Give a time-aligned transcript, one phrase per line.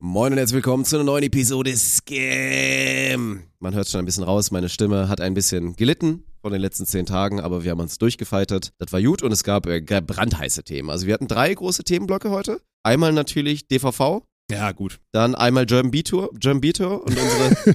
[0.00, 3.42] Moin und herzlich willkommen zu einer neuen Episode Scam.
[3.58, 6.86] Man hört schon ein bisschen raus, meine Stimme hat ein bisschen gelitten von den letzten
[6.86, 8.70] zehn Tagen, aber wir haben uns durchgefeitet.
[8.78, 10.88] Das war gut und es gab äh, brandheiße Themen.
[10.90, 12.60] Also wir hatten drei große Themenblöcke heute.
[12.84, 14.22] Einmal natürlich DVV,
[14.52, 15.00] Ja, gut.
[15.10, 17.74] dann einmal German B-Tour, German B-Tour und unsere,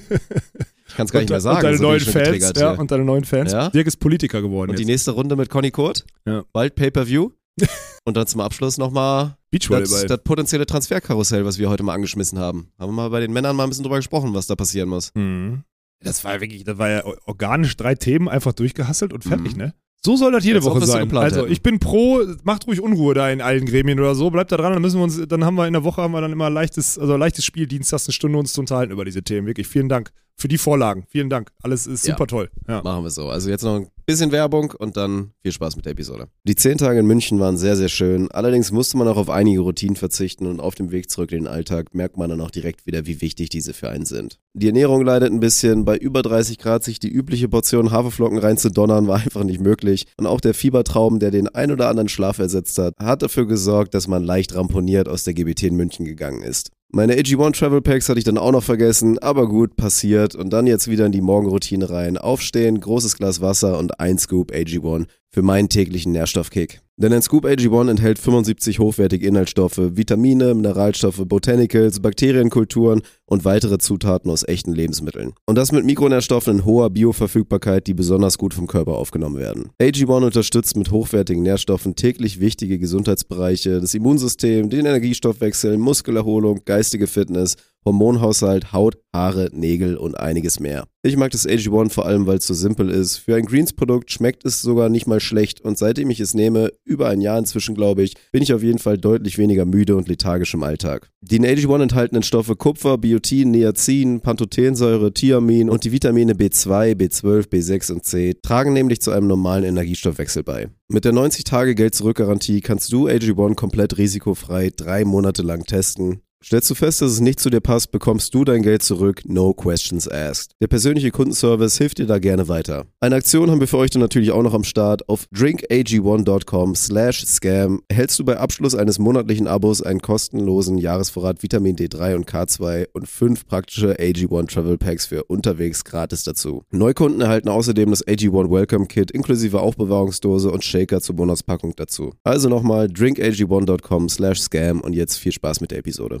[0.88, 1.58] ich kann es gar nicht mehr sagen.
[1.58, 2.52] Und deine so neuen Fans.
[2.56, 3.52] Ja, und deine neuen Fans.
[3.52, 3.68] Ja.
[3.68, 4.88] Dirk ist Politiker geworden Und die jetzt.
[4.88, 6.42] nächste Runde mit Conny Kurt, Ja.
[6.54, 7.32] bald Pay-Per-View.
[8.04, 12.68] und dann zum Abschluss nochmal das, das potenzielle Transferkarussell, was wir heute mal angeschmissen haben.
[12.78, 15.12] Haben wir mal bei den Männern mal ein bisschen drüber gesprochen, was da passieren muss.
[15.14, 15.62] Mhm.
[16.00, 19.58] Das war wirklich, das war ja organisch drei Themen einfach durchgehasselt und fertig, Mhm.
[19.58, 19.74] ne?
[20.04, 21.16] So soll das jede Als Woche sein.
[21.16, 21.52] Also hätten.
[21.52, 24.74] ich bin pro, macht ruhig Unruhe da in allen Gremien oder so, bleibt da dran,
[24.74, 26.98] dann müssen wir uns, dann haben wir in der Woche haben wir dann immer leichtes,
[26.98, 29.46] also leichtes Spiel, dienstags eine Stunde uns zu unterhalten über diese Themen.
[29.46, 31.06] Wirklich, vielen Dank für die Vorlagen.
[31.08, 31.52] Vielen Dank.
[31.62, 32.12] Alles ist Ja.
[32.14, 32.50] super toll.
[32.68, 32.82] Ja.
[32.82, 33.30] Machen wir so.
[33.30, 36.28] Also jetzt noch ein bisschen Werbung und dann viel Spaß mit der Episode.
[36.44, 38.30] Die zehn Tage in München waren sehr, sehr schön.
[38.30, 41.46] Allerdings musste man auch auf einige Routinen verzichten und auf dem Weg zurück in den
[41.46, 44.38] Alltag merkt man dann auch direkt wieder, wie wichtig diese für einen sind.
[44.54, 45.84] Die Ernährung leidet ein bisschen.
[45.84, 50.06] Bei über 30 Grad sich die übliche Portion Haferflocken reinzudonnern war einfach nicht möglich.
[50.16, 53.94] Und auch der Fiebertraum, der den ein oder anderen Schlaf ersetzt hat, hat dafür gesorgt,
[53.94, 56.70] dass man leicht ramponiert aus der GBT in München gegangen ist.
[56.94, 60.36] Meine AG1 Travel Packs hatte ich dann auch noch vergessen, aber gut, passiert.
[60.36, 62.16] Und dann jetzt wieder in die Morgenroutine rein.
[62.16, 66.83] Aufstehen, großes Glas Wasser und ein Scoop AG1 für meinen täglichen Nährstoffkick.
[66.96, 74.30] Denn ein Scoop AG1 enthält 75 hochwertige Inhaltsstoffe, Vitamine, Mineralstoffe, Botanicals, Bakterienkulturen und weitere Zutaten
[74.30, 75.32] aus echten Lebensmitteln.
[75.44, 79.70] Und das mit Mikronährstoffen in hoher Bioverfügbarkeit, die besonders gut vom Körper aufgenommen werden.
[79.80, 87.56] AG1 unterstützt mit hochwertigen Nährstoffen täglich wichtige Gesundheitsbereiche, das Immunsystem, den Energiestoffwechsel, Muskelerholung, geistige Fitness,
[87.84, 90.84] Hormonhaushalt, Haut, Haare, Nägel und einiges mehr.
[91.02, 93.18] Ich mag das AG1 vor allem, weil es so simpel ist.
[93.18, 97.08] Für ein Greens-Produkt schmeckt es sogar nicht mal schlecht und seitdem ich es nehme, über
[97.08, 100.54] ein Jahr inzwischen glaube ich, bin ich auf jeden Fall deutlich weniger müde und lethargisch
[100.54, 101.10] im Alltag.
[101.20, 107.48] Die in AG1 enthaltenen Stoffe Kupfer, Biotin, Niacin, Pantothensäure, Thiamin und die Vitamine B2, B12,
[107.48, 110.68] B6 und C tragen nämlich zu einem normalen Energiestoffwechsel bei.
[110.88, 116.20] Mit der 90-Tage-Geld-Zurück-Garantie kannst du AG1 komplett risikofrei drei Monate lang testen.
[116.44, 119.54] Stellst du fest, dass es nicht zu dir passt, bekommst du dein Geld zurück, no
[119.54, 120.52] questions asked.
[120.60, 122.84] Der persönliche Kundenservice hilft dir da gerne weiter.
[123.00, 125.08] Eine Aktion haben wir für euch dann natürlich auch noch am Start.
[125.08, 131.76] Auf drinkag1.com slash scam erhältst du bei Abschluss eines monatlichen Abos einen kostenlosen Jahresvorrat Vitamin
[131.76, 136.62] D3 und K2 und fünf praktische AG1 Travel Packs für unterwegs gratis dazu.
[136.70, 142.12] Neukunden erhalten außerdem das AG1 Welcome Kit inklusive Aufbewahrungsdose und Shaker zur Monatspackung dazu.
[142.22, 146.20] Also nochmal drinkag1.com slash scam und jetzt viel Spaß mit der Episode.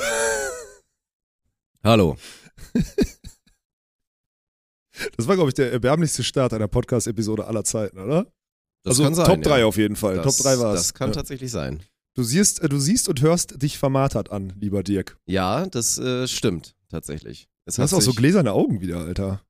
[1.84, 2.16] Hallo.
[5.16, 8.26] Das war, glaube ich, der erbärmlichste Start einer Podcast-Episode aller Zeiten, oder?
[8.82, 9.66] Das also kann sein, Top 3 ja.
[9.66, 10.16] auf jeden Fall.
[10.16, 10.80] Das, Top 3 war es.
[10.80, 11.14] Das kann ja.
[11.14, 11.82] tatsächlich sein.
[12.14, 15.18] Du siehst, äh, du siehst und hörst dich vermartert an, lieber Dirk.
[15.26, 17.48] Ja, das äh, stimmt tatsächlich.
[17.66, 19.42] Es Du hast auch so gläserne Augen wieder, Alter.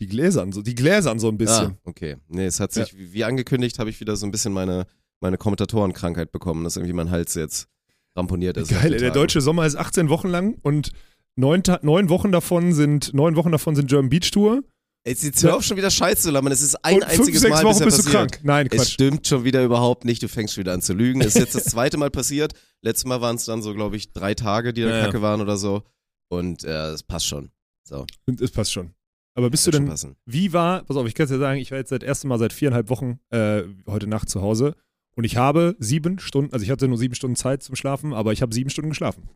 [0.00, 1.72] Die Gläsern, so, die Gläsern so ein bisschen.
[1.72, 2.16] Ah, okay.
[2.28, 4.86] Nee, es hat sich, wie wie angekündigt, habe ich wieder so ein bisschen meine,
[5.20, 7.68] meine Kommentatorenkrankheit bekommen, dass irgendwie mein Hals jetzt
[8.16, 8.68] ramponiert ist.
[8.70, 10.90] Geil, der deutsche Sommer ist 18 Wochen lang und
[11.36, 14.62] neun, neun Wochen davon sind neun Wochen davon sind German Beach Tour.
[15.04, 16.52] Jetzt, jetzt hör auf schon wieder Scheiße zu labern.
[16.52, 18.38] Es ist ein und fünf, einziges sechs Mal Wochen bisher bist du krank.
[18.44, 18.92] Nein, Es Quatsch.
[18.92, 20.22] stimmt schon wieder überhaupt nicht.
[20.22, 21.20] Du fängst schon wieder an zu lügen.
[21.20, 22.52] Es ist jetzt das zweite Mal passiert.
[22.82, 25.04] Letztes Mal waren es dann so, glaube ich, drei Tage, die da Ja, ja.
[25.06, 25.82] kacke waren oder so.
[26.28, 27.50] Und äh, es passt schon.
[27.84, 28.94] So, Und Es passt schon.
[29.34, 31.70] Aber bist wird du denn, wie war, pass auf, ich kann es dir sagen, ich
[31.72, 34.76] war jetzt das erste Mal seit viereinhalb Wochen äh, heute Nacht zu Hause
[35.14, 38.32] und ich habe sieben Stunden, also ich hatte nur sieben Stunden Zeit zum Schlafen, aber
[38.32, 39.28] ich habe sieben Stunden geschlafen.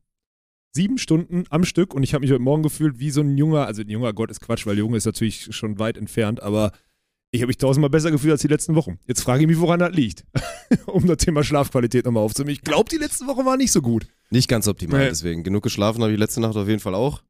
[0.72, 3.66] Sieben Stunden am Stück und ich habe mich heute Morgen gefühlt wie so ein junger,
[3.66, 6.72] also ein junger Gott ist Quatsch, weil Junge ist natürlich schon weit entfernt, aber
[7.30, 8.98] ich habe mich tausendmal besser gefühlt als die letzten Wochen.
[9.06, 10.24] Jetzt frage ich mich, woran das liegt.
[10.86, 12.52] um das Thema Schlafqualität nochmal aufzunehmen.
[12.52, 14.06] Ich glaube, die letzten Wochen waren nicht so gut.
[14.30, 15.08] Nicht ganz optimal, Nee.
[15.08, 15.42] deswegen.
[15.42, 17.22] Genug geschlafen habe ich letzte Nacht auf jeden Fall auch.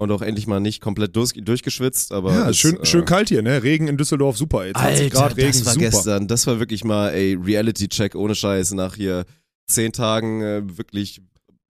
[0.00, 2.32] Und auch endlich mal nicht komplett durch, durchgeschwitzt, aber.
[2.32, 3.62] Ja, es, schön, äh, schön kalt hier, ne?
[3.62, 4.64] Regen in Düsseldorf, super.
[4.64, 4.72] Ey.
[4.72, 5.84] 20 Alter, Grad Regen, das war super.
[5.84, 6.26] gestern.
[6.26, 9.26] Das war wirklich mal, ey, Reality-Check ohne Scheiß nach hier
[9.68, 11.20] zehn Tagen äh, wirklich,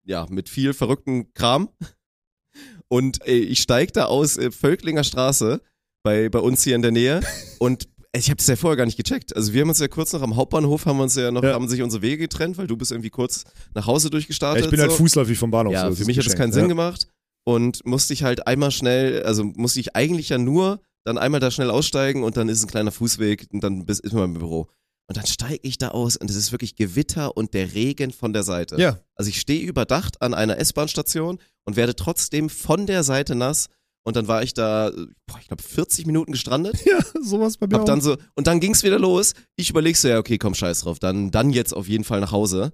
[0.04, 1.70] ja, mit viel verrückten Kram.
[2.86, 5.60] Und ey, ich steig da aus äh, Völklinger Straße
[6.04, 7.22] bei, bei uns hier in der Nähe
[7.58, 9.34] und ich habe das ja vorher gar nicht gecheckt.
[9.34, 11.54] Also wir haben uns ja kurz noch am Hauptbahnhof, haben wir uns ja noch, Ja.
[11.54, 13.42] haben sich unsere Wege getrennt, weil du bist irgendwie kurz
[13.74, 14.66] nach Hause durchgestartet.
[14.66, 14.98] ich bin halt so.
[14.98, 15.72] fußläufig vom Bahnhof.
[15.72, 16.68] Ja, so, das für mich hat es geschenkt, keinen Sinn ja.
[16.68, 17.08] gemacht
[17.44, 21.50] und musste ich halt einmal schnell, also musste ich eigentlich ja nur dann einmal da
[21.50, 24.68] schnell aussteigen und dann ist ein kleiner Fußweg und dann bis, ist man im Büro.
[25.08, 28.32] Und dann steige ich da aus und es ist wirklich Gewitter und der Regen von
[28.32, 28.80] der Seite.
[28.80, 33.66] Ja, Also ich stehe überdacht an einer S-Bahn-Station und werde trotzdem von der Seite nass.
[34.02, 34.92] Und dann war ich da,
[35.26, 36.76] boah, ich glaube, 40 Minuten gestrandet.
[36.86, 37.86] ja, sowas bei mir Hab auch.
[37.86, 39.34] dann so, und dann ging's wieder los.
[39.56, 41.00] Ich überleg so, ja, okay, komm, scheiß drauf.
[41.00, 42.72] Dann, dann jetzt auf jeden Fall nach Hause.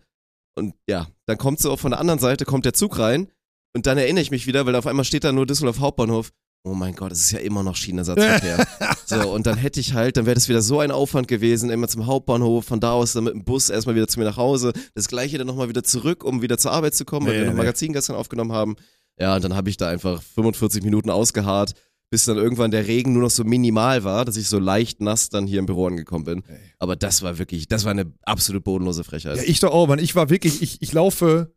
[0.57, 3.29] Und ja, dann kommt so von der anderen Seite, kommt der Zug rein.
[3.77, 6.31] Und dann erinnere ich mich wieder, weil auf einmal steht da nur Düsseldorf Hauptbahnhof.
[6.65, 8.67] Oh mein Gott, es ist ja immer noch Schienenersatzverkehr.
[9.05, 11.87] so, und dann hätte ich halt, dann wäre das wieder so ein Aufwand gewesen, immer
[11.87, 14.73] zum Hauptbahnhof, von da aus dann mit dem Bus erstmal wieder zu mir nach Hause,
[14.95, 17.47] das gleiche dann nochmal wieder zurück, um wieder zur Arbeit zu kommen, weil Nee, wir
[17.49, 17.59] noch nee.
[17.59, 18.77] Magazin gestern aufgenommen haben.
[19.21, 21.75] Ja, und dann habe ich da einfach 45 Minuten ausgeharrt,
[22.11, 25.29] bis dann irgendwann der Regen nur noch so minimal war, dass ich so leicht nass
[25.29, 26.43] dann hier im Büro angekommen bin.
[26.79, 29.37] Aber das war wirklich, das war eine absolut bodenlose Frechheit.
[29.37, 29.99] Ja, ich doch auch, Mann.
[29.99, 31.53] Ich war wirklich, ich, ich laufe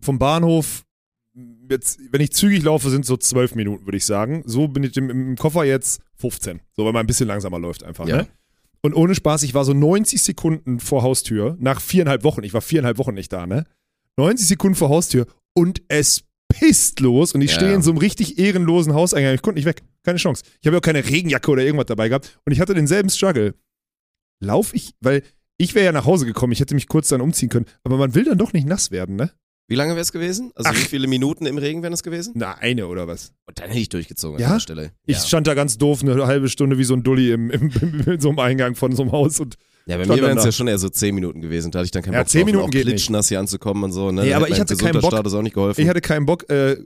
[0.00, 0.84] vom Bahnhof,
[1.70, 4.42] jetzt, wenn ich zügig laufe, sind so zwölf Minuten, würde ich sagen.
[4.46, 6.60] So bin ich im, im Koffer jetzt 15.
[6.76, 8.18] So, weil man ein bisschen langsamer läuft einfach, Ja.
[8.18, 8.28] ne?
[8.82, 12.62] Und ohne Spaß, ich war so 90 Sekunden vor Haustür, nach viereinhalb Wochen, ich war
[12.62, 13.66] viereinhalb Wochen nicht da, ne?
[14.16, 17.56] 90 Sekunden vor Haustür und es pisst los und ich Ja.
[17.58, 19.34] stehe in so einem richtig ehrenlosen Hauseingang.
[19.34, 19.82] Ich konnte nicht weg.
[20.02, 20.44] Keine Chance.
[20.60, 23.54] Ich habe ja auch keine Regenjacke oder irgendwas dabei gehabt und ich hatte denselben Struggle.
[24.42, 25.22] Lauf ich, weil
[25.58, 28.14] ich wäre ja nach Hause gekommen, ich hätte mich kurz dann umziehen können, aber man
[28.14, 29.30] will dann doch nicht nass werden, ne?
[29.70, 30.50] Wie lange wäre es gewesen?
[30.56, 30.76] Also Ach.
[30.76, 32.32] wie viele Minuten im Regen wären es gewesen?
[32.34, 33.32] Na, eine oder was?
[33.46, 34.48] Und dann hätte ich durchgezogen Ja?
[34.48, 34.90] an der Stelle.
[35.06, 35.22] Ich ja.
[35.22, 38.20] stand da ganz doof eine halbe Stunde wie so ein Dulli im, im, im, in
[38.20, 39.54] so einem Eingang von so einem Haus und
[39.86, 41.70] ja, bei mir wären es ja schon eher so 10 Minuten gewesen.
[41.70, 43.28] Da hatte ich dann keinen Ja, Bock 10 drauf, Minuten auch geht nicht.
[43.28, 44.10] hier anzukommen und so.
[44.10, 44.22] Ne?
[44.22, 45.12] Nee, aber ich hatte keinen Bock.
[45.12, 45.80] Auch nicht geholfen.
[45.80, 46.50] ich hatte keinen Bock.
[46.50, 46.76] Äh,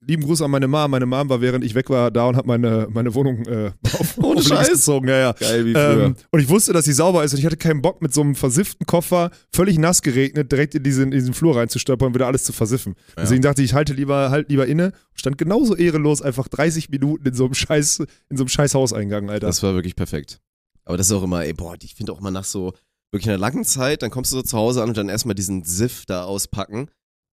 [0.00, 0.90] lieben Gruß an meine Mom.
[0.90, 4.18] Meine Mom war, während ich weg war, da und hat meine, meine Wohnung äh, auf,
[4.18, 4.70] Ohne Scheiß?
[4.70, 5.08] gezogen.
[5.08, 5.32] Ja, ja.
[5.32, 6.04] Geil wie früher.
[6.04, 8.20] Ähm, und ich wusste, dass sie sauber ist und ich hatte keinen Bock, mit so
[8.22, 12.26] einem versifften Koffer, völlig nass geregnet, direkt in diesen, in diesen Flur reinzustolpern und wieder
[12.26, 12.94] alles zu versiffen.
[13.16, 14.92] Deswegen dachte ich, ich halte lieber, halt lieber inne.
[15.14, 18.00] Stand genauso ehrenlos einfach 30 Minuten in so einem scheiß,
[18.30, 19.46] in so einem scheiß Hauseingang, Alter.
[19.46, 20.40] Das war wirklich perfekt.
[20.84, 22.72] Aber das ist auch immer, ey, boah, ich finde auch immer nach so
[23.12, 25.64] wirklich einer langen Zeit, dann kommst du so zu Hause an und dann erstmal diesen
[25.64, 26.88] Siff da auspacken.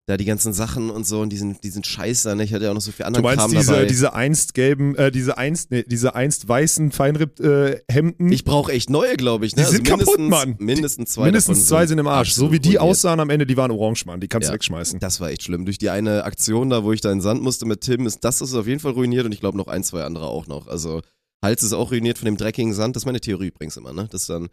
[0.09, 2.45] Da die ganzen Sachen und so und diesen, diesen Scheiß da, ne?
[2.45, 3.86] Ich hatte ja auch noch so viel Du anderen meinst Kram diese, dabei.
[3.88, 8.31] diese einst gelben, äh, diese einst, nee, diese einst weißen Feinripp-Hemden?
[8.31, 9.56] ich brauche echt neue, glaube ich.
[9.57, 9.63] Ne?
[9.63, 10.56] Die sind kaputt, mindestens, Mann.
[10.59, 12.31] Mindestens zwei Mindestens zwei sind im Arsch.
[12.33, 14.21] So wie die aussahen am Ende, die waren orange, Mann.
[14.21, 14.54] Die kannst du Ja.
[14.56, 15.00] wegschmeißen.
[15.00, 15.65] Das war echt schlimm.
[15.65, 18.39] Durch die eine Aktion da, wo ich da in Sand musste mit Tim, ist das
[18.42, 20.68] ist auf jeden Fall ruiniert und ich glaube noch ein, zwei andere auch noch.
[20.68, 21.01] Also
[21.44, 22.95] Hals ist auch ruiniert von dem dreckigen Sand.
[22.95, 24.07] Das ist meine Theorie übrigens immer, ne?
[24.10, 24.48] Das ist dann,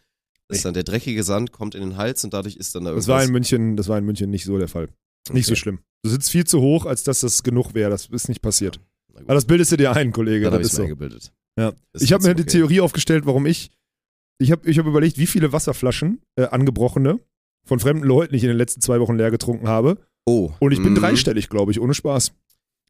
[0.48, 3.04] das dann der dreckige Sand kommt in den Hals und dadurch ist dann da Das
[3.06, 3.08] irgendwas.
[3.20, 4.88] war in München, das war in München nicht so der Fall.
[5.32, 5.60] Nicht so Okay.
[5.60, 5.78] schlimm.
[6.02, 7.90] Du sitzt viel zu hoch, als dass das genug wäre.
[7.90, 8.78] Das ist nicht passiert.
[9.12, 10.50] Gut, Aber das bildest du dir ein, Kollege.
[10.50, 10.82] Das ich ist so.
[10.82, 11.32] eingebildet.
[11.58, 11.72] Ja.
[11.92, 12.52] Ist Ich habe mir die okay.
[12.52, 13.70] Theorie aufgestellt, warum ich.
[14.38, 17.20] Ich habe ich hab überlegt, wie viele Wasserflaschen, äh, angebrochene,
[17.64, 19.98] von fremden Leuten ich in den letzten zwei Wochen leer getrunken habe.
[20.26, 20.50] Oh.
[20.58, 20.96] Und ich bin mhm.
[20.96, 22.32] dreistellig, glaube ich, ohne Spaß.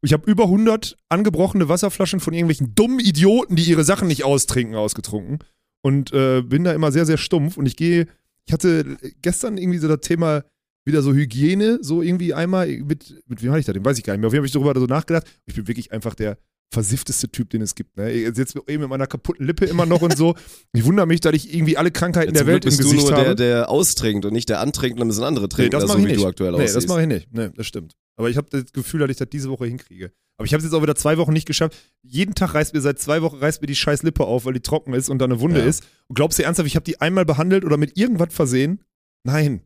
[0.01, 4.75] Ich habe über 100 angebrochene Wasserflaschen von irgendwelchen dummen Idioten, die ihre Sachen nicht austrinken,
[4.75, 5.39] ausgetrunken.
[5.81, 7.57] Und äh, bin da immer sehr, sehr stumpf.
[7.57, 8.07] Und ich gehe,
[8.45, 10.43] ich hatte gestern irgendwie so das Thema
[10.85, 14.03] wieder so Hygiene, so irgendwie einmal mit, mit wem hatte ich da, den weiß ich
[14.03, 14.27] gar nicht mehr.
[14.27, 15.25] Auf jeden Fall habe ich darüber so nachgedacht.
[15.45, 16.37] Ich bin wirklich einfach der
[16.73, 17.95] versiffteste Typ, den es gibt.
[17.97, 18.11] Ne?
[18.11, 20.35] Ich sitze eben mit meiner kaputten Lippe immer noch und so.
[20.73, 23.07] Ich wundere mich, dass ich irgendwie alle Krankheiten Ja, der Welt Glück im bist Gesicht
[23.07, 23.35] du nur habe.
[23.35, 26.01] der, der austrinkt und nicht der antrinkt dann müssen andere trinken, Nee, das also mache
[26.01, 26.23] ich wie nicht.
[26.23, 26.75] du aktuell nee, aussiehst.
[26.75, 27.27] das mache ich nicht.
[27.31, 27.93] Nee, das stimmt.
[28.17, 30.11] Aber ich habe das Gefühl, dass ich das diese Woche hinkriege.
[30.37, 31.75] Aber ich habe es jetzt auch wieder zwei Wochen nicht geschafft.
[32.03, 34.59] Jeden Tag reißt mir seit zwei Wochen reißt mir die scheiß Lippe auf, weil die
[34.59, 35.65] trocken ist und da eine Wunde Ja.
[35.65, 35.83] ist.
[36.07, 38.81] Und glaubst du ernsthaft, ich habe die einmal behandelt oder mit irgendwas versehen?
[39.23, 39.61] Nein.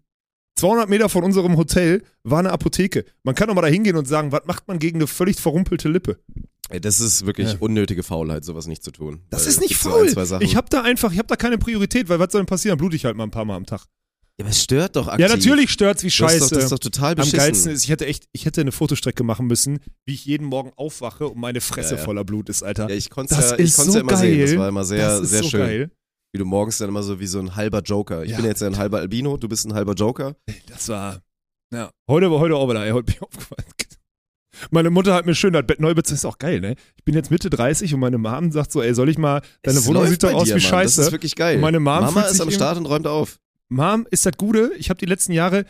[0.58, 3.06] 200 Meter von unserem Hotel war eine Apotheke.
[3.24, 5.88] Man kann doch mal da hingehen und sagen, was macht man gegen eine völlig verrumpelte
[5.90, 6.20] Lippe?
[6.70, 7.56] Ey, das ist wirklich Ja.
[7.60, 9.22] unnötige Faulheit, sowas nicht zu tun.
[9.30, 10.08] Das Weil ist es nicht so faul.
[10.16, 10.44] ein, Sachen.
[10.46, 12.78] ich habe da einfach, ich habe da keine Priorität, weil was soll denn passieren?
[12.78, 13.86] Blute ich halt mal ein paar Mal am Tag.
[14.38, 15.26] ja, aber es stört doch aktiv.
[15.28, 16.40] Ja, natürlich stört's wie Das ist, scheiße.
[16.42, 17.38] doch, das ist doch total Am beschissen.
[17.40, 20.72] geilsten ist, ich hätte echt, ich hätte eine Fotostrecke machen müssen, wie ich jeden Morgen
[20.76, 22.04] aufwache und meine Fresse Ja, ja.
[22.06, 22.88] voller Blut ist, Alter.
[22.90, 24.18] ja, ich konnte das ja, ich so geil.
[24.18, 24.42] sehen.
[24.46, 25.60] Das war immer sehr, sehr so schön.
[25.62, 25.92] geil.
[26.32, 28.24] Wie du morgens dann immer so wie so ein halber Joker.
[28.24, 28.38] Ich Ja.
[28.38, 30.36] bin jetzt ja ein halber Albino, du bist ein halber Joker.
[30.68, 31.22] Das war,
[31.74, 31.90] ja.
[32.08, 33.66] Heute, heute auch wieder, ey, heute bin ich aufgefallen.
[34.72, 36.16] Meine Mutter hat mir schön das Bett neu bezahlt.
[36.18, 36.76] Ist auch geil, ne?
[36.98, 39.78] Ich bin jetzt Mitte 30 und meine Mom sagt so, ey, soll ich mal, deine
[39.80, 40.70] Es Wohnung sieht doch aus dir, wie Mann.
[40.70, 40.98] Scheiße.
[40.98, 41.56] Das ist wirklich geil.
[41.56, 43.40] Und meine Mom Mama ist am Start und räumt auf.
[43.70, 44.72] Mom, ist das Gute?
[44.78, 45.66] Ich habe die letzten Jahre,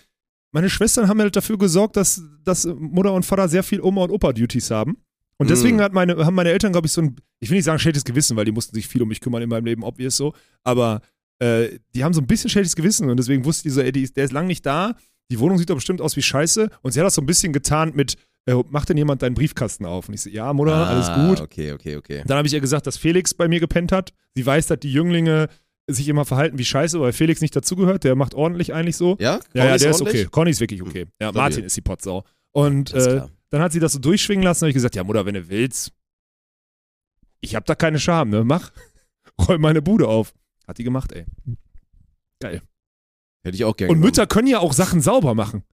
[0.51, 4.09] meine Schwestern haben ja dafür gesorgt, dass, dass Mutter und Vater sehr viel Oma- und
[4.11, 4.97] Opa-Duties haben.
[5.39, 5.81] Und deswegen Mm.
[5.81, 8.35] hat meine, haben meine Eltern, glaube ich, so ein, ich will nicht sagen schlechtes Gewissen,
[8.37, 11.01] weil die mussten sich viel um mich kümmern in meinem Leben, obvious so, aber
[11.39, 14.03] äh, die haben so ein bisschen schlechtes Gewissen und deswegen wusste die so, ey, die
[14.03, 14.95] ist, der ist lang nicht da,
[15.31, 17.53] die Wohnung sieht doch bestimmt aus wie Scheiße und sie hat das so ein bisschen
[17.53, 18.15] getarnt mit,
[18.47, 20.09] äh, macht denn jemand deinen Briefkasten auf?
[20.09, 21.39] Und ich so, ja, Mutter, alles Ah, gut.
[21.39, 22.23] Okay, okay, okay.
[22.25, 24.11] Dann habe ich ihr gesagt, dass Felix bei mir gepennt hat.
[24.35, 25.47] Sie weiß, dass die Jünglinge
[25.87, 28.03] sich immer verhalten wie Scheiße, weil Felix nicht dazugehört.
[28.03, 29.15] Der macht ordentlich eigentlich so.
[29.19, 29.39] Ja?
[29.53, 30.23] Ja, ja, der ist ordentlich?
[30.23, 30.29] okay.
[30.31, 31.05] Conny ist wirklich okay.
[31.21, 31.41] Ja, Stabil.
[31.41, 32.23] Martin ist die Potsau.
[32.51, 33.21] Und Alles äh.
[33.49, 34.61] Dann hat sie das so durchschwingen lassen.
[34.61, 35.91] habe ich gesagt, ja, Mutter, wenn du willst,
[37.41, 38.43] ich hab da keine Scham, ne?
[38.43, 38.71] Mach,
[39.47, 40.33] räum meine Bude auf.
[40.67, 41.25] Hat die gemacht, ey.
[42.39, 42.61] Geil.
[43.43, 43.93] Hätte ich auch gerne.
[43.93, 43.99] Und.
[43.99, 45.63] Mütter können ja auch Sachen sauber machen.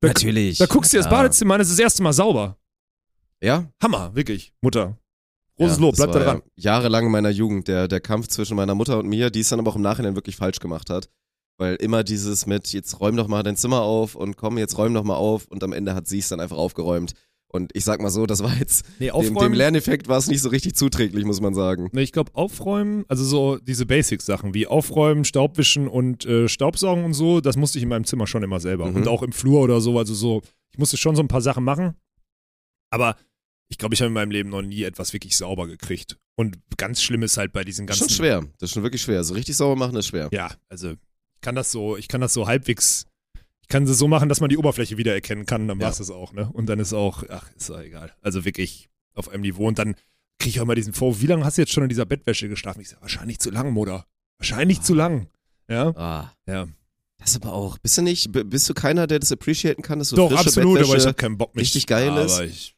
[0.00, 0.58] Da, Natürlich.
[0.58, 1.10] da guckst du dir das.
[1.10, 2.56] Badezimmer an, das ist das erste Mal sauber.
[3.42, 3.70] Ja?
[3.82, 4.52] Hammer, wirklich.
[4.60, 4.98] Mutter.
[5.56, 6.42] Großes ja, Lob, bleib da dran.
[6.54, 9.48] ja Jahrelang in meiner Jugend der, der Kampf zwischen meiner Mutter und mir, die es
[9.48, 11.10] dann aber auch im Nachhinein wirklich falsch gemacht hat.
[11.58, 14.94] Weil immer dieses mit, jetzt räum doch mal dein Zimmer auf und komm, jetzt räum
[14.94, 17.14] doch mal auf und am Ende hat sie es dann einfach aufgeräumt.
[17.50, 20.42] Und ich sag mal so, das war jetzt, Nee, dem, dem Lerneffekt war es nicht
[20.42, 21.88] so richtig zuträglich, muss man sagen.
[21.92, 27.14] Ne, ich glaube, aufräumen, also so diese Basic-Sachen wie aufräumen, Staubwischen und äh, Staubsaugen und
[27.14, 28.86] so, das musste ich in meinem Zimmer schon immer selber.
[28.90, 28.96] Mhm.
[28.96, 31.64] Und auch im Flur oder so, also so, ich musste schon so ein paar Sachen
[31.64, 31.94] machen.
[32.90, 33.16] Aber
[33.70, 36.18] ich glaube, ich habe in meinem Leben noch nie etwas wirklich sauber gekriegt.
[36.36, 38.14] Und ganz schlimm ist halt bei diesen Das ist ganzen.
[38.14, 38.40] schon schwer.
[38.58, 39.24] Das ist schon wirklich schwer.
[39.24, 40.28] So richtig sauber machen ist schwer.
[40.32, 40.94] Ja, also
[41.40, 43.06] kann das so, ich kann das so halbwegs,
[43.62, 45.84] ich kann es so machen, dass man die Oberfläche wiedererkennen kann, dann Ja.
[45.84, 46.48] war es das auch, ne?
[46.52, 48.12] Und dann ist auch, ach, ist doch egal.
[48.22, 49.66] Also wirklich auf einem Niveau.
[49.66, 49.94] Und dann
[50.38, 52.48] kriege ich auch immer diesen Vorwurf, wie lange hast du jetzt schon in dieser Bettwäsche
[52.48, 52.80] geschlafen?
[52.80, 54.06] Ich sage, wahrscheinlich zu lang, Mutter.
[54.38, 55.28] Wahrscheinlich zu lang.
[55.68, 56.66] Ja, Ah, ja.
[57.18, 57.76] das aber auch.
[57.78, 60.80] Bist du nicht, bist du keiner, der das appreciaten kann, dass so Doch, absolut, aber
[60.82, 61.62] ich Bettwäsche habe keinen Bock mich.
[61.62, 62.40] richtig geil aber ist?
[62.40, 62.74] Ich,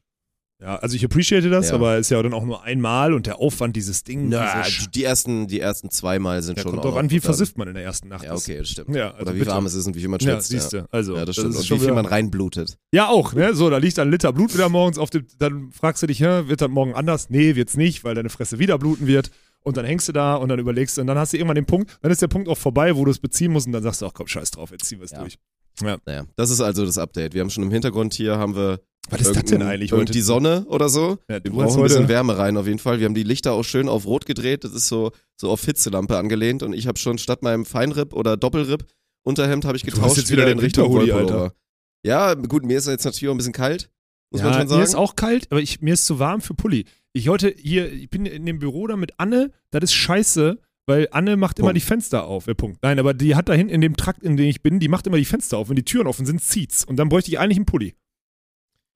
[0.60, 1.74] ja, also ich appreciate das, Ja.
[1.76, 4.28] aber ist ja dann auch nur einmal und der Aufwand, dieses Ding.
[4.28, 7.22] Na, Sch- die ersten, die ersten zweimal sind ja, schon kommt auch an, wie dann-
[7.22, 8.24] versifft man in der ersten Nacht.
[8.24, 8.94] Ja, okay, das stimmt.
[8.94, 9.50] Ja, also Oder wie bitte.
[9.52, 10.48] warm es ist und wie viel man Ja, schwitzt.
[10.48, 10.86] siehst du.
[10.90, 11.50] Also, Ja, das stimmt.
[11.54, 12.76] ist und wie viel wieder- man reinblutet.
[12.92, 13.54] Ja, auch, ne?
[13.54, 16.60] So, da liegt ein Liter Blut wieder morgens auf dem, dann fragst du dich, wird
[16.60, 17.30] das morgen anders?
[17.30, 19.30] Nee, wird's nicht, weil deine Fresse wieder bluten wird.
[19.62, 21.66] Und dann hängst du da und dann überlegst du, und dann hast du irgendwann den
[21.66, 24.00] Punkt, dann ist der Punkt auch vorbei, wo du es beziehen musst und dann sagst
[24.00, 25.18] du, ach komm, scheiß drauf, jetzt ziehen wir es Ja.
[25.20, 25.36] durch.
[25.82, 27.34] Naja, das ist also das Update.
[27.34, 30.12] Wir haben schon im Hintergrund hier, haben wir Was ist das denn eigentlich heute?
[30.12, 31.18] die Sonne oder so.
[31.28, 33.00] Ja, Wir du brauchen hast ein bisschen Wärme rein auf jeden Fall.
[33.00, 34.62] Wir haben die Lichter auch schön auf Rot gedreht.
[34.62, 36.62] Das ist so, so auf Hitzelampe angelehnt.
[36.62, 38.84] Und ich habe schon statt meinem Feinripp oder Doppelripp
[39.22, 41.54] Unterhemd habe ich hast getauscht jetzt wieder wieder den Winterhoodie, Wollpullover.
[42.02, 43.90] Ja, gut, mir ist jetzt natürlich auch ein bisschen kalt.
[44.30, 44.80] Muss ja, man schon sagen.
[44.80, 46.86] mir ist auch kalt, aber ich, mir ist zu warm für Pulli.
[47.12, 51.08] Ich heute hier, ich bin in dem Büro da mit Anne, das ist scheiße, weil
[51.10, 51.76] Anne macht immer Punkt.
[51.76, 52.46] die Fenster auf.
[52.46, 52.78] Ja, Punkt.
[52.82, 55.06] Nein, aber die hat da hinten in dem Trakt, in dem ich bin, die macht
[55.06, 55.68] immer die Fenster auf.
[55.68, 56.84] Wenn die Türen offen sind, zieht's.
[56.84, 57.94] Und dann bräuchte ich eigentlich einen Pulli.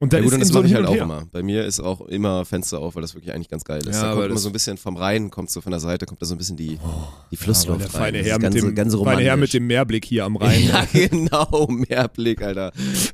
[0.01, 1.03] Und dann ja, gut, ist und das so mache ich halt auch her.
[1.05, 1.27] immer.
[1.31, 3.95] Bei mir ist auch immer Fenster auf, weil das wirklich eigentlich ganz geil ist.
[3.97, 6.21] Ja, da kommt immer so ein bisschen vom Rhein, kommt so von der Seite, kommt
[6.21, 6.81] da so ein bisschen die, die Ja,
[7.31, 8.01] weil Flussluft der rein.
[8.01, 10.37] feine Das Herr, ist mit ganz, dem, ganz feine Herr mit dem Meerblick hier am
[10.37, 10.63] Rhein.
[10.69, 12.73] Ja, genau, mehr Blick, Alter.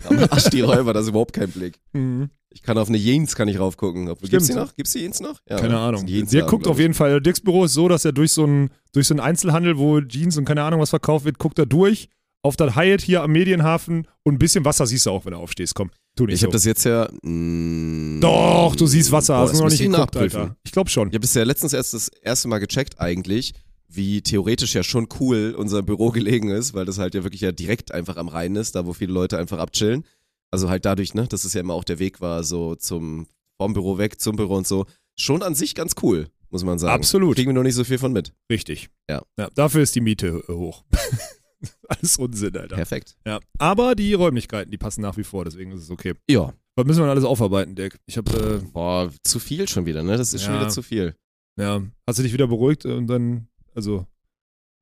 [0.09, 1.79] Am Arsch die Räuber, das ist überhaupt kein Blick.
[1.93, 2.31] Mhm.
[2.53, 4.09] Ich kann auf eine Jeans kann ich raufgucken.
[4.09, 4.67] Ob, gibt's die Stimmt.
[4.67, 4.75] noch?
[4.75, 5.39] Gibt's die Jeans noch?
[5.49, 5.79] Ja, Keine ne?
[5.79, 6.07] Ahnung.
[6.09, 7.21] Laden, guckt auf jeden Fall.
[7.21, 10.37] Dirks Büro ist so, dass er durch so einen durch so einen Einzelhandel, wo Jeans
[10.37, 12.09] und keine Ahnung was verkauft wird, guckt er durch
[12.43, 15.39] auf das Hyatt hier am Medienhafen und ein bisschen Wasser siehst du auch, wenn du
[15.39, 15.75] aufstehst.
[15.75, 16.47] Komm, tu nicht Ich so.
[16.47, 17.09] habe das jetzt ja.
[17.23, 20.17] Mh, Doch, du siehst Wasser, Boah, hast du noch nicht ich geguckt.
[20.17, 20.57] Alter.
[20.65, 21.09] Ich glaube schon.
[21.09, 23.55] Ich habe das ja letztens erst das erste Mal gecheckt eigentlich,
[23.89, 27.53] wie theoretisch ja schon cool unser Büro gelegen ist, weil das halt ja wirklich ja
[27.53, 30.05] direkt einfach am Rhein ist, da wo viele Leute einfach abchillen.
[30.51, 33.27] Also halt dadurch, ne, dass es ja immer auch der Weg war, so zum
[33.57, 34.87] vom Büro weg zum Büro und so.
[35.17, 36.95] Schon an sich ganz cool, muss man sagen.
[36.95, 37.37] Absolut.
[37.37, 38.33] Kriegen wir noch nicht so viel von mit.
[38.51, 38.89] Richtig.
[39.09, 39.23] Ja.
[39.55, 40.83] Dafür ist die Miete hoch.
[41.89, 42.77] Alles Unsinn, Alter.
[42.77, 43.17] Perfekt.
[43.27, 43.41] Ja.
[43.59, 46.15] Aber die Räumlichkeiten, die passen nach wie vor, deswegen ist es okay.
[46.29, 46.53] Ja.
[46.77, 47.99] Was müssen wir denn alles aufarbeiten, Dirk?
[48.07, 50.17] Ich habe, Boah, zu viel schon wieder, ne?
[50.17, 50.61] Das ist schon Ja.
[50.61, 51.15] wieder zu viel.
[51.59, 54.07] äh, ja, hast du dich wieder beruhigt und dann, also,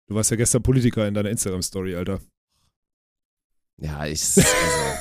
[0.07, 2.21] du warst ja gestern Politiker in deiner Instagram-Story, Alter.
[3.81, 4.21] Ja, ich.
[4.23, 4.43] Also,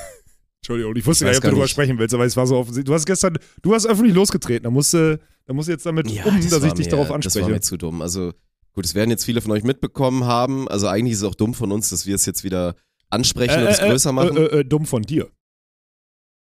[0.62, 1.70] Entschuldigung, ich wusste Ich gar nicht, ob du nicht.
[1.72, 2.86] sprechen willst, aber es war so offensichtlich.
[2.86, 6.10] Du hast gestern, du hast öffentlich losgetreten, da musst du, da musst du jetzt damit
[6.10, 7.50] ja, um, das dass ich dich darauf Das war anspreche.
[7.50, 8.02] mir zu dumm.
[8.02, 8.34] Also,
[8.78, 10.68] gut, es werden jetzt viele von euch mitbekommen haben.
[10.68, 12.76] Also, eigentlich ist es auch dumm von uns, dass wir es jetzt wieder
[13.10, 14.38] ansprechen und es größer machen.
[14.38, 15.32] Äh, äh, äh, dumm von dir.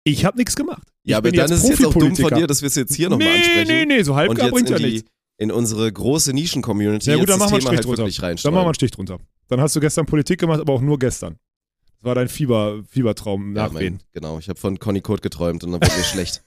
[0.04, 0.86] Ich habe nichts gemacht.
[1.02, 2.94] Ich ja, aber dann ist es jetzt auch dumm von dir, dass wir es jetzt
[2.94, 3.68] hier nochmal nee, ansprechen.
[3.68, 5.10] Nee, nee, so halb und bringt in, ja nichts.
[5.38, 8.38] in unsere große Nischen-Community Ja gut, jetzt dann das machen wir einen Thema Strich halt
[8.38, 8.42] drunter.
[8.42, 9.18] Dann machen wir einen Strich drunter.
[9.48, 11.38] Dann hast du gestern Politik gemacht, aber auch nur gestern.
[11.86, 14.00] Das war dein Fieber, Fiebertraum Ja, nachwehen.
[14.12, 16.44] genau, ich habe von Conny Code geträumt und dann wurde mir schlecht.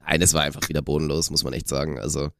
[0.00, 2.00] Nein, es war einfach wieder bodenlos, muss man echt sagen.
[2.00, 2.30] Also,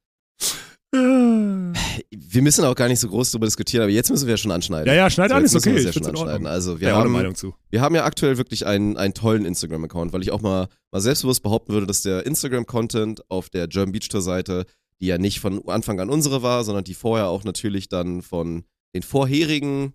[0.92, 4.50] wir müssen auch gar nicht so groß darüber diskutieren, aber jetzt müssen wir ja schon
[4.50, 4.86] anschneiden.
[4.86, 5.74] Ja, ja, schneid So, an, ist okay.
[5.74, 6.46] wir ja schon anschneiden.
[6.46, 7.54] Also, wir Ja, haben, Meinung zu.
[7.70, 11.42] wir haben ja aktuell wirklich einen, einen tollen Instagram-Account, weil ich auch mal, mal selbstbewusst
[11.42, 14.64] behaupten würde, dass der Instagram-Content auf der German Beach Tour-Seite,
[15.00, 18.64] die ja nicht von Anfang an unsere war, sondern die vorher auch natürlich dann von
[18.94, 19.92] den vorherigen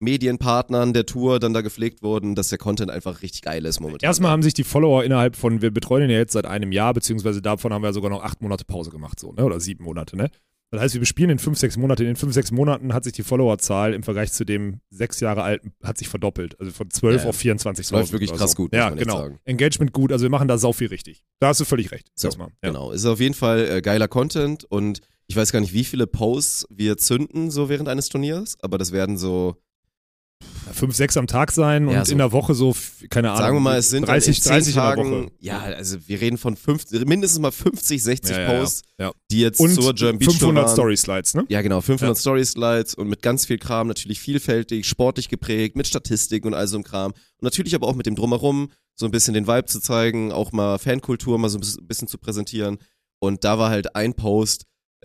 [0.00, 4.06] Medienpartnern der Tour dann da gepflegt wurden, dass der Content einfach richtig geil ist momentan.
[4.08, 6.92] Erstmal haben sich die Follower innerhalb von, wir betreuen ihn ja jetzt seit einem Jahr,
[6.94, 9.44] beziehungsweise davon haben wir sogar noch acht Monate Pause gemacht, so, ne?
[9.44, 10.30] Oder sieben Monate, ne?
[10.72, 12.02] Das heißt, wir bespielen in fünf, sechs Monaten.
[12.02, 15.42] In den fünf, sechs Monaten hat sich die Followerzahl im Vergleich zu dem sechs Jahre
[15.42, 16.58] alten hat sich verdoppelt.
[16.60, 17.92] Also von 12 Ja, auf 24.000.
[17.92, 18.56] läuft wirklich krass so.
[18.56, 19.30] gut, Ja, genau.
[19.44, 20.12] Engagement gut.
[20.12, 21.24] Also wir machen da sau viel richtig.
[21.40, 22.06] Da hast du völlig recht.
[22.14, 22.50] So, Erstmal.
[22.62, 22.68] Ja.
[22.70, 26.06] Genau, ist auf jeden Fall äh, geiler Content und ich weiß gar nicht, wie viele
[26.06, 29.56] Posts wir zünden so während eines Turniers, aber das werden so,
[30.72, 32.12] Fünf, sechs am Tag sein und Ja, so.
[32.12, 32.74] in der Woche so,
[33.10, 33.42] keine Ahnung.
[33.42, 35.32] sagen wir mal, es sind 30, in 10 30 in der Tagen, Woche.
[35.40, 38.46] ja, also wir reden von fünf, mindestens mal 50, 60 Ja.
[38.46, 39.12] Posts, Ja.
[39.32, 40.72] die jetzt Und zur German Beach Tour 500 waren.
[40.72, 41.44] Story-Slides, ne?
[41.48, 46.44] Ja, genau, 500 Story-Slides und mit ganz viel Kram, natürlich vielfältig, sportlich geprägt, mit Statistik
[46.46, 47.10] und all so einem Kram.
[47.12, 50.52] Und natürlich aber auch mit dem Drumherum, so ein bisschen den Vibe zu zeigen, auch
[50.52, 52.78] mal Fankultur mal so ein bisschen zu präsentieren.
[53.18, 54.64] Und da war halt ein Post,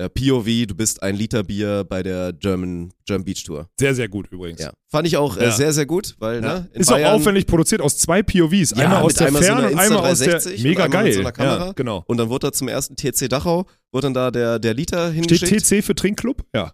[0.10, 3.70] POV, du bist ein Liter Bier bei der German, German Beach Tour.
[3.80, 4.62] Sehr, sehr gut übrigens.
[4.62, 4.74] Ja.
[4.92, 5.52] Fand ich auch äh, Ja.
[5.52, 6.60] sehr, sehr gut, weil, Ja.
[6.60, 8.72] ne, Ist Bayern, auch aufwendig produziert aus zwei POVs.
[8.72, 10.40] Ja, einmal aus der so Ferne einer und einmal aus der.
[10.42, 11.14] Insta360 und Mega geil.
[11.14, 11.66] so Kamera.
[11.68, 12.04] Ja, genau.
[12.08, 15.30] Und dann wurde da zum ersten TC Dachau, wurde dann da der, der Liter Steht
[15.30, 15.66] hingeschickt.
[15.66, 16.44] TC für Trinkclub?
[16.54, 16.74] Ja.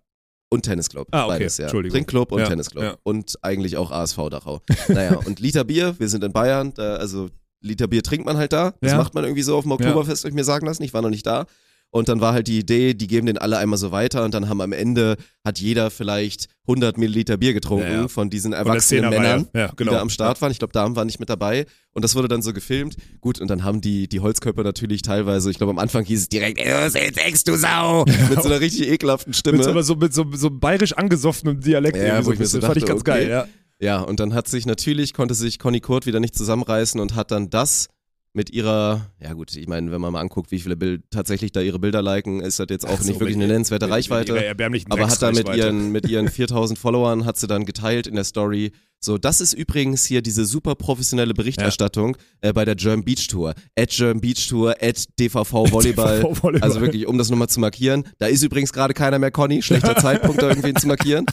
[0.50, 1.08] Und Tennisclub.
[1.12, 1.34] Ah, okay.
[1.40, 1.66] Beides, ja.
[1.66, 1.94] Entschuldigung.
[1.96, 2.84] Trinkclub und Ja, Tennisclub.
[2.84, 2.98] ja.
[3.04, 4.62] Und eigentlich auch ASV Dachau.
[4.90, 7.30] naja, und Liter Bier, wir sind in Bayern, da, also
[7.62, 8.74] Liter Bier trinkt man halt da.
[8.82, 8.98] Das Ja.
[8.98, 10.84] macht man irgendwie so auf dem Oktoberfest, hab ich mir sagen lassen.
[10.84, 11.46] Ich war noch nicht da.
[11.94, 14.48] Und dann war halt die Idee, die geben den alle einmal so weiter und dann
[14.48, 18.08] haben am Ende, hat jeder vielleicht 100 Milliliter Bier getrunken Ja, ja.
[18.08, 19.10] von diesen erwachsenen.
[19.10, 19.92] Männern, Ja, die genau.
[19.92, 20.52] da am Start waren.
[20.52, 21.66] Ich glaube, Damen waren nicht mit dabei.
[21.94, 22.96] Und das wurde dann so gefilmt.
[23.20, 26.30] Gut, und dann haben die, die Holzkörper natürlich teilweise, ich glaube am Anfang hieß es
[26.30, 28.06] direkt, "Ey, was denkst du Sau?
[28.06, 29.58] Mit so einer richtig ekelhaften Stimme.
[29.58, 31.98] Mit so, aber so, mit so, so bayerisch angesoffenem Dialekt.
[31.98, 32.62] Ja, wo ich so bisschen.
[32.62, 33.12] Fand ich dachte, ganz okay.
[33.26, 33.48] geil, ja.
[33.82, 37.32] Ja, und dann hat sich natürlich, konnte sich Conny Kurt wieder nicht zusammenreißen und hat
[37.32, 37.88] dann das
[38.34, 41.60] mit ihrer, ja gut, ich meine, wenn man mal anguckt, wie viele Bild, tatsächlich da
[41.62, 43.96] ihre Bilder liken, ist das jetzt auch so, nicht wirklich mit- eine nennenswerte mit- mit
[43.98, 44.46] Reichweite.
[44.46, 48.16] erbärmlichen Aber hat da mit ihren, mit ihren 4000 Followern, hat sie dann geteilt in
[48.16, 48.72] der Story.
[49.04, 53.54] So, das ist übrigens hier diese super professionelle Berichterstattung äh, bei der German Beach Tour.
[53.78, 56.20] At German Beach Tour, at DVV Volleyball.
[56.22, 56.62] DVV Volleyball.
[56.70, 58.04] Also wirklich, um das nochmal zu markieren.
[58.20, 59.62] Da ist übrigens gerade keiner mehr Conny.
[59.64, 61.26] Schlechter Zeitpunkt, da irgendwen zu markieren.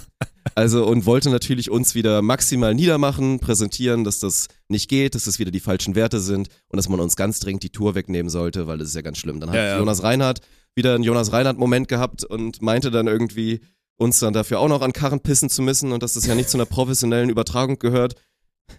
[0.54, 5.38] Also und wollte natürlich uns wieder maximal niedermachen, präsentieren, dass das nicht geht, dass das
[5.38, 8.66] wieder die falschen Werte sind und dass man uns ganz dringend die Tour wegnehmen sollte,
[8.66, 9.40] weil das ist ja ganz schlimm.
[9.40, 9.78] Dann hat Ja.
[9.78, 10.40] Jonas Reinhardt
[10.74, 13.60] wieder einen Jonas Reinhardt-Moment gehabt und meinte dann irgendwie,
[13.96, 16.48] uns dann dafür auch noch an Karren pissen zu müssen und dass das ja nicht
[16.48, 18.14] zu einer professionellen Übertragung gehört.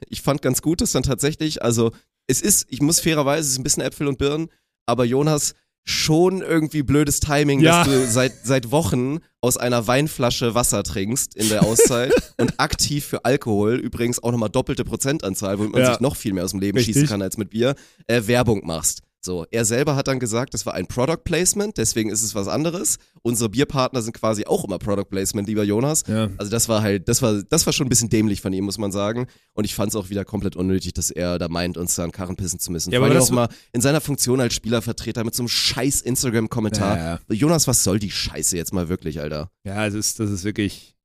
[0.08, 1.92] Ich fand ganz gut, dass dann tatsächlich, also
[2.28, 4.50] es ist, ich muss fairerweise, es ist ein bisschen Äpfel und Birnen,
[4.86, 5.56] aber Jonas
[5.86, 7.84] schon irgendwie blödes Timing, Ja.
[7.84, 13.06] dass du seit, seit Wochen aus einer Weinflasche Wasser trinkst in der Auszeit und aktiv
[13.06, 15.92] für Alkohol, übrigens auch nochmal doppelte Prozentanzahl, womit man Ja.
[15.94, 16.96] sich noch viel mehr aus dem Leben Richtig.
[16.96, 17.76] schießen kann als mit Bier,
[18.08, 19.02] äh, Werbung machst.
[19.22, 22.48] So, er selber hat dann gesagt, das war ein Product Placement, deswegen ist es was
[22.48, 22.98] anderes.
[23.22, 26.04] Unsere Bierpartner sind quasi auch immer Product Placement, lieber Jonas.
[26.08, 26.30] Ja.
[26.38, 28.78] Also das war halt, das war, das war schon ein bisschen dämlich von ihm, muss
[28.78, 29.28] man sagen.
[29.54, 32.14] Und ich fand es auch wieder komplett unnötig, dass er da meint, uns da an
[32.14, 32.92] Karren pissen zu müssen.
[32.92, 35.50] Ja, Vor aber allem das auch mal in seiner Funktion als Spielervertreter mit so einem
[35.50, 36.98] scheiß Instagram-Kommentar.
[36.98, 39.52] Ja, Jonas, was soll die Scheiße jetzt mal wirklich, Alter?
[39.66, 40.96] Ja, es ist, das ist wirklich.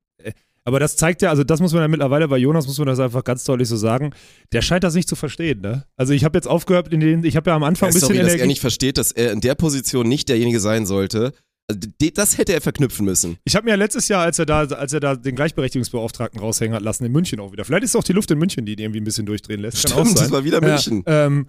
[0.67, 2.99] Aber das zeigt ja, also das muss man ja mittlerweile bei Jonas, muss man das
[2.99, 4.15] einfach ganz deutlich so sagen,
[4.53, 5.85] der scheint das nicht zu verstehen, ne?
[5.97, 8.19] Also ich habe jetzt aufgehört, in den, ich habe ja am Anfang ein bisschen Sorry,
[8.19, 8.49] dass er Energie.
[8.49, 11.35] nicht versteht, dass er in der Position nicht derjenige sein sollte.
[11.67, 11.81] Also,
[12.15, 13.37] das hätte er verknüpfen müssen.
[13.45, 16.75] Ich habe mir ja letztes Jahr, als er da, als er da den Gleichberechtigungsbeauftragten raushängen
[16.75, 17.65] hat lassen, in München auch wieder.
[17.65, 19.83] Vielleicht ist auch die Luft in München, die ihn irgendwie ein bisschen durchdrehen lässt.
[19.83, 20.25] Kann auch Stimmt, sein.
[20.27, 21.05] das war wieder München.
[21.07, 21.49] Ja, ähm,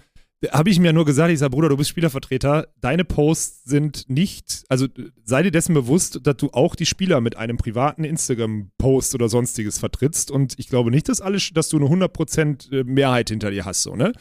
[0.52, 4.64] habe ich mir nur gesagt, ich sag, Bruder, du bist Spielervertreter, deine Posts sind nicht,
[4.70, 9.16] also äh, sei dir dessen bewusst, dass du auch die Spieler mit einem privaten Instagram-Post
[9.16, 13.52] oder sonstiges vertrittst und ich glaube nicht, dass alles, dass du eine 100% Mehrheit hinter
[13.52, 14.14] dir hast, so, ne?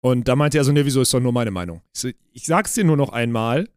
[0.00, 1.82] Und da meinte er so, ne, wieso ist doch nur meine Meinung.
[1.92, 3.68] Ich, so, ich sag's dir nur noch einmal,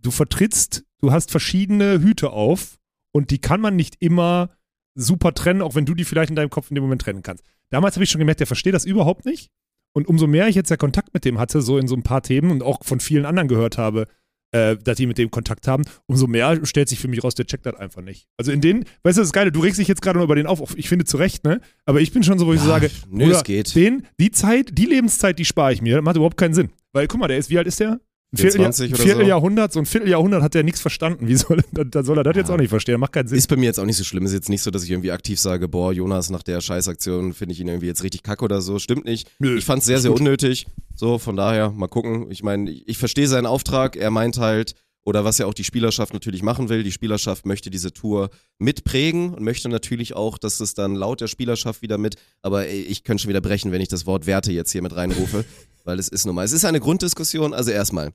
[0.00, 2.78] du vertrittst, du hast verschiedene Hüte auf
[3.12, 4.50] und die kann man nicht immer
[4.94, 7.44] super trennen, auch wenn du die vielleicht in deinem Kopf in dem Moment trennen kannst.
[7.70, 9.50] Damals habe ich schon gemerkt, der versteht das überhaupt nicht.
[9.94, 12.22] Und umso mehr ich jetzt ja Kontakt mit dem hatte, so in so ein paar
[12.22, 14.06] Themen und auch von vielen anderen gehört habe,
[14.52, 17.46] äh, dass die mit dem Kontakt haben, umso mehr stellt sich für mich raus, der
[17.46, 18.28] checkt das einfach nicht.
[18.36, 20.46] Also in den, weißt du, das Geile, du regst dich jetzt gerade nur über den
[20.46, 21.60] auf, ich finde zu Recht, ne?
[21.86, 23.74] Aber ich bin schon so, wo ich so sage, nö, es geht.
[23.74, 26.70] Den, die Zeit, die Lebenszeit, die spare ich mir, das macht überhaupt keinen Sinn.
[26.92, 28.00] Weil, guck mal, der ist, wie alt ist der?
[28.32, 29.06] Ein 24 Vierteljahr.
[29.06, 31.28] Vierteljahrhundert, so ein Vierteljahrhundert hat der nichts verstanden.
[31.28, 32.98] Wie soll, da, da soll er das jetzt auch nicht verstehen?
[32.98, 33.36] Macht keinen Sinn.
[33.36, 34.24] Ist bei mir jetzt auch nicht so schlimm.
[34.24, 37.52] Ist jetzt nicht so, dass ich irgendwie aktiv sage, boah, Jonas, nach der Scheißaktion finde
[37.52, 38.78] ich ihn irgendwie jetzt richtig kacke oder so.
[38.78, 39.30] Stimmt nicht.
[39.38, 40.66] Nö, ich fand es sehr, sehr unnötig.
[40.94, 42.30] So, von daher, mal gucken.
[42.30, 43.96] Ich meine, ich verstehe seinen Auftrag.
[43.96, 47.70] Er meint halt, oder was ja auch die Spielerschaft natürlich machen will, die Spielerschaft möchte
[47.70, 52.16] diese Tour mitprägen und möchte natürlich auch, dass es dann laut der Spielerschaft wieder mit,
[52.40, 55.44] aber ich könnte schon wieder brechen, wenn ich das Wort Werte jetzt hier mit reinrufe,
[55.84, 58.12] weil es ist nun mal, es ist eine Grunddiskussion, also erstmal,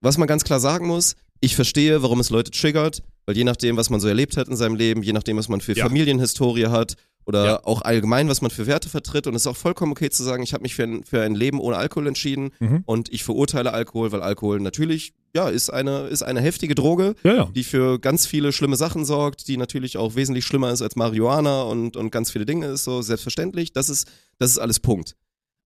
[0.00, 3.76] was man ganz klar sagen muss, ich verstehe, warum es Leute triggert, weil je nachdem,
[3.76, 5.84] was man so erlebt hat in seinem Leben, je nachdem, was man für Ja.
[5.86, 6.94] Familienhistorie hat
[7.26, 7.64] oder Ja.
[7.64, 9.26] auch allgemein, was man für Werte vertritt.
[9.26, 11.34] Und es ist auch vollkommen okay zu sagen, ich habe mich für ein, für ein
[11.34, 12.82] Leben ohne Alkohol entschieden Mhm.
[12.86, 17.34] und ich verurteile Alkohol, weil Alkohol natürlich, ja, ist eine, ist eine heftige Droge, Ja,
[17.34, 17.44] ja.
[17.54, 21.62] die für ganz viele schlimme Sachen sorgt, die natürlich auch wesentlich schlimmer ist als Marihuana
[21.62, 23.72] und, und ganz viele Dinge ist so selbstverständlich.
[23.72, 24.06] Das ist,
[24.38, 25.16] das ist alles Punkt.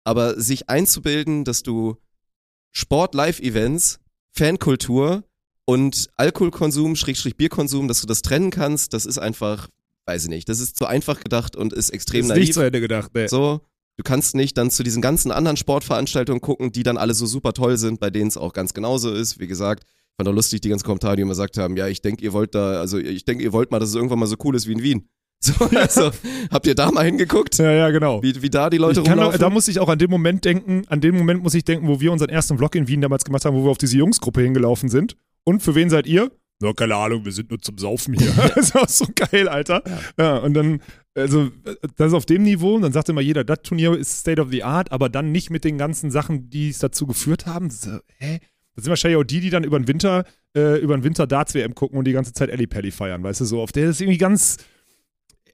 [0.03, 1.97] Aber sich einzubilden, dass du
[2.71, 3.99] Sport, Live-Events,
[4.31, 5.23] Fankultur
[5.65, 9.67] und Alkoholkonsum, Schrägstrich Bierkonsum, dass du das trennen kannst, das ist einfach,
[10.07, 12.39] weiß ich nicht, das ist zu einfach gedacht und ist extrem ist naiv.
[12.39, 13.11] nicht zu Ende gedacht.
[13.13, 13.27] Nee.
[13.27, 13.61] So,
[13.97, 17.53] du kannst nicht dann zu diesen ganzen anderen Sportveranstaltungen gucken, die dann alle so super
[17.53, 19.39] toll sind, bei denen es auch ganz genauso ist.
[19.39, 22.01] Wie gesagt, ich fand auch lustig die ganzen Kommentare, die immer gesagt haben, ja, ich
[22.01, 24.35] denke, ihr wollt da, also ich denke, ihr wollt mal, dass es irgendwann mal so
[24.43, 25.07] cool ist wie in Wien.
[25.39, 26.09] So, also,
[26.49, 28.23] habt ihr da mal hingeguckt, Ja, ja, genau.
[28.23, 29.39] wie, wie da die Leute ich kann auch, rumlaufen?
[29.39, 31.99] da muss ich auch an den Moment denken, an den Moment muss ich denken, wo
[32.01, 34.89] wir unseren ersten Vlog in Wien damals gemacht haben, wo wir auf diese Jungsgruppe hingelaufen
[34.89, 35.15] sind.
[35.43, 36.31] Und für wen seid ihr?
[36.59, 38.31] Na, keine Ahnung, wir sind nur zum Saufen hier.
[38.55, 39.83] das war so geil, Alter.
[40.17, 40.37] Ja.
[40.37, 40.81] und dann,
[41.13, 41.49] also,
[41.95, 44.49] das ist auf dem Niveau, und dann sagt immer jeder, das Turnier ist State of
[44.49, 47.69] the Art, aber dann nicht mit den ganzen Sachen, die es dazu geführt haben.
[47.69, 48.39] So, hä?
[48.75, 50.23] Das sind wahrscheinlich auch die, die dann über den Winter,
[50.55, 53.41] äh, über den Winter Darts WM gucken und die ganze Zeit Ellie Pelli feiern, weißt
[53.41, 53.61] du, so.
[53.61, 54.57] Auf der ist irgendwie ganz,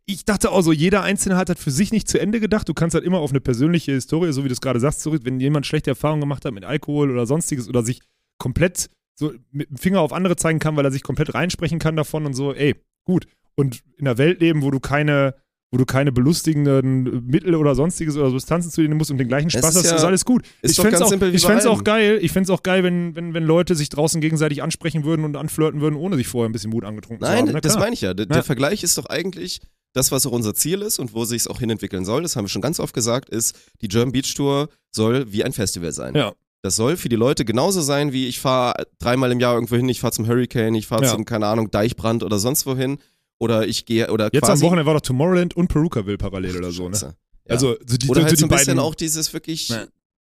[0.05, 2.67] ich dachte auch so, jeder Einzelne hat das für sich nicht zu Ende gedacht.
[2.67, 5.21] Du kannst halt immer auf eine persönliche Historie, so wie du es gerade sagst, zurück,
[5.23, 8.01] wenn jemand schlechte Erfahrungen gemacht hat mit Alkohol oder sonstiges oder sich
[8.37, 11.95] komplett so mit dem Finger auf andere zeigen kann, weil er sich komplett reinsprechen kann
[11.95, 13.25] davon und so, ey, gut.
[13.55, 15.35] Und in einer Welt leben, wo du keine,
[15.71, 19.27] wo du keine belustigenden Mittel oder sonstiges oder Substanzen zu dir nehmen musst und den
[19.27, 20.43] gleichen Es Spaß ist hast, ja- ist alles gut.
[20.61, 22.63] ist ich fänd's ganz auch, simpel wie ich bei fänd's auch geil, ich fänd's auch
[22.63, 26.27] geil, wenn, wenn, wenn Leute sich draußen gegenseitig ansprechen würden und anflirten würden, ohne sich
[26.27, 27.51] vorher ein bisschen Mut angetrunken zu Nein, haben.
[27.53, 28.13] Na das meine ich ja.
[28.13, 28.33] Der, Ja.
[28.33, 29.61] der Vergleich ist doch eigentlich
[29.93, 32.23] das, was auch unser Ziel ist und wo sich es auch hinentwickeln soll.
[32.23, 35.53] Das haben wir schon ganz oft gesagt, ist, die German Beach Tour soll wie ein
[35.53, 36.15] Festival sein.
[36.15, 36.33] Ja.
[36.63, 39.87] Das soll für die Leute genauso sein, wie ich fahre dreimal im Jahr irgendwo hin,
[39.89, 41.11] ich fahre zum Hurricane, ich fahre Ja.
[41.11, 42.97] zum, keine Ahnung, Deichbrand oder sonst wohin.
[43.39, 44.63] Oder ich gehe, oder Jetzt quasi.
[44.63, 46.97] am Wochenende war doch Tomorrowland und Perukaville parallel oder so, ne?
[46.97, 47.13] Ja.
[47.49, 49.85] Also so die, Oder so halt die so ein bisschen beiden auch dieses wirklich Ja.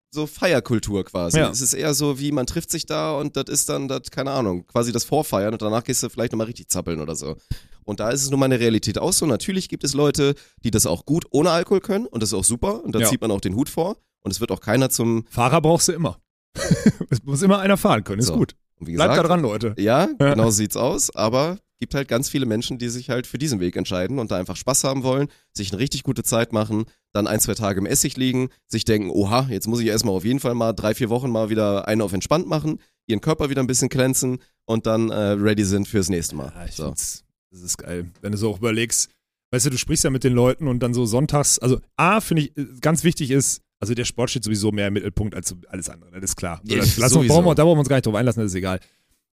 [0.10, 1.38] so Feierkultur quasi.
[1.38, 1.52] Ja.
[1.52, 4.32] Es ist eher so, wie man trifft sich da und das ist dann das, keine
[4.32, 7.36] Ahnung, quasi das Vorfeiern und danach gehst du vielleicht nochmal richtig zappeln oder so.
[7.84, 9.28] Und da ist es nun mal in der Realität auch so.
[9.28, 12.44] Natürlich gibt es Leute, die das auch gut ohne Alkohol können und das ist auch
[12.46, 13.08] super und da Ja.
[13.10, 15.92] zieht man auch den Hut vor und es wird auch keiner zum, Fahrer brauchst du
[15.92, 16.18] immer.
[17.10, 18.36] es muss immer einer fahren können, ist So.
[18.36, 18.56] gut.
[18.80, 19.76] wie Bleibt gesagt, da dran, Leute.
[19.78, 23.38] Ja, genau so sieht's aus, aber gibt halt ganz viele Menschen, die sich halt für
[23.38, 26.86] diesen Weg entscheiden und da einfach Spaß haben wollen, sich eine richtig gute Zeit machen,
[27.12, 30.24] dann ein, zwei Tage im Essig liegen, sich denken, oha, jetzt muss ich erstmal auf
[30.24, 33.62] jeden Fall mal drei, vier Wochen mal wieder einen auf entspannt machen, ihren Körper wieder
[33.62, 36.54] ein bisschen glänzen und dann äh, ready sind fürs nächste Mal.
[36.56, 36.90] Ja, ich so.
[36.90, 38.10] das ist geil.
[38.22, 39.10] Wenn du so auch überlegst,
[39.52, 42.44] weißt du, du sprichst ja mit den Leuten und dann so sonntags, also A, finde
[42.44, 45.90] ich, äh, ganz wichtig ist, also der Sport steht sowieso mehr im Mittelpunkt als alles
[45.90, 46.62] andere, das ist klar.
[46.64, 48.52] So, das, lass uns, brauchen wir, da brauchen wir uns gar nicht drauf einlassen, das
[48.52, 48.80] ist egal.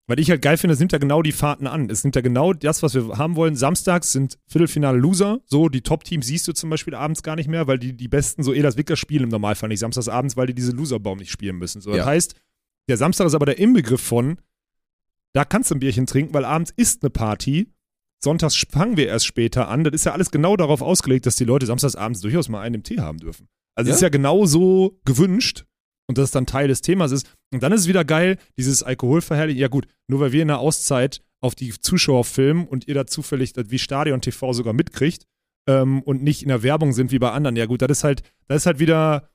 [0.08, 1.88] Weil ich halt geil finde, es nimmt ja genau die Fahrten an.
[1.88, 3.54] Es nimmt ja genau das, was wir haben wollen.
[3.54, 5.38] Samstags sind Viertelfinale Loser.
[5.46, 8.42] So, die Top-Teams siehst du zum Beispiel abends gar nicht mehr, weil die, die besten,
[8.42, 11.58] so Elas Wickler spielen im Normalfall nicht samstags abends, weil die diese Loserbaum nicht spielen
[11.58, 11.80] müssen.
[11.80, 12.06] So, das Ja.
[12.06, 12.34] heißt,
[12.88, 14.38] der Samstag ist aber der Inbegriff von,
[15.32, 17.68] da kannst du ein Bierchen trinken, weil abends ist eine Party.
[18.18, 19.84] Sonntags fangen wir erst später an.
[19.84, 22.74] Das ist ja alles genau darauf ausgelegt, dass die Leute samstags abends durchaus mal einen
[22.76, 23.46] im Tee haben dürfen.
[23.74, 23.92] Also Ja.
[23.92, 25.64] es ist ja genau so gewünscht
[26.08, 27.26] und das dann Teil des Themas ist.
[27.52, 29.60] Und dann ist es wieder geil, dieses Alkoholverherrlichen.
[29.60, 33.06] Ja gut, nur weil wir in der Auszeit auf die Zuschauer filmen und ihr da
[33.06, 35.24] zufällig wie Stadion TV sogar mitkriegt
[35.66, 37.56] ähm, und nicht in der Werbung sind wie bei anderen.
[37.56, 39.28] Ja gut, das ist halt, das ist halt wieder,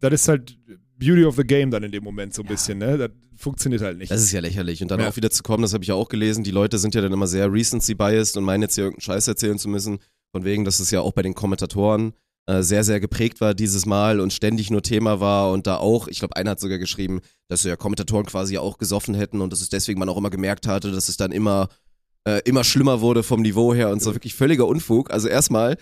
[0.00, 0.58] das ist halt
[0.96, 2.96] Beauty of the Game dann in dem Moment so ein bisschen, ne?
[2.96, 4.10] Das funktioniert halt nicht.
[4.12, 4.80] Das ist ja lächerlich.
[4.80, 5.08] Und dann Ja.
[5.08, 7.12] auch wieder zu kommen, das habe ich ja auch gelesen, die Leute sind ja dann
[7.12, 9.98] immer sehr recency-biased und meinen jetzt hier irgendeinen Scheiß erzählen zu müssen,
[10.32, 12.14] von wegen, dass es ja auch bei den Kommentatoren
[12.46, 16.08] äh, sehr, sehr geprägt war dieses Mal und ständig nur Thema war und da auch,
[16.08, 19.60] ich glaube, einer hat sogar geschrieben, dass ja Kommentatoren quasi auch gesoffen hätten und dass
[19.60, 21.68] es deswegen man auch immer gemerkt hatte, dass es dann immer,
[22.28, 25.10] äh, immer schlimmer wurde vom Niveau her und so wirklich völliger Unfug.
[25.10, 25.76] Also erstmal,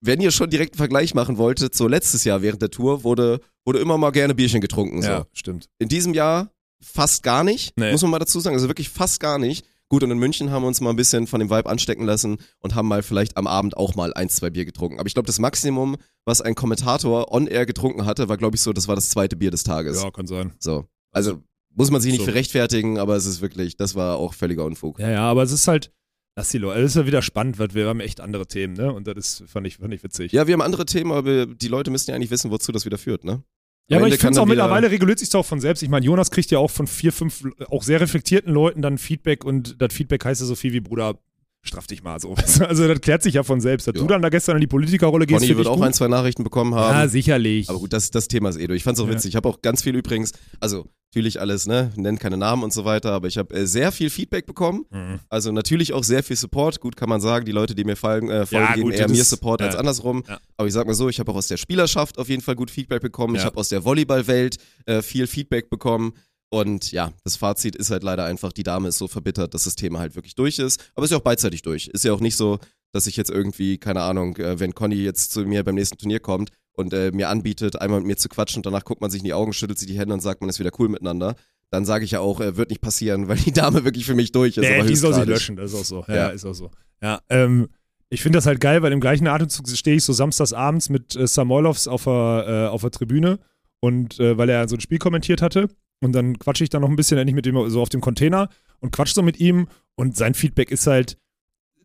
[0.00, 3.40] wenn ihr schon direkt einen Vergleich machen wolltet, so letztes Jahr während der Tour wurde,
[3.64, 5.02] wurde immer mal gerne Bierchen getrunken.
[5.02, 5.68] So ja, stimmt.
[5.78, 6.50] in diesem Jahr
[6.82, 7.92] fast gar nicht, Nee.
[7.92, 8.56] muss man mal dazu sagen.
[8.56, 9.66] Also wirklich fast gar nicht.
[9.90, 12.38] Gut, und in München haben wir uns mal ein bisschen von dem Vibe anstecken lassen
[12.60, 15.00] und haben mal vielleicht am Abend auch mal ein, zwei Bier getrunken.
[15.00, 18.62] Aber ich glaube, das Maximum, was ein Kommentator on air getrunken hatte, war, glaube ich,
[18.62, 20.00] so, das war das zweite Bier des Tages.
[20.00, 20.52] Ja, kann sein.
[20.60, 20.86] So.
[21.10, 21.42] Also
[21.74, 22.26] muss man sich nicht So.
[22.26, 25.00] für rechtfertigen, aber es ist wirklich, das war auch völliger Unfug.
[25.00, 25.90] Ja, ja, aber es ist halt,
[26.36, 28.92] lass die Leute, das ist ja wieder spannend, weil wir haben echt andere Themen, ne?
[28.92, 30.30] Und das ist, fand ich, fand ich witzig.
[30.30, 32.98] Ja, wir haben andere Themen, aber die Leute müssen ja eigentlich wissen, wozu das wieder
[32.98, 33.42] führt, ne?
[33.90, 35.82] Ja, aber Ende ich finde es auch mittlerweile reguliert sich auch von selbst.
[35.82, 39.44] Ich meine, Jonas kriegt ja auch von vier, fünf, auch sehr reflektierten Leuten dann Feedback
[39.44, 41.18] und das Feedback heißt ja so viel wie, Bruder,
[41.62, 42.34] straff dich mal so.
[42.60, 43.86] Also das klärt sich ja von selbst.
[43.86, 44.00] Dass Ja.
[44.00, 45.84] du dann da gestern in die Politikerrolle gehst, Conny wird auch gut.
[45.84, 46.94] ein, zwei Nachrichten bekommen haben.
[46.94, 47.68] Ja, sicherlich.
[47.68, 48.78] Aber gut, das, das Thema ist eh durch.
[48.78, 49.14] Ich fand's auch Ja.
[49.14, 49.30] witzig.
[49.30, 52.84] Ich habe auch ganz viel übrigens, also natürlich alles, ne, nennt keine Namen und so
[52.84, 54.84] weiter, aber ich habe äh, sehr viel Feedback bekommen.
[54.90, 55.18] Mhm.
[55.28, 56.80] Also natürlich auch sehr viel Support.
[56.80, 59.08] Gut kann man sagen, die Leute, die mir folgen, äh, folgen Ja, geben gut, eher
[59.08, 59.80] mir ist- Support als ja.
[59.80, 60.22] andersrum.
[60.56, 62.70] Aber ich sag mal so, ich habe auch aus der Spielerschaft auf jeden Fall gut
[62.70, 63.34] Feedback bekommen.
[63.34, 66.12] Ich habe aus der Volleyballwelt äh, viel Feedback bekommen.
[66.52, 69.76] Und ja, das Fazit ist halt leider einfach, die Dame ist so verbittert, dass das
[69.76, 70.90] Thema halt wirklich durch ist.
[70.94, 71.86] Aber ist ja auch beidseitig durch.
[71.86, 72.58] Ist ja auch nicht so,
[72.92, 76.18] dass ich jetzt irgendwie, keine Ahnung, äh, wenn Conny jetzt zu mir beim nächsten Turnier
[76.18, 79.20] kommt und äh, mir anbietet, einmal mit mir zu quatschen und danach guckt man sich
[79.20, 81.36] in die Augen, schüttelt sich die Hände und sagt, man ist wieder cool miteinander,
[81.70, 84.32] dann sage ich ja auch, äh, wird nicht passieren, weil die Dame wirklich für mich
[84.32, 84.62] durch ist.
[84.68, 85.28] Nee, aber die soll sich höchstgradig.
[85.28, 86.04] löschen, das ist auch so.
[86.08, 86.28] Ja, Ja.
[86.30, 86.70] ist auch so.
[87.00, 87.68] Ja, ähm,
[88.08, 91.14] ich finde das halt geil, weil im gleichen Atemzug stehe ich so samstags abends mit
[91.14, 93.38] äh, Samoilovs auf der, äh, auf der Tribüne
[93.78, 95.68] und äh, weil er so ein Spiel kommentiert hatte
[96.00, 98.48] und dann quatsche ich da noch ein bisschen, endlich mit dem so auf dem Container
[98.80, 99.68] und quatsch so mit ihm.
[99.94, 101.18] Und sein Feedback ist halt,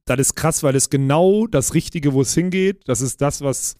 [0.06, 3.76] das ist krass, weil es genau das Richtige, wo es hingeht, das ist das, was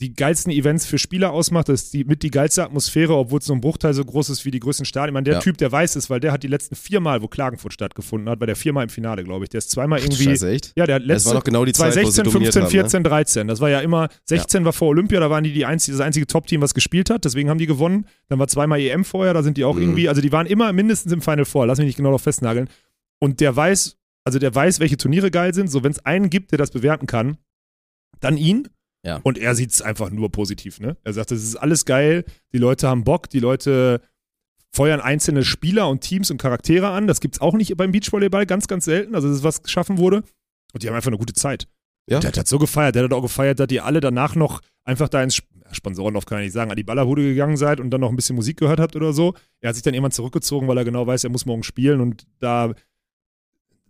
[0.00, 3.44] die geilsten Events für Spieler ausmacht, das ist die, mit die geilste Atmosphäre, obwohl es
[3.44, 5.10] so ein Bruchteil so groß ist wie die größten Stadien.
[5.10, 5.40] Ich meine, der Ja.
[5.40, 8.46] Typ, der weiß es, weil der hat die letzten viermal, wo Klagenfurt stattgefunden hat, war
[8.46, 9.50] der viermal im Finale, glaube ich.
[9.50, 10.24] Der ist zweimal irgendwie.
[10.24, 10.72] Scheiße, echt?
[10.76, 12.62] Ja, der hat Das letzte war noch genau die Zeit, wo sie 2016, dominiert 15,
[12.62, 12.82] haben, ne?
[12.82, 13.48] 14, 13.
[13.48, 16.26] Das war ja immer, 16 war vor Olympia, da waren die, die einzige, das einzige
[16.26, 18.06] Top-Team, was gespielt hat, deswegen haben die gewonnen.
[18.28, 19.82] Dann war zweimal EM vorher, da sind die auch Mhm.
[19.82, 22.68] irgendwie, also die waren immer mindestens im Final Four, lass mich nicht genau noch festnageln.
[23.18, 26.52] Und der weiß, also der weiß, welche Turniere geil sind, so wenn es einen gibt,
[26.52, 27.36] der das bewerten kann,
[28.20, 28.68] dann ihn.
[29.04, 29.20] Ja.
[29.22, 30.96] Und er sieht es einfach nur positiv, ne?
[31.04, 34.00] Er sagt, es ist alles geil, die Leute haben Bock, die Leute
[34.72, 37.06] feuern einzelne Spieler und Teams und Charaktere an.
[37.06, 39.14] Das gibt es auch nicht beim Beachvolleyball, ganz, ganz selten.
[39.14, 40.22] Also das ist was geschaffen wurde.
[40.72, 41.66] Und die haben einfach eine gute Zeit.
[42.08, 42.20] Ja.
[42.20, 42.94] Der hat das so gefeiert.
[42.94, 46.38] Der hat auch gefeiert, dass ihr alle danach noch einfach da ins Sp- Sponsorenlauf kann
[46.40, 48.80] ich nicht sagen, an die Ballerhude gegangen seid und dann noch ein bisschen Musik gehört
[48.80, 49.34] habt oder so.
[49.60, 52.26] Er hat sich dann irgendwann zurückgezogen, weil er genau weiß, er muss morgen spielen und
[52.40, 52.74] da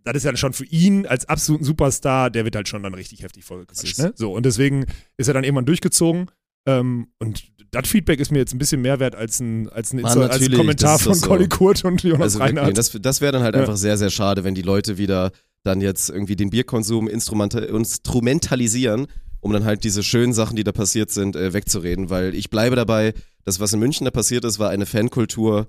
[0.05, 3.23] das ist ja schon für ihn als absoluten Superstar, der wird halt schon dann richtig
[3.23, 3.99] heftig vollgequatscht.
[3.99, 4.13] Ne?
[4.17, 4.87] So, und deswegen
[5.17, 6.31] ist er dann irgendwann durchgezogen.
[6.67, 10.01] Ähm, und das Feedback ist mir jetzt ein bisschen mehr wert als ein, als ein,
[10.01, 11.27] Insta- als ein Kommentar von so.
[11.27, 12.77] Colli Kurt und Jonas Also Reinhardt.
[12.77, 13.61] das, das wäre dann halt Ja.
[13.63, 15.31] einfach sehr, sehr schade, wenn die Leute wieder
[15.63, 19.07] dann jetzt irgendwie den Bierkonsum instrumenta instrumentalisieren,
[19.41, 22.11] um dann halt diese schönen Sachen, die da passiert sind, äh, wegzureden.
[22.11, 25.67] Weil ich bleibe dabei, das, was in München da passiert ist, war eine Fankultur,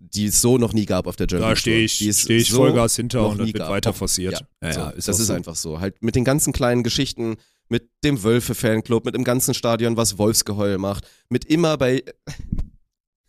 [0.00, 2.56] die es so noch nie gab auf der German da stehe ich, steh ich so
[2.56, 4.44] Vollgas hinter und das nie wird weiter forciert.
[4.62, 5.32] Ja, so, ja, das ist so.
[5.32, 5.80] einfach so.
[5.80, 7.36] Halt mit den ganzen kleinen Geschichten,
[7.68, 12.02] mit dem Wölfe-Fanclub, mit dem ganzen Stadion, was Wolfsgeheul macht, mit immer bei.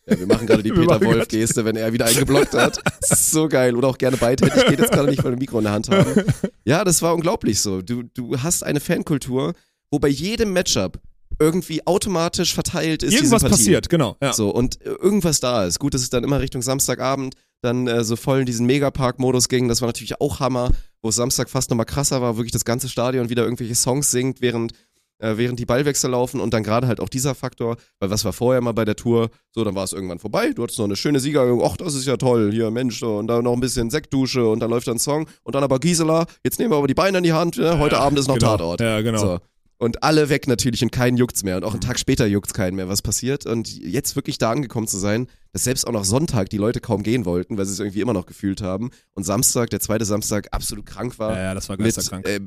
[0.07, 2.79] Ja, wir machen gerade die Peter Wolf-Geste, wenn er wieder einen geblockt hat.
[3.01, 3.75] Ist so geil.
[3.75, 4.65] Oder auch gerne beidhändig.
[4.65, 6.23] Geht jetzt gerade nicht, weil wir ein Mikro in der Hand haben.
[6.65, 7.83] Ja, das war unglaublich so.
[7.83, 9.53] Du, du hast eine Fankultur,
[9.91, 10.99] wo bei jedem Matchup
[11.41, 13.13] irgendwie automatisch verteilt ist.
[13.13, 14.15] Irgendwas passiert, genau.
[14.21, 14.31] Ja.
[14.31, 15.79] So, und äh, irgendwas da ist.
[15.79, 19.67] Gut, dass es dann immer Richtung Samstagabend dann äh, so voll in diesen Megapark-Modus ging.
[19.67, 20.69] Das war natürlich auch Hammer,
[21.01, 24.41] wo es Samstag fast nochmal krasser war, wirklich das ganze Stadion wieder irgendwelche Songs singt,
[24.41, 24.73] während,
[25.19, 28.33] äh, während die Ballwechsel laufen und dann gerade halt auch dieser Faktor, weil was war
[28.33, 30.95] vorher mal bei der Tour, so, dann war es irgendwann vorbei, du hattest noch eine
[30.95, 34.47] schöne Siegerung, ach, das ist ja toll, hier, Mensch, und dann noch ein bisschen Sektdusche
[34.47, 36.95] und dann läuft dann ein Song und dann aber Gisela, jetzt nehmen wir aber die
[36.95, 37.77] Beine in die Hand, ne?
[37.77, 38.57] heute Ja, Abend ist noch genau.
[38.57, 38.81] Tatort.
[38.81, 39.19] Ja, genau.
[39.19, 39.39] So.
[39.81, 41.57] Und alle weg natürlich und keinen juckt's mehr.
[41.57, 43.47] Und auch einen Tag später juckt's keinen mehr, was passiert.
[43.47, 47.01] Und jetzt wirklich da angekommen zu sein, dass selbst auch noch Sonntag die Leute kaum
[47.01, 48.91] gehen wollten, weil sie es irgendwie immer noch gefühlt haben.
[49.13, 51.35] Und Samstag, der zweite Samstag, absolut krank war.
[51.35, 52.27] ja, ja, das war mit, geisterkrank.
[52.27, 52.41] äh,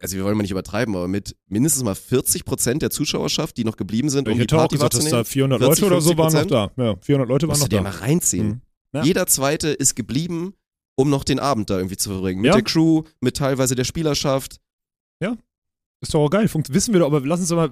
[0.00, 3.64] also wir wollen mal nicht übertreiben, aber mit mindestens mal 40 Prozent der Zuschauerschaft, die
[3.64, 5.24] noch geblieben sind, um ich die hätte auch Party dass da wahrzunehmen.
[5.24, 6.46] 400 40, Leute oder so waren noch 50%.
[6.48, 6.70] da.
[6.76, 7.82] Ja, 400 Leute waren noch da.
[7.82, 8.46] mal reinziehen.
[8.46, 8.60] Mhm.
[8.92, 9.02] Ja.
[9.02, 10.54] Jeder Zweite ist geblieben,
[10.94, 12.40] um noch den Abend da irgendwie zu verbringen.
[12.40, 12.54] Mit Ja.
[12.54, 14.58] der Crew, mit teilweise der Spielerschaft.
[16.02, 16.48] Ist doch auch geil.
[16.48, 17.70] Funkt, wissen wir doch, aber lass uns doch mal.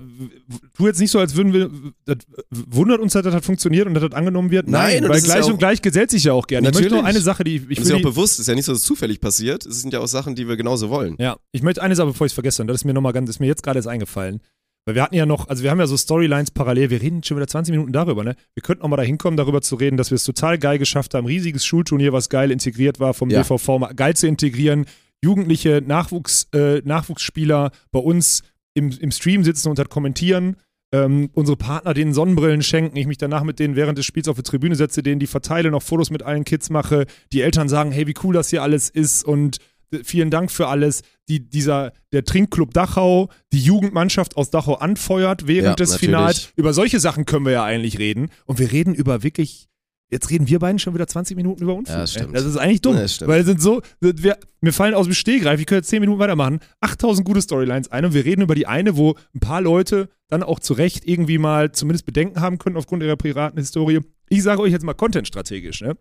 [0.77, 1.69] Tu jetzt nicht so, als würden wir.
[2.05, 2.19] Das
[2.51, 4.69] wundert uns, dass das hat funktioniert und dass das angenommen wird.
[4.69, 6.69] Nein, und weil das ist gleich ja auch- und gleich gesellt sich ja auch gerne.
[6.69, 7.17] Ich möchte noch Natürlich.
[7.17, 8.87] eine Sache, die ich Ich ist ja auch bewusst, ist ja nicht so, dass es
[8.87, 9.67] zufällig passiert.
[9.67, 11.17] Es sind ja auch Sachen, die wir genauso wollen.
[11.19, 13.29] Ja, ich möchte eine Sache, bevor ich es vergesse, und das ist mir nochmal ganz,
[13.29, 14.41] ist mir jetzt gerade erst eingefallen.
[14.87, 17.37] Weil wir hatten ja noch, also wir haben ja so Storylines parallel, wir reden schon
[17.37, 18.37] wieder 20 Minuten darüber, ne?
[18.55, 21.15] Wir könnten auch mal dahin kommen, darüber zu reden, dass wir es total geil geschafft
[21.15, 23.43] haben, riesiges Schulturnier, was geil integriert war vom Ja.
[23.43, 24.87] BVV, mal geil zu integrieren,
[25.23, 28.43] jugendliche Nachwuchs, äh, Nachwuchsspieler bei uns
[28.75, 30.57] im, im Stream sitzen und halt kommentieren,
[30.93, 34.37] ähm, unsere Partner denen Sonnenbrillen schenken, ich mich danach mit denen während des Spiels auf
[34.37, 37.93] die Tribüne setze, denen die verteile, noch Fotos mit allen Kids mache, die Eltern sagen,
[37.93, 39.59] hey, wie cool das hier alles ist und
[39.93, 41.03] äh, vielen Dank für alles.
[41.29, 46.11] Die, dieser, der Trinkclub Dachau, die Jugendmannschaft aus Dachau anfeuert während Ja, des natürlich.
[46.11, 46.53] Finals.
[46.57, 48.31] Über solche Sachen können wir ja eigentlich reden.
[48.47, 49.69] Und wir reden über wirklich,
[50.11, 51.95] jetzt reden wir beiden schon wieder 20 Minuten über Unfug.
[51.95, 52.15] Ja, das.
[52.15, 52.97] Das ist eigentlich dumm.
[52.97, 56.19] Ja, weil sind so, wir, mir fallen aus dem Stehgreif, ich könnte jetzt 10 Minuten
[56.19, 60.09] weitermachen, 8000 gute Storylines ein und wir reden über die eine, wo ein paar Leute
[60.29, 64.01] dann auch zu Recht irgendwie mal zumindest Bedenken haben können aufgrund ihrer privaten Historie.
[64.29, 65.97] Ich sage euch jetzt mal contentstrategisch, ne?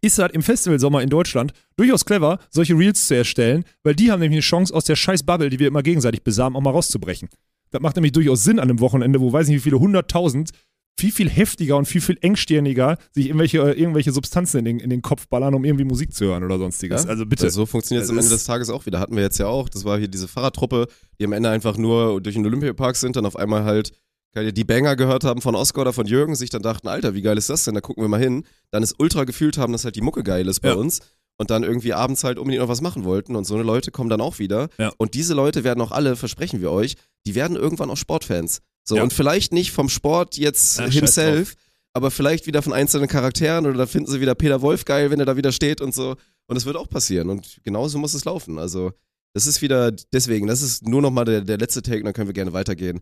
[0.00, 4.20] ist halt im Festivalsommer in Deutschland durchaus clever, solche Reels zu erstellen, weil die haben
[4.20, 7.28] nämlich eine Chance, aus der scheiß Bubble, die wir immer gegenseitig besamen, auch mal rauszubrechen.
[7.70, 10.50] Das macht nämlich durchaus Sinn an einem Wochenende, wo weiß nicht wie viele hunderttausend
[10.98, 14.90] viel, viel heftiger und viel, viel engstirniger sich irgendwelche, äh, irgendwelche Substanzen in den, in
[14.90, 17.04] den Kopf ballern, um irgendwie Musik zu hören oder sonstiges.
[17.04, 17.10] Ja?
[17.10, 17.50] Also bitte.
[17.50, 18.98] So funktioniert es am Ende ist- des Tages auch wieder.
[19.00, 19.68] Hatten wir jetzt ja auch.
[19.68, 20.88] Das war hier diese Fahrradtruppe,
[21.20, 23.92] die am Ende einfach nur durch den Olympiapark sind, dann auf einmal halt
[24.36, 27.38] die Banger gehört haben von Oscar oder von Jürgen, sich dann dachten, Alter, wie geil
[27.38, 27.74] ist das denn?
[27.74, 28.44] Da gucken wir mal hin.
[28.70, 30.74] Dann es ultra gefühlt haben, dass halt die Mucke geil ist bei Ja.
[30.74, 31.00] uns.
[31.40, 33.36] Und dann irgendwie abends halt unbedingt noch was machen wollten.
[33.36, 34.68] Und so eine Leute kommen dann auch wieder.
[34.78, 34.92] Ja.
[34.98, 36.94] Und diese Leute werden auch alle, versprechen wir euch,
[37.26, 38.60] die werden irgendwann auch Sportfans.
[38.84, 39.02] So, Ja.
[39.02, 41.54] und vielleicht nicht vom Sport jetzt Ja, scheiß himself,
[41.92, 45.20] aber vielleicht wieder von einzelnen Charakteren oder da finden sie wieder Peter Wolf geil, wenn
[45.20, 46.12] er da wieder steht und so.
[46.46, 47.28] Und das wird auch passieren.
[47.28, 48.58] Und genauso muss es laufen.
[48.58, 48.92] Also,
[49.34, 52.28] das ist wieder, deswegen, das ist nur nochmal der, der letzte Take, und dann können
[52.28, 53.00] wir gerne weitergehen.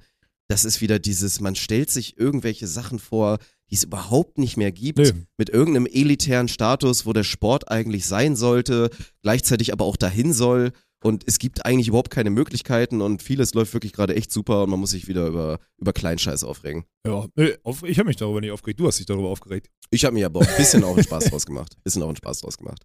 [0.49, 3.39] Das ist wieder dieses, man stellt sich irgendwelche Sachen vor,
[3.71, 5.13] die es überhaupt nicht mehr gibt, Nee.
[5.37, 8.91] mit irgendeinem elitären Status, wo der Sport eigentlich sein sollte,
[9.23, 10.73] gleichzeitig aber auch dahin soll.
[11.07, 14.71] Und es gibt eigentlich überhaupt keine Möglichkeiten und vieles läuft wirklich gerade echt super und
[14.71, 16.85] man muss sich wieder über, über Kleinscheiß aufregen.
[17.07, 17.29] Ja,
[17.63, 18.81] auf, ich habe mich darüber nicht aufgeregt.
[18.81, 19.69] Du hast dich darüber aufgeregt.
[19.91, 21.77] Ich habe mir aber auch ein bisschen auch einen Spaß draus gemacht.
[21.85, 22.83] Bisschen auch einen Spaß draus gemacht.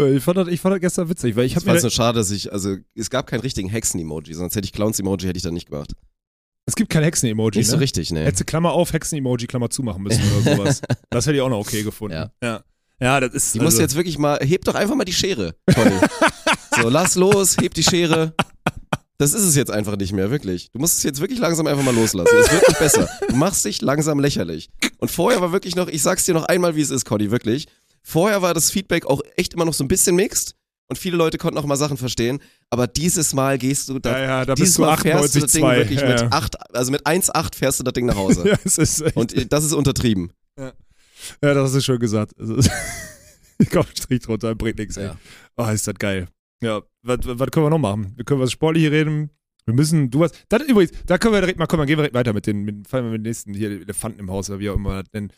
[0.00, 1.76] Äh, Ich fand das, ich fand das gestern witzig, weil ich habe fand mir.
[1.76, 5.28] es nur schade, dass ich, also es gab keinen richtigen Hexen-Emoji, sonst hätte ich Clowns-Emoji
[5.28, 5.92] hätte ich dann nicht gemacht.
[6.66, 7.58] Es gibt kein Hexen-Emoji.
[7.58, 7.72] Nicht ne?
[7.72, 8.24] so richtig, ne.
[8.24, 10.80] Hättest du Klammer auf, Hexen-Emoji, Klammer zu machen müssen oder sowas.
[11.08, 12.16] das hätte ich auch noch okay gefunden.
[12.16, 12.32] Ja.
[12.42, 12.64] Ja,
[13.00, 13.54] ja das ist.
[13.54, 15.92] Die also, musst jetzt wirklich mal, heb doch einfach mal die Schere, Conny.
[16.80, 18.34] so, lass los, heb die Schere.
[19.18, 20.70] Das ist es jetzt einfach nicht mehr, wirklich.
[20.72, 22.36] Du musst es jetzt wirklich langsam einfach mal loslassen.
[22.40, 23.08] Es wird nicht besser.
[23.28, 24.70] Du machst dich langsam lächerlich.
[24.98, 27.66] Und vorher war wirklich noch, ich sag's dir noch einmal, wie es ist, Conny, wirklich.
[28.02, 30.56] Vorher war das Feedback auch echt immer noch so ein bisschen mixed.
[30.88, 32.40] Und viele Leute konnten auch mal Sachen verstehen.
[32.70, 35.40] Aber dieses Mal gehst du da, Ja, ja, da dieses bist du Mal fährst du
[35.40, 35.76] das Ding 98,2.
[35.78, 36.28] wirklich Ja, mit ja.
[36.30, 38.42] 8, also mit 1,8 fährst du das Ding nach Hause.
[38.48, 40.32] Ja, es ist echt, Und äh, das ist untertrieben.
[40.58, 40.72] ja,
[41.40, 42.32] das hast du schon gesagt.
[43.58, 45.04] Ich glaube, Strich drunter, bringt nichts, ey.
[45.06, 45.16] Ja.
[45.56, 46.26] Oh, ist das geil.
[46.64, 48.12] Ja, was, was können wir noch machen?
[48.16, 49.30] Wir können was Sportliches reden.
[49.66, 52.02] Wir müssen, du hast, das übrigens, da können wir direkt mal, komm, mal, gehen wir
[52.02, 54.58] direkt weiter mit den, mit, fallen wir mit den nächsten hier Elefanten im Haus oder
[54.58, 55.02] wie auch immer.
[55.04, 55.30] Denn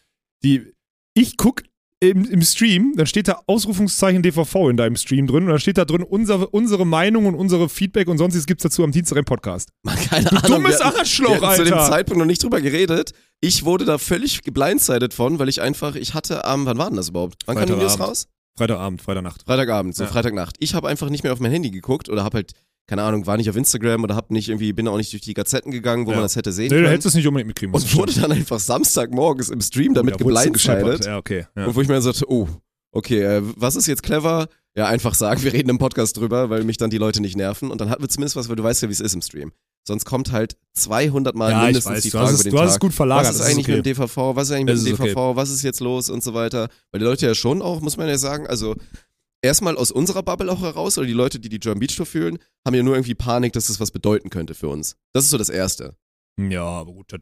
[0.42, 0.72] die,
[1.14, 1.62] ich guck
[2.00, 5.78] im, im Stream, dann steht da Ausrufungszeichen DVV in deinem Stream drin und dann steht
[5.78, 9.24] da drin unsere, unsere Meinung und unsere Feedback und sonstiges gibt's dazu am Dienstag im
[9.24, 9.70] Podcast.
[10.10, 10.62] Keine Du Ahnung.
[10.62, 11.90] dummes Arschloch, hatten zu dem Alter.
[11.90, 13.12] Zeitpunkt noch nicht drüber geredet.
[13.40, 16.96] Ich wurde da völlig geblindsided von, weil ich einfach, ich hatte am, wann war denn
[16.96, 17.44] das überhaupt?
[17.46, 18.28] Wann kam die News raus?
[18.56, 19.42] Freitagabend, Freitagnacht.
[19.44, 20.10] Freitagabend, so Ja.
[20.10, 20.56] Freitagnacht.
[20.60, 22.52] Ich habe einfach nicht mehr auf mein Handy geguckt oder habe halt,
[22.86, 25.34] keine Ahnung, war nicht auf Instagram oder hab nicht irgendwie, bin auch nicht durch die
[25.34, 26.16] Gazetten gegangen, wo Ja.
[26.16, 26.88] man das hätte sehen Nee, du können.
[26.88, 27.86] hättest es nicht unbedingt mitkriegen müssen.
[27.88, 30.52] und wurde dann einfach Samstagmorgens im Stream damit Ja, du geblindsided.
[30.54, 31.04] gescheppert.
[31.06, 31.46] Ja, okay.
[31.56, 31.66] Ja.
[31.66, 32.48] Und wo ich mir dann sagte, oh,
[32.92, 34.48] okay, äh, was ist jetzt clever?
[34.76, 37.70] Ja, einfach sagen, wir reden im Podcast drüber, weil mich dann die Leute nicht nerven.
[37.70, 39.52] Und dann hatten wir zumindest was, weil du weißt ja, wie es ist im Stream.
[39.86, 42.72] Sonst kommt halt 200 Mal Ja, mindestens weiß, die Frage über den du hast es
[42.74, 42.80] Tag.
[42.80, 43.76] gut verlagert, Was ist eigentlich okay.
[43.76, 44.16] mit dem DVV?
[44.34, 45.10] Was ist eigentlich mit dem ist okay.
[45.14, 45.36] DVV?
[45.36, 46.68] Was ist jetzt los und so weiter?
[46.90, 48.74] Weil die Leute ja schon auch, muss man ja sagen, also
[49.42, 52.38] erstmal aus unserer Bubble auch heraus, oder die Leute, die die German Beach Tour fühlen,
[52.66, 54.96] haben ja nur irgendwie Panik, dass das was bedeuten könnte für uns.
[55.12, 55.94] Das ist so das Erste.
[56.38, 57.20] Ja, aber gut, das,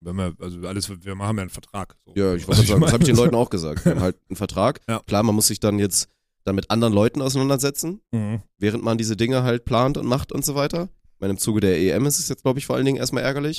[0.00, 1.96] wenn wir, also alles, wir haben ja einen Vertrag.
[2.06, 2.12] So.
[2.16, 3.84] Ja, ich wollte sagen, das habe ich den Leuten auch gesagt.
[3.84, 4.80] Wir haben halt einen Vertrag.
[4.88, 5.00] Ja.
[5.06, 6.08] Klar, man muss sich dann jetzt
[6.44, 8.42] dann mit anderen Leuten auseinandersetzen, Mhm.
[8.58, 10.88] während man diese Dinge halt plant und macht und so weiter.
[11.18, 13.58] Meine, im Zuge der EM ist es jetzt, glaube ich, vor allen Dingen erstmal ärgerlich.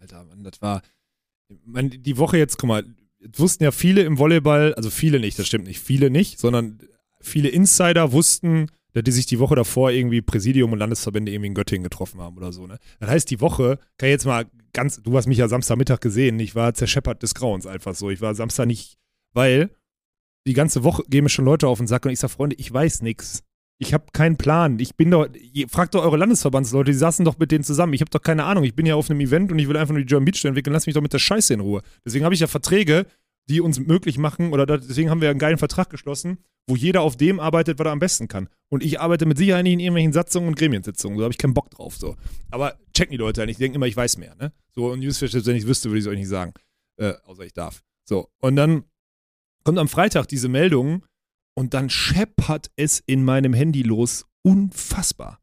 [0.00, 0.82] Alter, Mann, das war.
[1.64, 2.84] Man, die Woche jetzt, guck mal,
[3.36, 6.78] wussten ja viele im Volleyball, also viele nicht, das stimmt nicht, viele nicht, sondern
[7.20, 11.54] viele Insider wussten, dass die sich die Woche davor irgendwie Präsidium und Landesverbände irgendwie in
[11.54, 12.78] Göttingen getroffen haben oder so, ne?
[13.00, 16.38] Das heißt, die Woche, kann ich jetzt mal ganz, du hast mich ja Samstagmittag gesehen,
[16.38, 18.10] ich war zerscheppert des Grauens einfach so.
[18.10, 18.98] Ich war Samstag nicht,
[19.32, 19.70] weil
[20.46, 22.72] die ganze Woche gehen mir schon Leute auf den Sack und ich sag, Freunde, ich
[22.72, 23.42] weiß nix.
[23.80, 24.78] Ich habe keinen Plan.
[24.80, 25.28] Ich bin doch,
[25.68, 27.92] fragt doch eure Landesverbandsleute, die saßen doch mit denen zusammen.
[27.92, 28.64] Ich habe doch keine Ahnung.
[28.64, 30.72] Ich bin ja auf einem Event und ich will einfach nur die German Beach entwickeln.
[30.72, 31.82] Lass mich doch mit der Scheiße in Ruhe.
[32.04, 33.06] Deswegen habe ich ja Verträge,
[33.48, 37.00] die uns möglich machen, oder da, deswegen haben wir einen geilen Vertrag geschlossen, wo jeder
[37.00, 38.48] auf dem arbeitet, was er am besten kann.
[38.68, 41.16] Und ich arbeite mit Sicherheit nicht in irgendwelchen Satzungen und Gremiensitzungen.
[41.16, 41.96] So habe ich keinen Bock drauf.
[41.96, 42.16] So.
[42.50, 43.50] Aber checken die Leute halt.
[43.50, 44.34] Die denken immer, ich weiß mehr.
[44.34, 44.52] Ne?
[44.74, 46.52] So, und Newsflash, wenn ich wüsste, würde ich es euch nicht sagen.
[46.96, 47.82] Äh, außer ich darf.
[48.04, 48.28] So.
[48.40, 48.84] Und dann
[49.64, 51.04] kommt am Freitag diese Meldung
[51.58, 54.26] und dann scheppert es in meinem Handy los.
[54.42, 55.40] Unfassbar.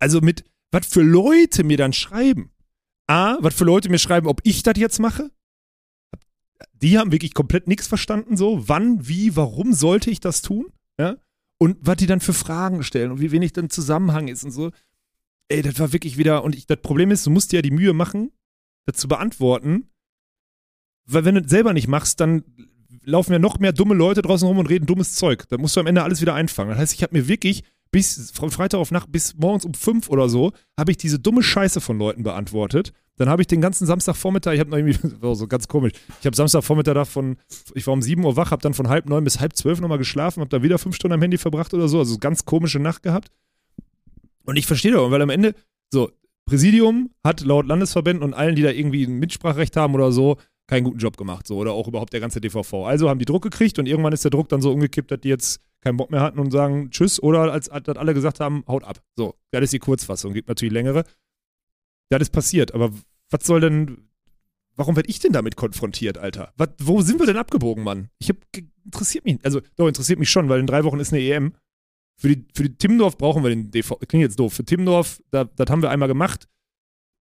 [0.00, 2.50] Also mit, was für Leute mir dann schreiben.
[3.06, 5.30] A, was für Leute mir schreiben, ob ich das jetzt mache.
[6.72, 8.68] Die haben wirklich komplett nichts verstanden, so.
[8.68, 10.66] Wann, wie, warum sollte ich das tun?
[10.98, 11.16] Ja?
[11.58, 14.72] Und was die dann für Fragen stellen und wie wenig dann Zusammenhang ist und so.
[15.46, 17.92] Ey, das war wirklich wieder, und das Problem ist, du musst dir ja die Mühe
[17.92, 18.32] machen,
[18.86, 19.92] das zu beantworten.
[21.04, 22.42] Weil wenn du es selber nicht machst, dann
[23.04, 25.44] laufen ja noch mehr dumme Leute draußen rum und reden dummes Zeug.
[25.48, 26.70] Da musst du am Ende alles wieder einfangen.
[26.70, 30.08] Das heißt, ich habe mir wirklich bis von Freitag auf Nacht bis morgens um fünf
[30.08, 32.92] oder so, habe ich diese dumme Scheiße von Leuten beantwortet.
[33.16, 34.98] Dann habe ich den ganzen Samstagvormittag, ich habe noch irgendwie,
[35.34, 37.02] so ganz komisch, ich habe Samstagvormittag da
[37.74, 39.98] ich war um 7 Uhr wach, habe dann von halb neun bis halb zwölf nochmal
[39.98, 43.02] geschlafen, habe da wieder fünf Stunden am Handy verbracht oder so, also ganz komische Nacht
[43.02, 43.28] gehabt.
[44.44, 45.54] Und ich verstehe doch, weil am Ende,
[45.92, 46.10] so,
[46.46, 50.38] Präsidium hat laut Landesverbänden und allen, die da irgendwie ein Mitspracherecht haben oder so,
[50.72, 52.86] keinen guten Job gemacht, so, oder auch überhaupt der ganze DVV.
[52.86, 55.28] Also haben die Druck gekriegt und irgendwann ist der Druck dann so umgekippt, dass die
[55.28, 58.82] jetzt keinen Bock mehr hatten und sagen Tschüss oder als, als alle gesagt haben, haut
[58.82, 59.02] ab.
[59.14, 61.04] So, das ist die Kurzfassung, gibt natürlich längere.
[62.08, 62.90] Das ist passiert, aber
[63.28, 64.08] was soll denn,
[64.76, 66.54] warum werde ich denn damit konfrontiert, Alter?
[66.56, 68.08] Was, wo sind wir denn abgebogen, Mann?
[68.18, 68.36] Ich hab,
[68.84, 71.52] interessiert mich, also doch, interessiert mich schon, weil in drei Wochen ist eine EM.
[72.16, 75.44] Für die, für die Timmendorf brauchen wir den DV, klingt jetzt doof, für Timmendorf, da,
[75.44, 76.48] das haben wir einmal gemacht,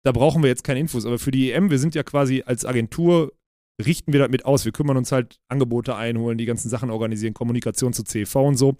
[0.04, 2.64] da brauchen wir jetzt keine Infos, aber für die EM, wir sind ja quasi als
[2.64, 3.32] Agentur,
[3.84, 4.64] richten wir das mit aus.
[4.64, 8.76] Wir kümmern uns halt Angebote einholen, die ganzen Sachen organisieren, Kommunikation zu CV und so.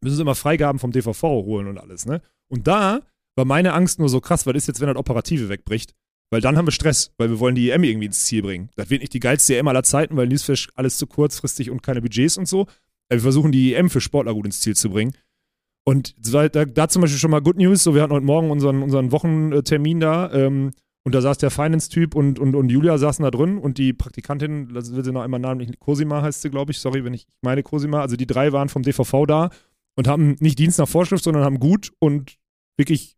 [0.00, 2.20] Wir müssen immer Freigaben vom DVV holen und alles, ne?
[2.48, 3.02] Und da
[3.36, 5.94] war meine Angst nur so krass, was ist jetzt, wenn das Operative wegbricht?
[6.30, 8.68] Weil dann haben wir Stress, weil wir wollen die EM irgendwie ins Ziel bringen.
[8.76, 12.02] Das wird nicht die geilste EM aller Zeiten, weil Newsflash alles zu kurzfristig und keine
[12.02, 12.66] Budgets und so.
[13.08, 15.14] Wir versuchen die EM für Sportler gut ins Ziel zu bringen.
[15.88, 18.82] Und da, da zum Beispiel schon mal Good News, so wir hatten heute Morgen unseren,
[18.82, 20.72] unseren Wochentermin da ähm,
[21.02, 24.74] und da saß der Finance-Typ und, und, und Julia saßen da drin und die Praktikantin,
[24.74, 27.62] das will sie noch einmal namentlich, Cosima heißt sie, glaube ich, sorry, wenn ich meine
[27.62, 29.48] Cosima, also die drei waren vom DVV da
[29.96, 32.36] und haben nicht Dienst nach Vorschrift, sondern haben gut und
[32.76, 33.16] wirklich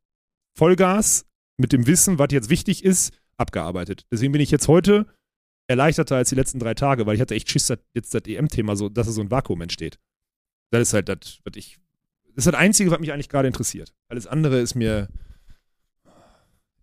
[0.57, 1.27] Vollgas
[1.61, 4.07] mit dem Wissen, was jetzt wichtig ist, abgearbeitet.
[4.13, 5.07] Deswegen bin ich jetzt heute
[5.67, 8.77] erleichterter als die letzten drei Tage, weil ich hatte echt Schiss, dass jetzt das EM-Thema
[8.77, 9.99] so, dass so ein Vakuum entsteht.
[10.71, 11.81] Das ist halt das, was ich.
[12.35, 13.93] Das ist das Einzige, was mich eigentlich gerade interessiert.
[14.09, 15.09] Alles andere ist mir.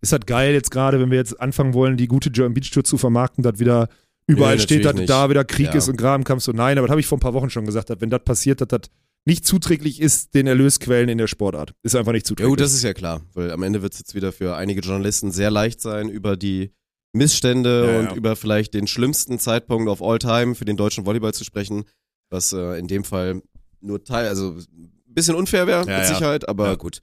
[0.00, 2.84] Ist halt geil jetzt gerade, wenn wir jetzt anfangen wollen, die gute German Beach Tour
[2.84, 3.88] zu vermarkten, dass wieder
[4.28, 5.74] überall Nee, steht, dass natürlich da wieder Krieg Ja.
[5.74, 6.52] ist und Grabenkampf so.
[6.52, 8.60] Nein, aber das habe ich vor ein paar Wochen schon gesagt, dass wenn das passiert,
[8.60, 8.82] dass das
[9.26, 11.74] nicht zuträglich ist, den Erlösquellen in der Sportart.
[11.82, 12.50] Ist einfach nicht Ja zuträglich.
[12.50, 15.32] gut, das ist ja klar, weil am Ende wird es jetzt wieder für einige Journalisten
[15.32, 16.70] sehr leicht sein, über die
[17.12, 18.14] Missstände Ja, und ja.
[18.14, 21.84] über vielleicht den schlimmsten Zeitpunkt of all time für den deutschen Volleyball zu sprechen,
[22.30, 23.42] was äh, in dem Fall
[23.80, 24.56] nur Teil, also
[25.18, 26.06] bisschen unfair wäre Ja, mit.
[26.06, 27.00] Sicherheit, aber gut,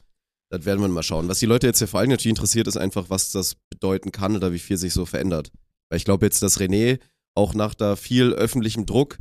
[0.52, 1.28] das werden wir mal schauen.
[1.28, 4.36] Was die Leute jetzt hier vor allem natürlich interessiert, ist einfach, was das bedeuten kann
[4.36, 5.52] oder wie viel sich so verändert.
[5.90, 7.00] Weil ich glaube jetzt, dass René
[7.36, 9.18] auch nach da viel öffentlichem Druck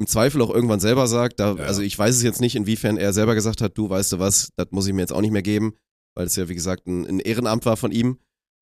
[0.00, 1.64] im Zweifel auch irgendwann selber sagt, da, Ja.
[1.64, 4.50] also ich weiß es jetzt nicht, inwiefern er selber gesagt hat, du weißt du was,
[4.56, 5.74] das muss ich mir jetzt auch nicht mehr geben,
[6.16, 8.18] weil es ja wie gesagt ein, ein Ehrenamt war von ihm,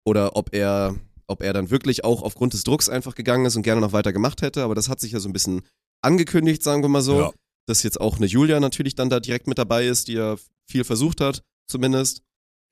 [0.07, 3.63] oder ob er, ob er dann wirklich auch aufgrund des Drucks einfach gegangen ist und
[3.63, 5.61] gerne noch weiter gemacht hätte, aber das hat sich ja so ein bisschen
[6.03, 7.33] angekündigt, sagen wir mal so, Ja.
[7.67, 10.37] Dass jetzt auch eine Julia natürlich dann da direkt mit dabei ist, die ja
[10.69, 12.23] viel versucht hat, zumindest.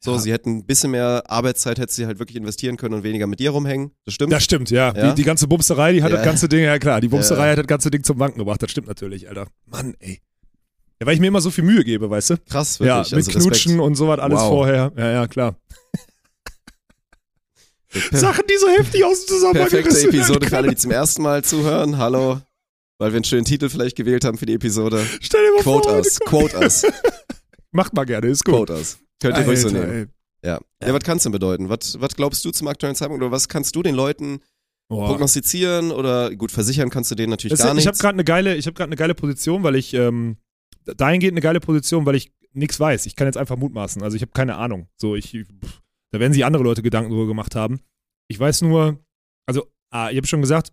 [0.05, 0.19] So, Ja.
[0.19, 3.41] sie hätten ein bisschen mehr Arbeitszeit, hätte sie halt wirklich investieren können und weniger mit
[3.41, 3.93] dir rumhängen.
[4.05, 4.33] Das stimmt.
[4.33, 4.93] Das stimmt, ja.
[4.95, 5.09] Ja?
[5.11, 6.17] Die, die ganze Bumsterei, die hat Ja.
[6.17, 7.53] das ganze Ding, ja klar, die Bumsterei Ja.
[7.53, 8.63] hat das ganze Ding zum Wanken gebracht.
[8.63, 9.47] Das stimmt natürlich, Alter.
[9.67, 10.21] Mann, ey.
[11.01, 12.37] Ja, weil ich mir immer so viel Mühe gebe, weißt du?
[12.51, 13.13] Krass, Ja, wirklich.
[13.13, 13.87] mit also Knutschen Respekt.
[13.87, 14.49] und sowas alles Wow.
[14.49, 14.93] vorher.
[14.97, 15.57] Ja, ja, klar.
[18.13, 21.43] Sachen, die so heftig aus dem Zusammenhang Perfekte Episode für alle, die zum ersten Mal
[21.45, 21.97] zuhören.
[21.99, 22.41] Hallo.
[22.99, 25.05] Weil wir einen schönen Titel vielleicht gewählt haben für die Episode.
[25.21, 26.85] Stell dir mal Quote vor, us, quote us,
[27.73, 28.55] Macht mal gerne, ist gut.
[28.55, 28.99] quote us.
[29.21, 29.91] Könnt ihr ruhig so nehmen.
[29.91, 30.07] ey.
[30.49, 30.61] Ja.
[30.83, 31.69] ja, was kann es denn bedeuten?
[31.71, 34.41] Was, was glaubst du zum aktuellen Zeitpunkt oder was kannst du den Leuten
[34.89, 35.09] Boah.
[35.09, 37.99] prognostizieren oder gut versichern kannst du denen natürlich Das, gar ich habe nichts.
[38.01, 40.37] gerade eine geile, ich habe gerade eine geile Position, weil ich ähm,
[40.85, 43.07] dahingehend eine geile Position, weil ich nichts weiß.
[43.07, 44.03] Ich kann jetzt einfach mutmaßen.
[44.03, 44.87] Also ich habe keine Ahnung.
[44.97, 45.81] So ich, pff,
[46.13, 47.81] da werden sich andere Leute Gedanken drüber gemacht haben.
[48.29, 48.99] Ich weiß nur,
[49.47, 50.73] also ah, ich habe schon gesagt,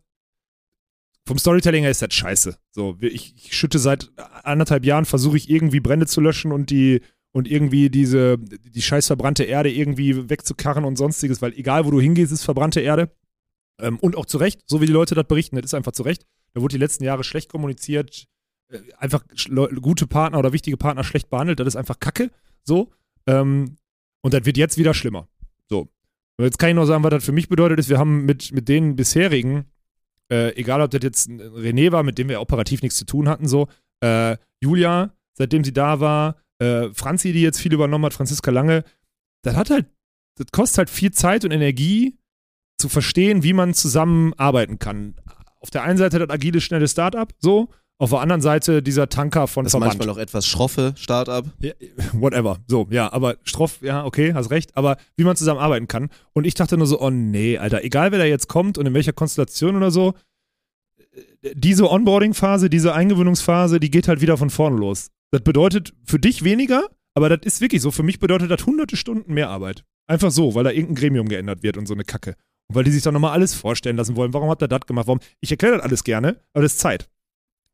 [1.31, 2.57] vom Storytelling her ist das scheiße.
[2.71, 4.11] So ich, ich schütte seit
[4.43, 6.99] anderthalb Jahren versuche ich irgendwie Brände zu löschen und die
[7.31, 12.01] und irgendwie diese die scheiß verbrannte Erde irgendwie wegzukarren und sonstiges, weil egal wo du
[12.01, 13.15] hingehst, ist verbrannte Erde.
[13.79, 16.03] Ähm, und auch zu Recht, so wie die Leute das berichten, das ist einfach zu
[16.03, 16.25] Recht.
[16.53, 18.27] Da wurde die letzten Jahre schlecht kommuniziert,
[18.67, 19.23] äh, einfach
[19.81, 22.29] gute Partner oder wichtige Partner schlecht behandelt, das ist einfach Kacke.
[22.65, 22.91] So.
[23.25, 23.77] Ähm,
[24.19, 25.29] und das wird jetzt wieder schlimmer.
[25.69, 25.87] So.
[26.35, 28.51] Und jetzt kann ich noch sagen, was das für mich bedeutet ist, wir haben mit,
[28.51, 29.71] mit den bisherigen,
[30.31, 33.47] äh, egal ob das jetzt René war, mit dem wir operativ nichts zu tun hatten,
[33.47, 33.67] so,
[34.01, 38.83] äh, Julia, seitdem sie da war, äh, Franzi, die jetzt viel übernommen hat, Franziska Lange,
[39.43, 39.87] das hat halt,
[40.37, 42.17] das kostet halt viel Zeit und Energie,
[42.81, 45.15] zu verstehen, wie man zusammenarbeiten kann.
[45.59, 47.69] Auf der einen Seite das agile, schnelle Startup, so,
[48.01, 49.93] auf der anderen Seite dieser Tanker von das Verband.
[49.93, 51.45] manchmal auch etwas schroffe Startup.
[51.59, 51.73] Ja,
[52.13, 52.57] whatever.
[52.65, 56.09] So, ja, aber Stroff, ja, okay, hast recht, aber wie man zusammenarbeiten kann.
[56.33, 58.95] Und ich dachte nur so, oh nee, Alter, egal wer da jetzt kommt und in
[58.95, 60.15] welcher Konstellation oder so,
[61.43, 65.11] äh, diese Onboarding-Phase, diese Eingewöhnungsphase, die geht halt wieder von vorne los.
[65.29, 67.91] Das bedeutet für dich weniger, aber das ist wirklich so.
[67.91, 69.83] Für mich bedeutet das hunderte Stunden mehr Arbeit.
[70.07, 72.33] Einfach so, weil da irgendein Gremium geändert wird und so eine Kacke.
[72.67, 74.33] Und weil die sich dann nochmal alles vorstellen lassen wollen.
[74.33, 75.05] Warum habt ihr das gemacht?
[75.05, 75.19] Warum?
[75.39, 77.07] Ich erkläre das alles gerne, aber das ist Zeit.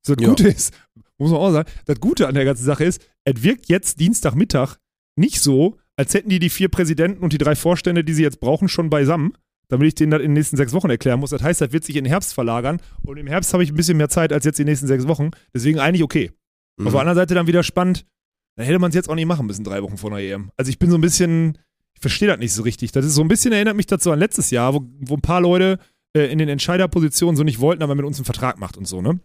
[0.08, 0.30] So, das Ja.
[0.30, 0.74] Gute ist,
[1.18, 4.78] muss man auch sagen, das Gute an der ganzen Sache ist, es wirkt jetzt Dienstagmittag
[5.16, 8.39] nicht so, als hätten die die vier Präsidenten und die drei Vorstände, die sie jetzt
[8.39, 9.34] brauchen, schon beisammen,
[9.68, 11.32] damit ich denen das in den nächsten sechs Wochen erklären muss.
[11.32, 13.76] Das heißt, das wird sich in den Herbst verlagern und im Herbst habe ich ein
[13.76, 15.32] bisschen mehr Zeit als jetzt die nächsten sechs Wochen.
[15.53, 16.32] Deswegen eigentlich okay.
[16.78, 16.88] Mhm.
[16.88, 18.05] Auf der anderen Seite dann wieder spannend,
[18.55, 20.51] dann hätte man es jetzt auch nicht machen müssen, drei Wochen vor einer EM.
[20.55, 21.58] Also ich bin so ein bisschen,
[21.95, 22.91] ich verstehe das nicht so richtig.
[22.91, 25.41] Das ist so ein bisschen, erinnert mich dazu an letztes Jahr, wo, wo ein paar
[25.41, 25.80] Leute
[26.16, 29.01] äh, in den Entscheiderpositionen so nicht wollten, aber mit uns einen Vertrag macht und so,
[29.01, 29.20] ne?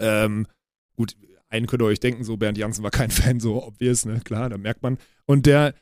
[0.00, 0.46] Ähm,
[0.96, 1.16] gut,
[1.50, 4.20] einen könnt ihr euch denken, so Bernd Janssen war kein Fan, so obvious, ne?
[4.24, 4.98] Klar, da merkt man.
[5.26, 5.74] Und der,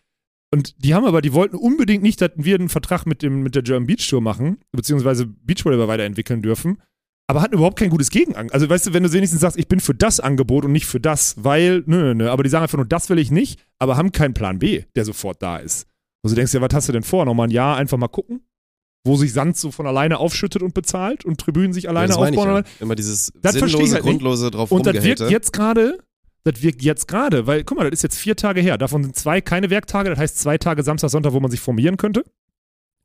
[0.52, 3.54] und die haben aber, die wollten unbedingt nicht, dass wir einen Vertrag mit, dem, mit
[3.54, 6.78] der German Beach Tour machen, beziehungsweise Beachvolleyball weiterentwickeln dürfen,
[7.28, 8.54] aber hatten überhaupt kein gutes Gegenangebot.
[8.54, 11.00] Also weißt du, wenn du wenigstens sagst, ich bin für das Angebot und nicht für
[11.00, 13.96] das, weil, nö, nö, nö, aber die sagen einfach nur, das will ich nicht, aber
[13.96, 15.88] haben keinen Plan B, der sofort da ist.
[16.22, 17.24] Und du denkst ja, was hast du denn vor?
[17.24, 18.40] Nochmal ein Jahr einfach mal gucken,
[19.06, 22.18] wo sich Sand so von alleine aufschüttet und bezahlt und Tribünen sich Ja, alleine ich
[22.18, 22.48] aufbauen.
[22.48, 22.62] ja.
[22.80, 25.98] Immer dieses Das sinnlose, halt grundlose drauf Und das wirkt jetzt gerade,
[26.44, 28.78] das wirkt jetzt gerade, weil, guck mal, das ist jetzt vier Tage her.
[28.78, 31.96] Davon sind zwei keine Werktage, das heißt zwei Tage Samstag, Sonntag, wo man sich formieren
[31.96, 32.24] könnte.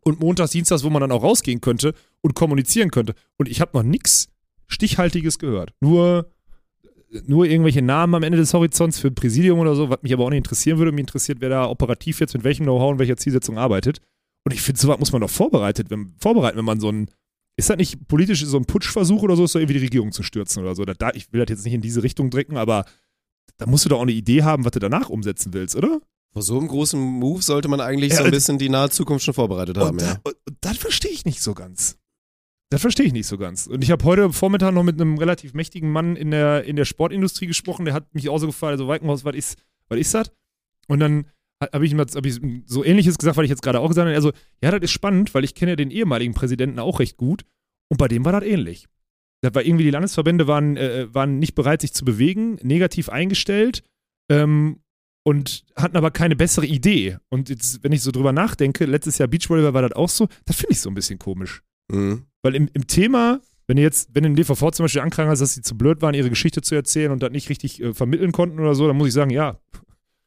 [0.03, 3.13] Und Montags, Dienstags, wo man dann auch rausgehen könnte und kommunizieren könnte.
[3.37, 4.29] Und ich habe noch nichts
[4.67, 5.73] Stichhaltiges gehört.
[5.79, 6.31] Nur,
[7.27, 10.23] nur irgendwelche Namen am Ende des Horizonts für ein Präsidium oder so, was mich aber
[10.25, 10.91] auch nicht interessieren würde.
[10.91, 13.99] Mich interessiert, wer da operativ jetzt mit welchem Know-how und welcher Zielsetzung arbeitet.
[14.43, 17.09] Und ich finde, sowas muss man doch vorbereitet, wenn, vorbereiten, wenn man so ein,
[17.57, 20.23] ist das nicht politisch so ein Putschversuch oder so, ist doch irgendwie die Regierung zu
[20.23, 20.83] stürzen oder so.
[20.85, 22.85] Da, da, ich will das jetzt nicht in diese Richtung drücken, aber
[23.57, 26.01] da musst du doch auch eine Idee haben, was du danach umsetzen willst, oder?
[26.33, 29.25] Vor so einem großen Move sollte man eigentlich Ja, so ein bisschen die nahe Zukunft
[29.25, 30.15] schon vorbereitet haben, und, ja.
[30.23, 31.97] da, und das verstehe ich nicht so ganz.
[32.71, 33.67] Das verstehe ich nicht so ganz.
[33.67, 36.85] Und ich habe heute Vormittag noch mit einem relativ mächtigen Mann in der, in der
[36.85, 40.31] Sportindustrie gesprochen, der hat mich auch so gefragt, also Weikenhaus, was ist, was ist das?
[40.87, 41.25] Und dann
[41.61, 44.31] habe ich hab ich so ähnliches gesagt, weil ich jetzt gerade auch gesagt habe, also,
[44.63, 47.43] ja, das ist spannend, weil ich kenne ja den ehemaligen Präsidenten auch recht gut
[47.89, 48.87] und bei dem war das ähnlich.
[49.41, 53.83] Das war irgendwie, die Landesverbände waren, äh, waren nicht bereit, sich zu bewegen, negativ eingestellt
[54.29, 54.79] ähm,
[55.23, 57.17] und hatten aber keine bessere Idee.
[57.29, 60.57] Und jetzt, wenn ich so drüber nachdenke, letztes Jahr Beachvolleyball war das auch so, das
[60.57, 61.63] finde ich so ein bisschen komisch.
[61.91, 62.25] Mhm.
[62.43, 65.55] Weil im, im Thema, wenn ihr jetzt, wenn im DVV zum Beispiel anklagen hast, dass
[65.55, 68.59] sie zu blöd waren, ihre Geschichte zu erzählen und das nicht richtig äh, vermitteln konnten
[68.59, 69.59] oder so, dann muss ich sagen, ja,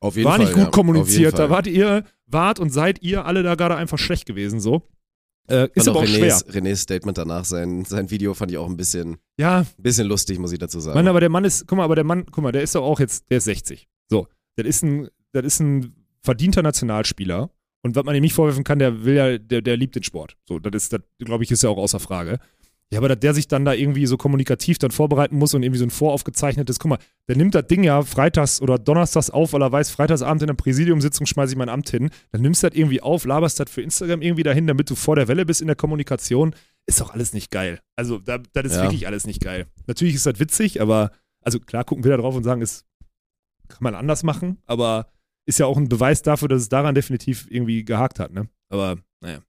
[0.05, 0.45] Auf jeden war Fall.
[0.45, 0.71] nicht gut ja.
[0.71, 1.39] kommuniziert.
[1.39, 4.83] Da wart ihr, wart und seid ihr alle da gerade einfach schlecht gewesen, so.
[5.49, 6.37] Äh, ist aber auch schwer.
[6.37, 10.39] Renés, Renés Statement danach, sein, sein Video fand ich auch ein bisschen, Ja, bisschen lustig,
[10.39, 10.95] muss ich dazu sagen.
[10.95, 12.83] Mann, aber der Mann ist, guck mal, aber der Mann, guck mal, der ist doch
[12.83, 13.89] auch jetzt, der ist 60.
[14.11, 17.51] So, das ist ein, das ist ein verdienter Nationalspieler.
[17.83, 20.37] Und was man ihm nicht vorwerfen kann, der will ja, der, der liebt den Sport.
[20.47, 22.41] So, das ist, das, glaube ich, ist ja auch außer Frage.
[22.95, 25.79] Ja, aber dass der sich dann da irgendwie so kommunikativ dann vorbereiten muss und irgendwie
[25.81, 29.63] so ein voraufgezeichnetes, guck mal, der nimmt das Ding ja freitags oder donnerstags auf, weil
[29.63, 32.11] er weiß, freitagsabend in der Präsidiumssitzung schmeiße ich mein Amt hin.
[32.31, 35.17] Dann nimmst du das irgendwie auf, laberst das für Instagram irgendwie dahin, damit du vor
[35.17, 36.55] der Welle bist in der Kommunikation.
[36.87, 37.81] Ist doch alles nicht geil.
[37.97, 38.83] Also, da, das ist Ja.
[38.83, 39.67] wirklich alles nicht geil.
[39.89, 41.11] Natürlich ist das witzig, aber,
[41.43, 42.85] also klar gucken wir da drauf und sagen, es
[43.67, 45.09] kann man anders machen, aber
[45.47, 48.49] ist ja auch ein Beweis dafür, dass es daran definitiv irgendwie gehakt hat, ne?
[48.69, 49.41] Aber, naja.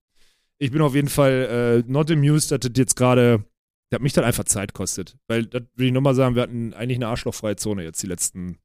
[0.60, 3.44] Ich bin auf jeden Fall äh, not amused, dass das jetzt gerade,
[3.92, 5.18] das mich dann einfach Zeit kostet.
[5.28, 8.58] Weil, das will ich nochmal sagen, wir hatten eigentlich eine arschlochfreie Zone jetzt die letzten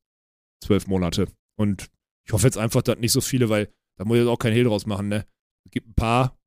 [0.64, 1.26] zwölf Monate.
[1.58, 1.88] Und
[2.26, 3.68] ich hoffe jetzt einfach, dass nicht so viele, weil
[3.98, 5.26] da muss ich jetzt auch kein Hehl draus machen, ne?
[5.66, 6.38] Es gibt ein paar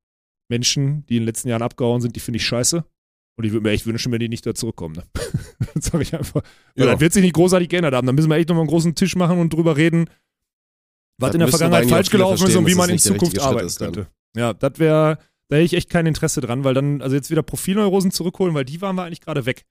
[0.50, 2.84] Menschen, die in den letzten Jahren abgehauen sind, die finde ich scheiße.
[3.36, 5.04] Und ich würde mir echt wünschen, wenn die nicht da zurückkommen, ne?
[5.74, 6.42] das sage ich einfach.
[6.74, 6.92] Weil Ja.
[6.92, 8.06] das wird sich nicht großartig geändert haben.
[8.06, 10.08] Dann müssen wir echt nochmal einen großen Tisch machen und drüber reden,
[11.20, 13.74] was Das in der Vergangenheit falsch gelaufen ist und wie dass man in Zukunft arbeiten
[13.76, 14.06] könnte.
[14.36, 15.18] Ja, das wäre,
[15.48, 18.64] da hätte ich echt kein Interesse dran, weil dann, also jetzt wieder Profilneurosen zurückholen, weil
[18.64, 19.64] die waren wir eigentlich gerade weg.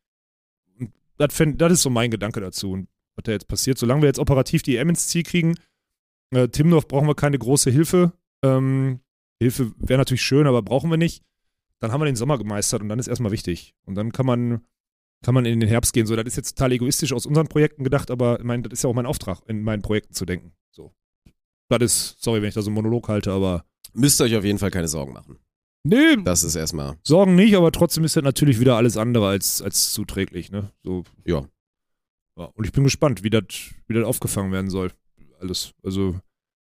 [0.80, 2.71] Und das, fänd- das ist so mein Gedanke dazu.
[2.71, 5.55] Und was da jetzt passiert, solange wir jetzt operativ die EM ins Ziel kriegen,
[6.32, 8.13] äh, Timdorf brauchen wir keine große Hilfe.
[8.43, 8.99] Ähm,
[9.39, 11.24] Hilfe wäre natürlich schön, aber brauchen wir nicht.
[11.80, 13.74] Dann haben wir den Sommer gemeistert und dann ist erstmal wichtig.
[13.86, 14.61] Und dann kann man,
[15.24, 16.05] kann man in den Herbst gehen.
[16.05, 18.84] So, das ist jetzt total egoistisch aus unseren Projekten gedacht, aber ich meine, das ist
[18.84, 20.53] ja auch mein Auftrag, in meinen Projekten zu denken.
[20.71, 20.93] So.
[21.69, 23.65] Das ist, sorry, wenn ich da so einen Monolog halte, aber.
[23.93, 25.38] Müsst ihr euch auf jeden Fall keine Sorgen machen.
[25.84, 29.61] Nee, Das ist erstmal, Sorgen nicht, aber trotzdem ist das natürlich wieder alles andere als,
[29.61, 30.71] als zuträglich, ne?
[30.84, 31.45] So, ja.
[32.38, 32.45] ja.
[32.53, 33.43] Und ich bin gespannt, wie das
[33.88, 34.91] wie aufgefangen werden soll.
[35.41, 35.73] Alles.
[35.84, 36.15] Also,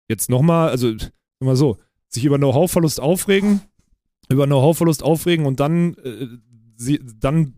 [0.09, 0.92] jetzt nochmal, also,
[1.38, 1.78] immer so,
[2.09, 3.61] sich über Know-how-Verlust aufregen,
[4.28, 6.26] über Know-how-Verlust aufregen und dann, äh,
[6.76, 7.54] sie, dann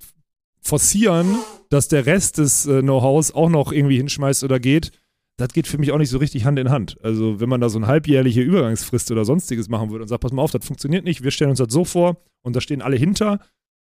[0.61, 1.39] forcieren,
[1.71, 4.93] dass der Rest des äh, Know-hows auch noch irgendwie hinschmeißt oder geht.
[5.39, 6.99] Das geht für mich auch nicht so richtig Hand in Hand.
[7.03, 10.33] Also, wenn man da so eine halbjährliche Übergangsfrist oder sonstiges machen würde und sagt, pass
[10.33, 12.97] mal auf, das funktioniert nicht, wir stellen uns das so vor und da stehen alle
[12.97, 13.39] hinter,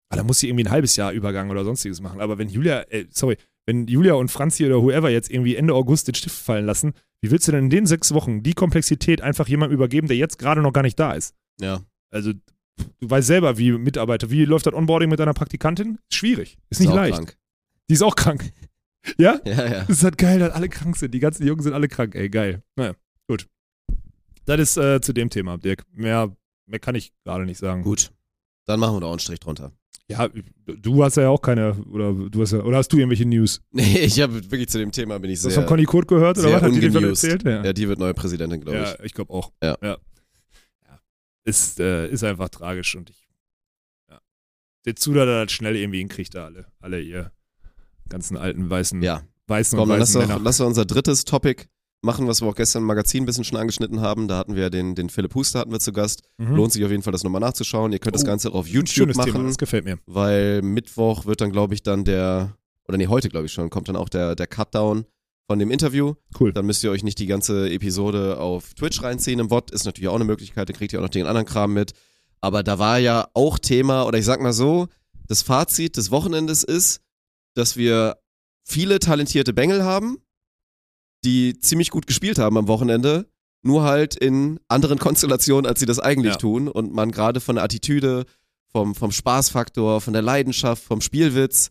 [0.09, 2.20] ah, dann muss sie irgendwie ein halbes Jahr Übergang oder sonstiges machen.
[2.20, 3.36] Aber wenn Julia, äh, sorry,
[3.66, 7.32] wenn Julia und Franzi oder whoever jetzt irgendwie Ende August den Stift fallen lassen, wie
[7.32, 10.62] willst du denn in den sechs Wochen die Komplexität einfach jemandem übergeben, der jetzt gerade
[10.62, 11.34] noch gar nicht da ist?
[11.61, 11.80] Ja.
[12.12, 15.99] Also, du weißt selber, wie Mitarbeiter, wie läuft das Onboarding mit deiner Praktikantin?
[16.09, 16.57] Ist schwierig.
[16.70, 17.16] Ist nicht leicht.
[17.16, 17.36] Saukrank.
[17.88, 18.53] Die ist auch krank.
[19.18, 19.40] Ja?
[19.44, 19.80] Ja, ja.
[19.80, 21.12] Das ist halt geil, dass alle krank sind.
[21.12, 22.62] Die ganzen Jungen sind alle krank, ey, geil.
[22.76, 22.94] Naja,
[23.28, 23.48] gut.
[24.44, 25.84] Das ist äh, zu dem Thema, Dirk.
[25.92, 26.34] Mehr,
[26.66, 27.82] mehr kann ich gerade nicht sagen.
[27.82, 28.12] Gut.
[28.64, 29.72] Dann machen wir da auch einen Strich drunter.
[30.09, 30.28] Ja,
[30.66, 33.62] du hast ja auch keine, oder du hast ja, oder hast du irgendwelche News?
[33.70, 36.09] Nee, ich habe wirklich zu dem Thema bin ich Hast du sehr, von Conny Kurt
[36.09, 36.62] gehört oder sehr was?
[36.62, 37.44] Hat die dir erzählt?
[37.44, 38.88] Ja, Ja, die wird neue Präsidentin, glaube ich.
[38.98, 39.53] ja ich glaube auch.
[39.62, 39.76] Ja.
[39.80, 39.96] ja.
[40.86, 41.00] Ja.
[41.44, 43.26] Ist, äh, ist einfach tragisch und ich.
[44.11, 44.20] Ja.
[44.84, 47.32] Der Zuda, der das schnell irgendwie hinkriegt, da alle, alle ihr
[48.13, 49.23] ganzen alten weißen, Ja.
[49.49, 50.41] weißen Komm, und lass weißen doch, Männer.
[50.45, 51.65] lass doch unser drittes Topic
[52.05, 54.29] machen, was wir auch gestern im Magazin ein bisschen schon angeschnitten haben.
[54.29, 56.23] Da hatten wir den, den Philipp Huster hatten wir zu Gast.
[56.39, 56.57] Mhm.
[56.57, 57.93] Lohnt sich auf jeden Fall, das nochmal nachzuschauen.
[57.93, 59.99] Ihr könnt das Oh, Ganze auch auf YouTube schönes machen, Thema, das gefällt mir.
[60.07, 62.57] weil Mittwoch wird dann, glaube ich, dann der,
[62.89, 65.05] oder nee, heute, glaube ich schon, kommt dann auch der, der Cutdown
[65.49, 66.15] von dem Interview.
[66.41, 66.53] Cool.
[66.53, 69.71] Dann müsst ihr euch nicht die ganze Episode auf Twitch reinziehen im Bot.
[69.71, 71.93] Ist natürlich auch eine Möglichkeit, dann kriegt ihr auch noch den anderen Kram mit.
[72.41, 74.89] Aber da war ja auch Thema, oder ich sag mal so,
[75.29, 77.01] das Fazit des Wochenendes ist,
[77.55, 78.16] dass wir
[78.64, 80.18] viele talentierte Bengel haben,
[81.24, 83.28] die ziemlich gut gespielt haben am Wochenende,
[83.64, 86.38] nur halt in anderen Konstellationen, als sie das eigentlich Ja.
[86.38, 86.68] tun.
[86.68, 88.24] Und man gerade von der Attitüde,
[88.72, 91.70] vom, vom Spaßfaktor, von der Leidenschaft, vom Spielwitz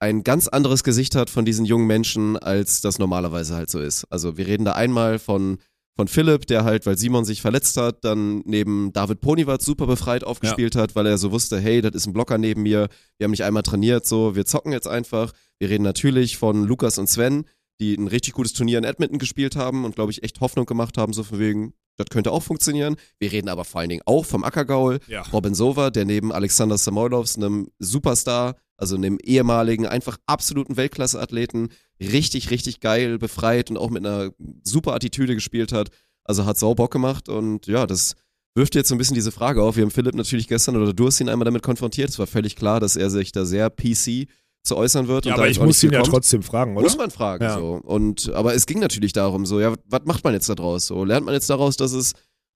[0.00, 4.04] ein ganz anderes Gesicht hat von diesen jungen Menschen, als das normalerweise halt so ist.
[4.10, 5.58] Also wir reden da einmal von,
[5.96, 10.24] von Philipp, der halt, weil Simon sich verletzt hat, dann neben David Ponivat super befreit
[10.24, 12.88] aufgespielt hat, weil er so wusste, hey, das ist ein Blocker neben mir,
[13.18, 15.32] wir haben nicht einmal trainiert, so, wir zocken jetzt einfach.
[15.58, 17.44] Wir reden natürlich von Lukas und Sven,
[17.80, 20.98] die ein richtig gutes Turnier in Edmonton gespielt haben und, glaube ich, echt Hoffnung gemacht
[20.98, 22.96] haben, so von wegen, das könnte auch funktionieren.
[23.18, 25.22] Wir reden aber vor allen Dingen auch vom Ackergaul, Ja.
[25.32, 31.68] Robin Sova, der neben Alexander Samoilovs, einem Superstar, also einem ehemaligen, einfach absoluten Weltklasse-Athleten,
[32.00, 34.30] richtig, richtig geil befreit und auch mit einer
[34.64, 35.90] super Attitüde gespielt hat.
[36.24, 38.14] Also hat sau Bock gemacht und ja, das
[38.56, 39.76] wirft jetzt so ein bisschen diese Frage auf.
[39.76, 42.08] Wir haben Philipp natürlich gestern oder du hast ihn einmal damit konfrontiert.
[42.10, 44.26] Es war völlig klar, dass er sich da sehr PC
[44.64, 45.26] zu äußern wird.
[45.26, 46.82] Ja, aber ich muss ihn ja trotzdem fragen, oder?
[46.84, 47.58] Muss man fragen, Ja.
[47.58, 47.80] so.
[47.84, 50.86] Und, aber es ging natürlich darum, so, ja, was macht man jetzt daraus?
[50.86, 52.14] So, lernt man jetzt daraus, dass es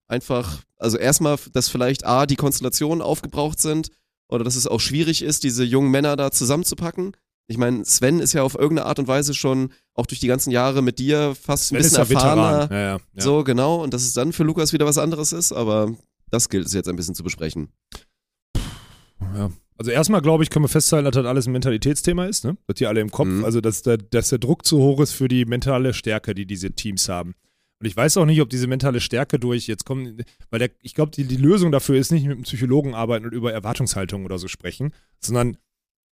[0.08, 3.90] einfach, also erstmal, dass vielleicht A, die Konstellationen aufgebraucht sind
[4.28, 7.12] oder dass es auch schwierig ist, diese jungen Männer da zusammenzupacken.
[7.46, 10.50] Ich meine, Sven ist ja auf irgendeine Art und Weise schon auch durch die ganzen
[10.50, 12.68] Jahre mit dir fast ein Sven ist bisschen ja erfahrener.
[12.70, 12.98] Ja, ja, ja.
[13.22, 13.82] So, genau.
[13.82, 15.92] Und dass es dann für Lukas wieder was anderes ist, aber
[16.30, 17.68] das gilt es jetzt ein bisschen zu besprechen.
[19.38, 19.50] Ja.
[19.76, 22.56] Also erstmal, glaube ich, können wir festhalten, dass das alles ein Mentalitätsthema ist, ne?
[22.66, 23.44] Das hier alle im Kopf, Mhm.
[23.44, 26.72] also dass der, dass der Druck zu hoch ist für die mentale Stärke, die diese
[26.72, 27.34] Teams haben.
[27.80, 30.94] Und ich weiß auch nicht, ob diese mentale Stärke durch, jetzt kommen, weil der, ich
[30.94, 34.38] glaube, die, die Lösung dafür ist nicht mit einem Psychologen arbeiten und über Erwartungshaltung oder
[34.38, 35.56] so sprechen, sondern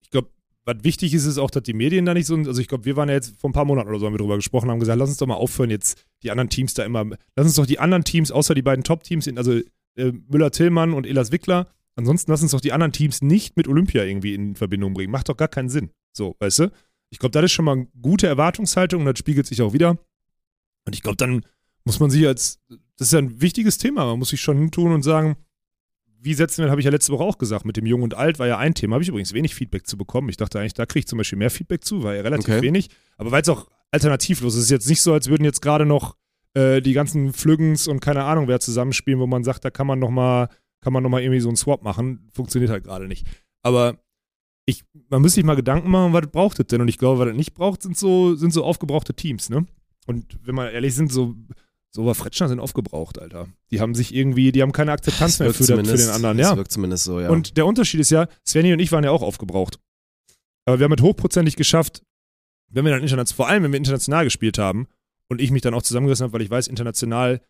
[0.02, 0.28] ich glaube,
[0.64, 2.96] was wichtig ist, ist auch, dass die Medien da nicht so, also ich glaube, wir
[2.96, 4.98] waren ja jetzt vor ein paar Monaten oder so, haben wir drüber gesprochen, haben gesagt,
[4.98, 7.04] lass uns doch mal aufhören, jetzt die anderen Teams da immer,
[7.36, 9.60] lass uns doch die anderen Teams, außer die beiden Top-Teams, also
[9.96, 11.68] äh, Müller-Tillmann und Elas Wickler,
[12.00, 15.10] ansonsten lass uns doch die anderen Teams nicht mit Olympia irgendwie in Verbindung bringen.
[15.12, 15.90] Macht doch gar keinen Sinn.
[16.12, 16.72] So, weißt du?
[17.10, 19.98] Ich glaube, das ist schon mal eine gute Erwartungshaltung und das spiegelt sich auch wieder.
[20.84, 21.44] Und ich glaube, dann
[21.84, 22.60] muss man sich als,
[22.96, 25.36] das ist ja ein wichtiges Thema, man muss sich schon hintun und sagen,
[26.22, 28.38] wie setzen wir, habe ich ja letzte Woche auch gesagt, mit dem Jung und Alt
[28.38, 30.28] war ja ein Thema, habe ich übrigens wenig Feedback zu bekommen.
[30.28, 32.62] Ich dachte eigentlich, da kriege ich zum Beispiel mehr Feedback zu, war ja relativ Okay.
[32.62, 32.90] wenig.
[33.16, 35.86] Aber weil es auch alternativlos ist, es ist jetzt nicht so, als würden jetzt gerade
[35.86, 36.16] noch
[36.54, 39.98] äh, die ganzen Flüggens und keine Ahnung wer zusammenspielen, wo man sagt, da kann man
[39.98, 40.48] noch mal,
[40.80, 42.30] kann man noch mal irgendwie so einen Swap machen.
[42.32, 43.26] Funktioniert halt gerade nicht.
[43.62, 43.98] Aber
[44.66, 46.80] ich, man müsste sich mal Gedanken machen, was braucht es denn?
[46.80, 49.66] Und ich glaube, was es nicht braucht, sind so, sind so aufgebrauchte Teams, ne?
[50.06, 51.34] Und wenn man ehrlich sind, so,
[51.90, 53.48] so war Fretschner sind aufgebraucht, Alter.
[53.70, 56.56] Die haben sich irgendwie, die haben keine Akzeptanz mehr für, für den anderen, ja.
[56.56, 57.28] wirkt zumindest so, ja.
[57.30, 59.78] Und der Unterschied ist ja, Svenny und ich waren ja auch aufgebraucht.
[60.64, 62.02] Aber wir haben es hochprozentig geschafft,
[62.68, 64.86] wenn wir dann international, vor allem wenn wir international gespielt haben
[65.28, 67.40] und ich mich dann auch zusammengerissen habe, weil ich weiß, international,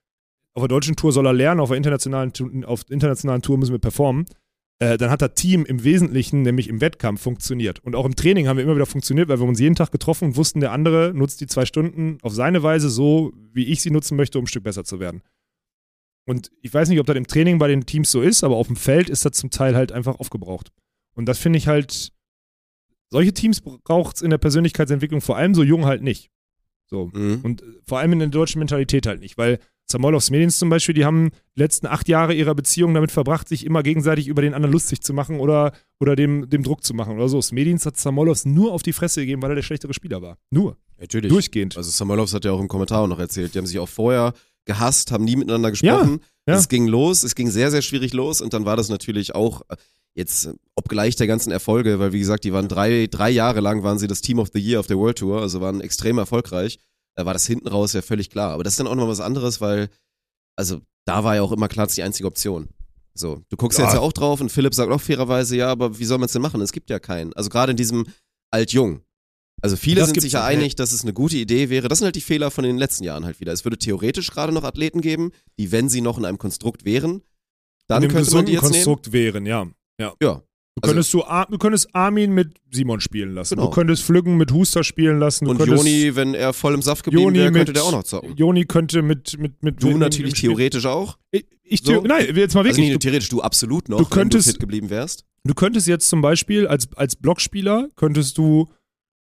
[0.55, 2.33] auf der deutschen Tour soll er lernen, auf der internationalen,
[2.65, 4.27] auf internationalen Tour müssen wir performen.
[4.81, 7.81] Äh, dann hat das Team im Wesentlichen, nämlich im Wettkampf, funktioniert.
[7.81, 10.25] Und auch im Training haben wir immer wieder funktioniert, weil wir uns jeden Tag getroffen
[10.25, 13.91] und wussten, der andere nutzt die zwei Stunden auf seine Weise so, wie ich sie
[13.91, 15.23] nutzen möchte, um ein Stück besser zu werden.
[16.27, 18.69] Und ich weiß nicht, ob das im Training bei den Teams so ist, aber auf
[18.69, 20.73] dem Feld ist das zum Teil halt einfach aufgebraucht.
[21.15, 22.13] Und das finde ich halt,
[23.11, 26.31] solche Teams braucht es in der Persönlichkeitsentwicklung vor allem so jung halt nicht.
[26.87, 27.11] So.
[27.13, 27.41] Mhm.
[27.43, 29.59] Und vor allem in der deutschen Mentalität halt nicht, weil
[29.91, 33.67] Samoilovs Medins zum Beispiel, die haben die letzten acht Jahre ihrer Beziehung damit verbracht, sich
[33.67, 37.17] immer gegenseitig über den anderen lustig zu machen oder, oder dem, dem Druck zu machen
[37.17, 37.43] oder so.
[37.43, 40.39] Smedins hat Samoilovs nur auf die Fresse gegeben, weil er der schlechtere Spieler war.
[40.51, 40.77] Nur.
[40.99, 41.31] Natürlich.
[41.31, 41.77] Durchgehend.
[41.77, 44.35] Also Samoilovs hat ja auch im Kommentar noch erzählt, die haben sich auch vorher
[44.67, 46.21] gehasst, haben nie miteinander gesprochen.
[46.47, 46.59] Ja, ja.
[46.59, 49.63] Es ging los, es ging sehr, sehr schwierig los und dann war das natürlich auch
[49.69, 49.77] äh,
[50.15, 53.83] jetzt äh, obgleich der ganzen Erfolge, weil wie gesagt, die waren drei, drei Jahre lang
[53.83, 56.79] waren sie das Team of the Year auf der World Tour, also waren extrem erfolgreich.
[57.21, 58.53] Da war das hinten raus ja völlig klar.
[58.53, 59.91] Aber das ist dann auch noch was anderes, weil,
[60.57, 62.69] also da war ja auch immer klar, das ist die einzige Option.
[63.13, 63.85] So, du guckst Ja.
[63.85, 66.33] jetzt ja auch drauf und Philipp sagt auch fairerweise, ja, aber wie soll man es
[66.33, 66.63] denn machen?
[66.63, 67.35] Es gibt ja keinen.
[67.35, 68.07] Also gerade in diesem
[68.51, 69.03] Alt-Jung.
[69.61, 71.89] Also viele Das sind sich ja einig, dass es eine gute Idee wäre.
[71.89, 73.53] Das sind halt die Fehler von den letzten Jahren halt wieder.
[73.53, 77.23] Es würde theoretisch gerade noch Athleten geben, die, wenn sie noch in einem Konstrukt wären,
[77.87, 78.73] dann könnte man die jetzt nehmen.
[78.73, 79.67] Konstrukt wären, ja.
[80.01, 80.15] Ja,
[80.77, 83.57] Du Also- könntest, du, Ar- du könntest Armin mit Simon spielen lassen.
[83.57, 83.67] Genau.
[83.69, 85.45] Du könntest Flüggen mit Huster spielen lassen.
[85.47, 87.93] Du und Joni, wenn er voll im Saft geblieben Joni wäre, könnte mit- der auch
[87.93, 88.35] noch zocken.
[88.37, 89.37] Joni könnte mit.
[89.39, 91.19] mit, mit Du natürlich theoretisch auch.
[91.33, 92.01] Ich, ich So?
[92.03, 92.77] Nein, jetzt mal Also wirklich.
[92.79, 95.25] nicht nur du, theoretisch, du absolut noch, du wenn könntest- du fit geblieben wärst.
[95.45, 98.69] du könntest jetzt zum Beispiel als, als Blockspieler, könntest du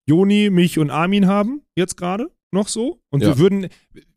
[0.05, 2.99] Joni, mich und Armin haben, jetzt gerade noch so.
[3.09, 3.29] Und Ja.
[3.29, 3.67] wir würden,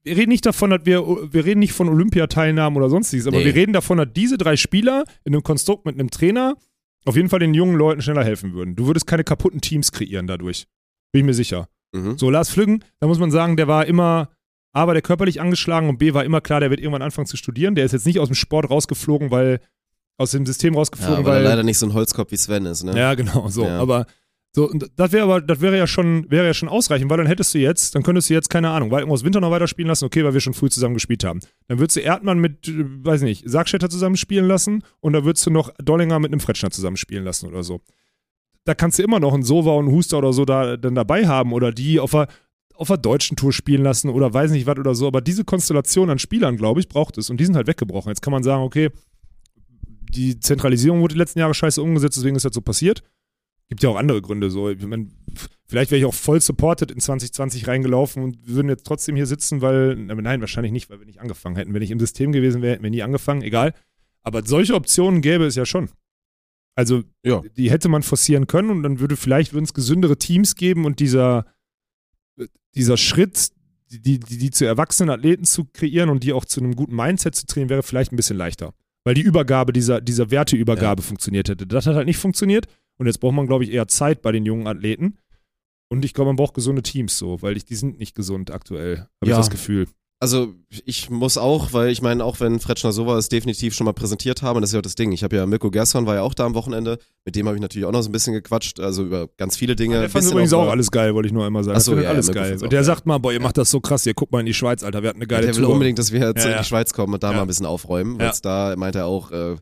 [0.02, 3.46] wir reden nicht davon, dass wir, wir reden nicht von Olympiateilnahmen oder sonstiges, aber Nee.
[3.46, 6.56] wir reden davon, dass diese drei Spieler in einem Konstrukt mit einem Trainer
[7.04, 8.76] auf jeden Fall den jungen Leuten schneller helfen würden.
[8.76, 10.66] Du würdest keine kaputten Teams kreieren dadurch.
[11.12, 11.68] Bin ich mir sicher.
[11.92, 12.18] Mhm.
[12.18, 14.30] So, Lars Flüggen, da muss man sagen, der war immer,
[14.72, 17.36] A, war der körperlich angeschlagen und B, war immer klar, der wird irgendwann anfangen zu
[17.36, 17.74] studieren.
[17.74, 19.60] Der ist jetzt nicht aus dem Sport rausgeflogen, weil,
[20.18, 21.44] aus dem System Ja, rausgeflogen, weil er weil.
[21.44, 22.96] leider nicht so ein Holzkopf wie Sven ist, ne?
[22.96, 23.64] Ja, genau, so.
[23.64, 23.78] Ja.
[23.78, 24.06] Aber
[24.52, 27.28] so, und das wäre aber, das wäre ja schon, wäre ja schon ausreichend, weil dann
[27.28, 30.24] hättest du jetzt, dann könntest du jetzt, keine Ahnung, Walkenhaus Winter noch weiterspielen lassen, okay,
[30.24, 31.38] weil wir schon früh zusammen gespielt haben.
[31.68, 35.46] Dann würdest du Erdmann mit, äh, weiß nicht, Sargstädter zusammen spielen lassen und da würdest
[35.46, 37.80] du noch Dollinger mit einem Fretschner zusammen spielen lassen oder so.
[38.64, 41.28] Da kannst du immer noch einen Sova und einen Huster oder so da dann dabei
[41.28, 42.26] haben oder die auf der,
[42.74, 45.06] auf der deutschen Tour spielen lassen oder weiß nicht was oder so.
[45.06, 48.10] Aber diese Konstellation an Spielern, glaube ich, braucht es und die sind halt weggebrochen.
[48.10, 48.90] Jetzt kann man sagen, okay,
[50.10, 53.04] die Zentralisierung wurde die letzten Jahre scheiße umgesetzt, deswegen ist das so passiert.
[53.70, 54.50] Gibt ja auch andere Gründe.
[54.50, 54.68] So.
[54.68, 55.12] Ich mein,
[55.66, 59.62] vielleicht wäre ich auch voll supported in 2020 reingelaufen und würden jetzt trotzdem hier sitzen,
[59.62, 61.72] weil, nein, wahrscheinlich nicht, weil wir nicht angefangen hätten.
[61.72, 63.72] Wenn ich im System gewesen wäre, hätten wir nie angefangen, egal.
[64.22, 65.88] Aber solche Optionen gäbe es ja schon.
[66.74, 67.42] Also, Ja.
[67.56, 70.98] die hätte man forcieren können und dann würde vielleicht würden es gesündere Teams geben und
[70.98, 71.46] dieser,
[72.74, 73.50] dieser Schritt,
[73.90, 77.36] die, die, die zu erwachsenen Athleten zu kreieren und die auch zu einem guten Mindset
[77.36, 78.74] zu trainieren, wäre vielleicht ein bisschen leichter.
[79.04, 81.66] Weil die Übergabe dieser, dieser Werteübergabe funktioniert hätte.
[81.66, 82.66] Das hat halt nicht funktioniert.
[83.00, 85.16] Und jetzt braucht man, glaube ich, eher Zeit bei den jungen Athleten.
[85.88, 88.98] Und ich glaube, man braucht gesunde Teams so, weil ich, die sind nicht gesund aktuell,
[88.98, 89.38] habe ich Ja.
[89.38, 89.86] das Gefühl.
[90.22, 90.52] Also
[90.84, 94.60] ich muss auch, weil ich meine, auch wenn Fretschner sowas definitiv schon mal präsentiert haben,
[94.60, 95.12] das ist ja auch das Ding.
[95.12, 97.62] Ich habe ja, Mirko Gerson war ja auch da am Wochenende, mit dem habe ich
[97.62, 99.98] natürlich auch noch so ein bisschen gequatscht, also über ganz viele Dinge.
[99.98, 101.78] der fand übrigens auch alles geil, wollte ich nur einmal sagen.
[101.78, 102.52] Ach so, Der findet ja, alles ja, geil.
[102.52, 102.84] Und der geil.
[102.84, 105.00] sagt mal, boah, ihr macht das so krass, ihr guckt mal in die Schweiz, Alter,
[105.02, 105.72] wir hatten eine Ja, geile der will Tour.
[105.72, 106.58] unbedingt, dass wir jetzt Ja, in ja.
[106.58, 107.36] die Schweiz kommen und da Ja.
[107.36, 108.30] mal ein bisschen aufräumen, weil Ja.
[108.32, 109.56] es da, meint er auch, äh,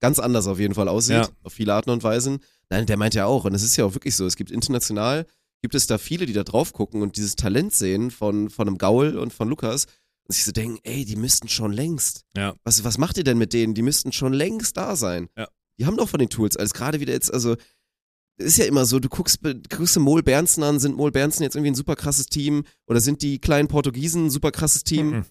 [0.00, 1.28] ganz anders auf jeden Fall aussieht, Ja.
[1.44, 2.40] auf viele Arten und Weisen.
[2.72, 5.26] Nein, der meint ja auch, und es ist ja auch wirklich so, es gibt international,
[5.60, 8.78] gibt es da viele, die da drauf gucken und dieses Talent sehen von, von einem
[8.78, 9.84] Gaul und von Lukas
[10.26, 12.24] und sich so denken, ey, die müssten schon längst.
[12.34, 12.54] Ja.
[12.64, 13.74] Was, was macht ihr denn mit denen?
[13.74, 15.28] Die müssten schon längst da sein.
[15.36, 15.48] Ja.
[15.78, 17.56] Die haben doch von den Tools, als gerade wieder jetzt, also
[18.38, 21.42] es ist ja immer so, du guckst, guckst du Mol Bernsen an, sind Mol Bernsen
[21.42, 25.10] jetzt irgendwie ein super krasses Team oder sind die kleinen Portugiesen ein super krasses Team?
[25.10, 25.24] Mhm.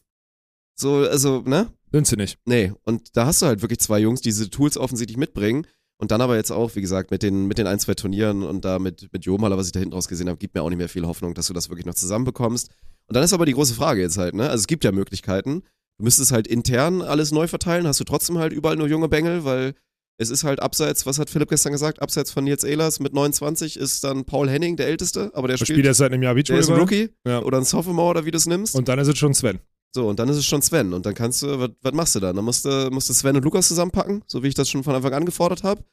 [0.76, 1.74] So, also, ne?
[1.92, 2.38] Sind sie nicht.
[2.46, 5.66] Nee, und da hast du halt wirklich zwei Jungs, die diese Tools offensichtlich mitbringen.
[6.02, 8.66] Und dann aber jetzt auch, wie gesagt, mit den, mit den ein, zwei Turnieren und
[8.66, 10.80] da mit, mit Jomala, was ich da hinten raus gesehen habe, gibt mir auch nicht
[10.80, 12.70] mehr viel Hoffnung, dass du das wirklich noch zusammenbekommst.
[13.06, 14.50] Und dann ist aber die große Frage jetzt halt, ne?
[14.50, 15.62] Also es gibt ja Möglichkeiten.
[16.00, 19.46] Du müsstest halt intern alles neu verteilen, hast du trotzdem halt überall nur junge Bengel,
[19.46, 19.76] weil
[20.18, 23.78] es ist halt abseits, was hat Philipp gestern gesagt, abseits von Nils Ehlers mit 29
[23.78, 26.34] ist dann Paul Henning der Älteste, aber der Der spielt, spielt erst seit einem Jahr
[26.34, 26.80] der ist ein Beachvolleyball.
[26.80, 27.44] Rookie Ja.
[27.44, 28.76] oder ein Sophomore oder wie du es nimmst.
[28.76, 29.60] Und dann ist es schon Sven.
[29.94, 30.94] So, und dann ist es schon Sven.
[30.94, 32.36] Und dann kannst du, was, machst du dann?
[32.36, 34.96] Dann musst du, musst du Sven und Lukas zusammenpacken, so wie ich das schon von
[34.96, 35.84] Anfang an gefordert habe.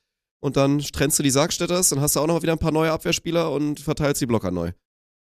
[0.40, 2.92] Und dann trennst du die Sargstädters, dann hast du auch noch wieder ein paar neue
[2.92, 4.70] Abwehrspieler und verteilst die Blocker neu.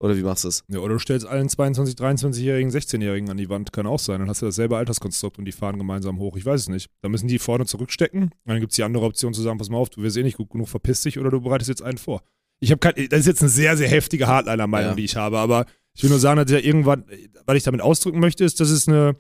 [0.01, 0.63] Oder wie machst du es?
[0.69, 4.19] Ja, oder du stellst allen 22, 23-Jährigen, 16-Jährigen an die Wand, kann auch sein.
[4.19, 6.37] Dann hast du dasselbe Alterskonstrukt und die fahren gemeinsam hoch.
[6.37, 6.91] Ich weiß es nicht.
[7.03, 8.25] Da müssen die vorne zurückstecken.
[8.25, 10.23] Und dann gibt es die andere Option zu sagen, pass mal auf, du wirst eh
[10.23, 12.23] nicht gut genug, verpiss dich oder du bereitest jetzt einen vor.
[12.61, 14.97] Ich habe kein, das ist jetzt eine sehr, sehr heftige Hardliner-Meinung, Ja.
[14.97, 15.65] die ich habe, aber
[15.97, 17.07] ich will nur sagen, dass ja irgendwann,
[17.47, 19.17] was ich damit ausdrücken möchte, ist, dass es eine,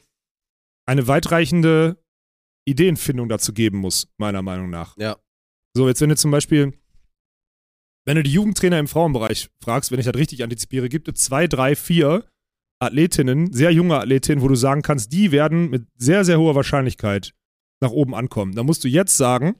[0.86, 1.96] eine weitreichende
[2.66, 4.94] Ideenfindung dazu geben muss, meiner Meinung nach.
[4.98, 5.16] Ja.
[5.74, 6.74] So, jetzt wenn du zum Beispiel,
[8.04, 11.46] wenn du die Jugendtrainer im Frauenbereich fragst, wenn ich das richtig antizipiere, gibt es zwei,
[11.46, 12.24] drei, vier
[12.78, 17.32] Athletinnen, sehr junge Athletinnen, wo du sagen kannst, die werden mit sehr, sehr hoher Wahrscheinlichkeit
[17.80, 18.54] nach oben ankommen.
[18.54, 19.56] Da musst du jetzt sagen,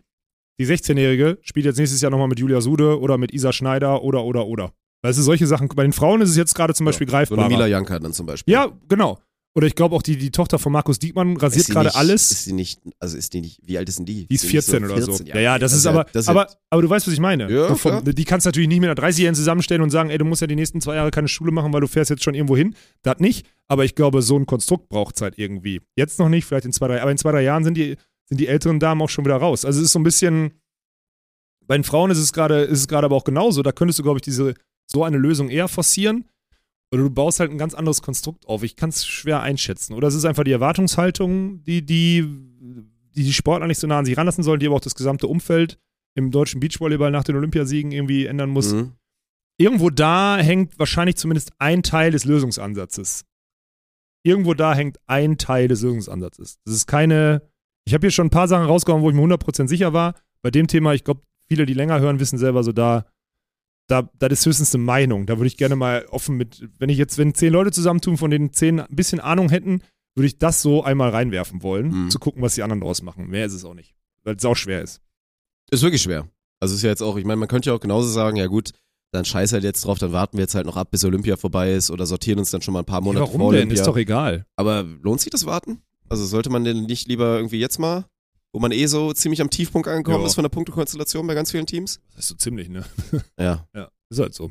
[0.60, 4.22] die 16-Jährige spielt jetzt nächstes Jahr nochmal mit Julia Sude oder mit Isa Schneider oder,
[4.24, 4.74] oder, oder.
[5.02, 7.26] Weißt du, solche Sachen, bei den Frauen ist es jetzt gerade zum Beispiel So eine
[7.26, 7.48] greifbar.
[7.48, 8.52] Mila Janka dann zum Beispiel.
[8.52, 9.18] Ja, genau.
[9.54, 12.30] Oder ich glaube auch die, die Tochter von Markus Diekmann rasiert Ist gerade alles.
[12.30, 14.26] Ist die nicht, also ist die nicht, wie alt ist denn die?
[14.26, 15.12] Die ist die 14 nicht oder so.
[15.12, 15.26] 14?
[15.28, 17.50] Ja, ja, das, ist ja- aber, das ist aber, aber du weißt, was ich meine.
[17.50, 18.02] Ja, klar.
[18.02, 20.46] die kannst du natürlich nicht mit einer 30-Jährigen zusammenstellen und sagen, ey, du musst ja
[20.46, 22.74] die nächsten zwei Jahre keine Schule machen, weil du fährst jetzt schon irgendwo hin.
[23.00, 23.46] Das nicht.
[23.66, 25.80] Aber ich glaube, so ein Konstrukt braucht es halt irgendwie.
[25.96, 28.38] Jetzt noch nicht, vielleicht in zwei, drei, aber in zwei, drei Jahren sind die, sind
[28.38, 29.64] die älteren Damen auch schon wieder raus.
[29.64, 30.50] Also es ist so ein bisschen,
[31.66, 33.62] bei den Frauen ist es gerade, ist es gerade aber auch genauso.
[33.62, 34.52] Da könntest du, glaube ich, diese,
[34.86, 36.24] so eine Lösung eher forcieren.
[36.92, 38.62] Oder du baust halt ein ganz anderes Konstrukt auf.
[38.62, 39.94] Ich kann es schwer einschätzen.
[39.94, 42.24] Oder es ist einfach die Erwartungshaltung, die die,
[43.14, 45.26] die, die Sportler nicht so nah an sich ranlassen sollen, die aber auch das gesamte
[45.26, 45.78] Umfeld
[46.14, 48.72] im deutschen Beachvolleyball nach den Olympiasiegen irgendwie ändern muss.
[48.72, 48.92] Mhm.
[49.58, 53.24] irgendwo da hängt wahrscheinlich zumindest ein Teil des Lösungsansatzes.
[54.22, 56.58] Irgendwo da hängt ein Teil des Lösungsansatzes.
[56.64, 57.42] Das ist keine.
[57.84, 60.14] Ich habe hier schon ein paar Sachen rausgehauen, wo ich mir 100% sicher war.
[60.42, 63.06] Bei dem Thema, ich glaube, viele, die länger hören, wissen selber so, da,
[63.88, 65.26] da, das ist höchstens eine Meinung.
[65.26, 68.30] Da würde ich gerne mal offen mit, wenn ich jetzt, wenn zehn Leute zusammentun, von
[68.30, 69.80] denen zehn ein bisschen Ahnung hätten,
[70.14, 72.10] würde ich das so einmal reinwerfen wollen, Mhm.
[72.10, 73.28] zu gucken, was die anderen draus machen.
[73.28, 73.94] Mehr ist es auch nicht.
[74.24, 75.00] Weil es auch schwer ist.
[75.70, 76.28] Ist wirklich schwer.
[76.58, 78.70] Also ist ja jetzt auch, ich meine, man könnte ja auch genauso sagen, ja gut,
[79.12, 81.72] dann scheiß halt jetzt drauf, dann warten wir jetzt halt noch ab, bis Olympia vorbei
[81.74, 83.58] ist oder sortieren uns dann schon mal ein paar Monate vor Warum denn?
[83.60, 83.74] Olympia.
[83.80, 84.46] Ist doch egal.
[84.56, 85.80] Aber lohnt sich das Warten?
[86.08, 88.06] Also sollte man denn nicht lieber irgendwie jetzt mal,
[88.56, 90.26] wo man eh so ziemlich am Tiefpunkt angekommen Ja.
[90.26, 92.00] ist von der Punktekonstellation bei ganz vielen Teams?
[92.14, 92.86] Das ist so ziemlich, ne?
[93.38, 93.68] Ja.
[93.74, 94.50] Ja, ist halt so.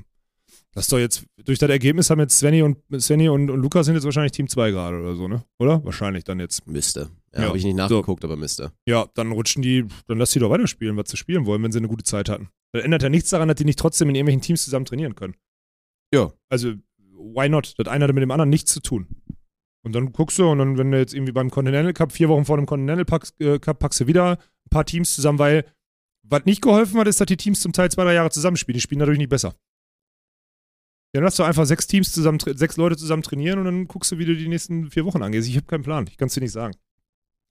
[0.73, 3.87] Das ist doch jetzt, durch das Ergebnis haben jetzt Svenny und Svenny und, und Lukas
[3.87, 5.43] sind jetzt wahrscheinlich Team 2 gerade oder so, ne?
[5.57, 5.83] Oder?
[5.83, 6.67] Wahrscheinlich dann jetzt.
[6.67, 7.09] Müsste.
[7.33, 7.47] Ja, Ja.
[7.47, 8.71] habe ich nicht nachgeguckt, aber müsste.
[8.85, 11.79] Ja, dann rutschen die, dann lass die doch weiterspielen, was sie spielen wollen, wenn sie
[11.79, 12.49] eine gute Zeit hatten.
[12.73, 15.33] Das ändert ja nichts daran, dass die nicht trotzdem in irgendwelchen Teams zusammen trainieren können.
[16.13, 16.31] Ja.
[16.49, 16.73] Also,
[17.17, 17.73] why not?
[17.79, 19.07] Das eine hat mit dem anderen nichts zu tun.
[19.85, 22.43] Und dann guckst du und dann, wenn du jetzt irgendwie beim Continental Cup, vier Wochen
[22.43, 25.63] vor dem Continental Pack, äh, Cup, packst du wieder ein paar Teams zusammen, weil
[26.23, 28.73] was nicht geholfen hat, ist, dass die Teams zum Teil zwei, drei Jahre zusammenspielen.
[28.75, 29.53] Die spielen dadurch nicht besser.
[31.13, 34.17] Dann lass doch einfach sechs Teams zusammen, sechs Leute zusammen trainieren und dann guckst du,
[34.17, 35.47] wie du die nächsten vier Wochen angehst.
[35.47, 36.07] Ich habe keinen Plan.
[36.09, 36.73] Ich kann es dir nicht sagen.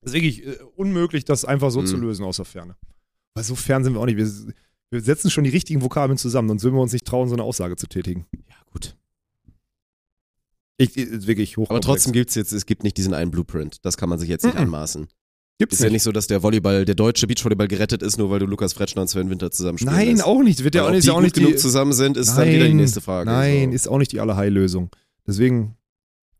[0.01, 1.85] Das ist wirklich äh, unmöglich, das einfach so Mhm.
[1.87, 2.75] zu lösen aus der Ferne.
[3.33, 4.17] Weil so fern sind wir auch nicht.
[4.17, 4.29] Wir,
[4.91, 7.43] wir setzen schon die richtigen Vokabeln zusammen, sonst würden wir uns nicht trauen, so eine
[7.43, 8.27] Aussage zu tätigen.
[8.49, 8.95] Ja, gut.
[10.77, 11.69] Ich, ist wirklich hoch.
[11.69, 13.77] Aber trotzdem gibt's jetzt, es gibt nicht diesen einen Blueprint.
[13.85, 14.61] Das kann man sich jetzt nicht Mhm.
[14.61, 15.07] anmaßen.
[15.57, 18.39] gibt's Ist ja nicht so, dass der Volleyball, der deutsche Beachvolleyball gerettet ist, nur weil
[18.39, 20.25] du Lukas Fretschner und Sven Winter zusammen spielen Nein, lässt.
[20.25, 20.63] auch nicht.
[20.65, 22.73] Wird ja auch ob nicht, auch nicht genug die, zusammen sind, ist dann wieder die
[22.73, 23.29] nächste Frage.
[23.29, 23.75] Nein, so.
[23.75, 24.89] ist auch nicht die Allerheillösung.
[25.25, 25.77] Deswegen,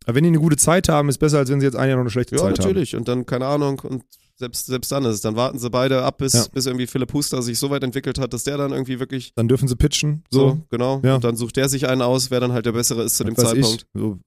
[0.05, 1.95] aber wenn die eine gute Zeit haben, ist besser, als wenn sie jetzt ein Jahr
[1.97, 2.93] noch eine schlechte Ja, Zeit natürlich.
[2.95, 4.03] Und dann, keine Ahnung, und
[4.37, 5.21] selbst, selbst dann ist es.
[5.21, 6.45] Dann warten sie beide ab, bis, Ja.
[6.51, 9.31] bis irgendwie Philipp Huster sich so weit entwickelt hat, dass der dann irgendwie wirklich.
[9.35, 10.23] Dann dürfen sie pitchen.
[10.29, 11.01] so, So, genau.
[11.03, 11.15] Ja.
[11.15, 13.37] Und dann sucht der sich einen aus, wer dann halt der Bessere ist zu dem
[13.37, 13.83] weiß Zeitpunkt.
[13.93, 14.01] Ich.
[14.01, 14.19] So.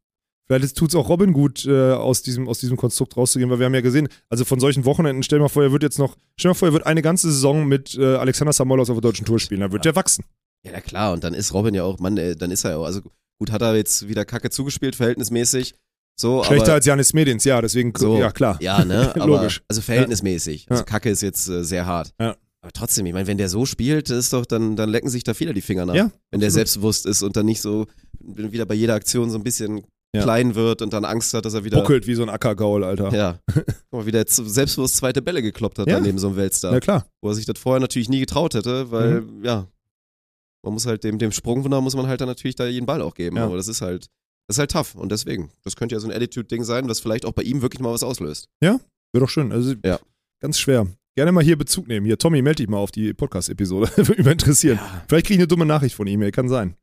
[0.51, 3.67] Vielleicht tut es auch Robin gut, äh, aus, diesem, aus diesem Konstrukt rauszugehen, weil wir
[3.67, 6.49] haben ja gesehen, also von solchen Wochenenden, stell mal vor, er wird jetzt noch, stell
[6.49, 9.39] mal vor, er wird eine ganze Saison mit äh, Alexander Samolos auf der deutschen Tour
[9.39, 9.61] spielen.
[9.61, 10.25] Dann wird der wachsen.
[10.65, 11.13] Ja, na klar.
[11.13, 12.85] Und dann ist Robin ja auch, Mann, ey, dann ist er ja auch.
[12.87, 13.03] Also
[13.39, 15.75] gut, hat er jetzt wieder Kacke zugespielt, verhältnismäßig.
[16.21, 18.19] So, Schlechter aber, als Janis Medins, ja, deswegen, So.
[18.19, 18.59] ja klar.
[18.61, 19.13] Ja, ne?
[19.15, 19.63] Aber, Logisch.
[19.69, 20.67] Also verhältnismäßig.
[20.69, 20.85] Also Ja.
[20.85, 22.13] Kacke ist jetzt äh, sehr hart.
[22.21, 22.37] Ja.
[22.61, 25.33] Aber trotzdem, ich meine, wenn der so spielt, ist doch, dann, dann lecken sich da
[25.33, 25.95] viele die Finger nach.
[25.95, 27.87] Ja, wenn der selbstbewusst ist und dann nicht so
[28.19, 30.23] wieder bei jeder Aktion so ein bisschen Ja.
[30.25, 31.79] klein wird und dann Angst hat, dass er wieder.
[31.81, 33.15] Buckelt wie so ein Ackergaul, Alter.
[33.15, 33.39] Ja.
[33.55, 35.95] Guck mal, wie der jetzt selbstbewusst zweite Bälle gekloppt hat, Ja.
[35.95, 36.73] dann neben so einem Weltstar.
[36.73, 37.07] Na klar.
[37.23, 39.45] Wo er sich das vorher natürlich nie getraut hätte, weil, Mhm.
[39.45, 39.69] ja,
[40.65, 43.15] man muss halt dem, dem Sprungwunder muss man halt dann natürlich da jeden Ball auch
[43.15, 43.37] geben.
[43.37, 43.45] Ja.
[43.45, 44.09] Aber das ist halt,
[44.49, 44.95] das ist halt tough.
[44.97, 47.81] Und deswegen, das könnte ja so ein Attitude-Ding sein, was vielleicht auch bei ihm wirklich
[47.81, 48.49] mal was auslöst.
[48.61, 48.81] Wäre
[49.15, 49.53] doch schön.
[49.53, 49.99] Also, Ja.
[50.41, 50.87] ganz schwer.
[51.17, 52.07] Gerne mal hier Bezug nehmen.
[52.07, 53.91] Hier, Tommy, melde dich mal auf die Podcast-Episode.
[53.97, 54.79] Würde mich mal interessieren.
[55.09, 56.77] Vielleicht kriege ich eine dumme Nachricht von ihm, kann sein.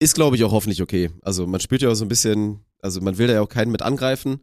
[0.00, 1.10] Ist, glaube ich, auch hoffentlich okay.
[1.22, 3.70] Also man spielt ja auch so ein bisschen, also man will da ja auch keinen
[3.70, 4.40] mit angreifen.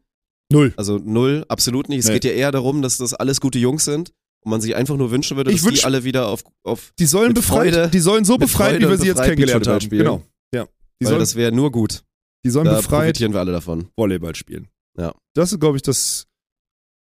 [0.51, 0.73] Null.
[0.77, 1.99] Also null, absolut nicht.
[1.99, 2.13] Es Nee.
[2.13, 5.11] geht ja eher darum, dass das alles gute Jungs sind und man sich einfach nur
[5.11, 7.99] wünschen würde, Ich dass die wünsch- alle wieder auf, auf Die sollen befreit, Freude- die
[7.99, 9.81] sollen so befreit, wie wir sie jetzt kennengelernt haben.
[9.81, 9.99] spielen.
[10.03, 10.23] Genau.
[10.55, 10.63] Ja.
[11.01, 12.03] Die weil sollen, das wäre nur gut.
[12.45, 13.89] Die sollen Da befreit profitieren wir alle davon.
[13.97, 14.67] Volleyball spielen.
[14.97, 15.13] Ja.
[15.35, 16.27] Das ist, glaube ich, das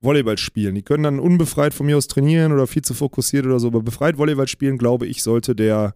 [0.04, 0.76] Volleyball spielen.
[0.76, 3.82] Die können dann unbefreit von mir aus trainieren oder viel zu fokussiert oder so, aber
[3.82, 5.96] befreit Volleyball spielen, glaube ich, sollte der,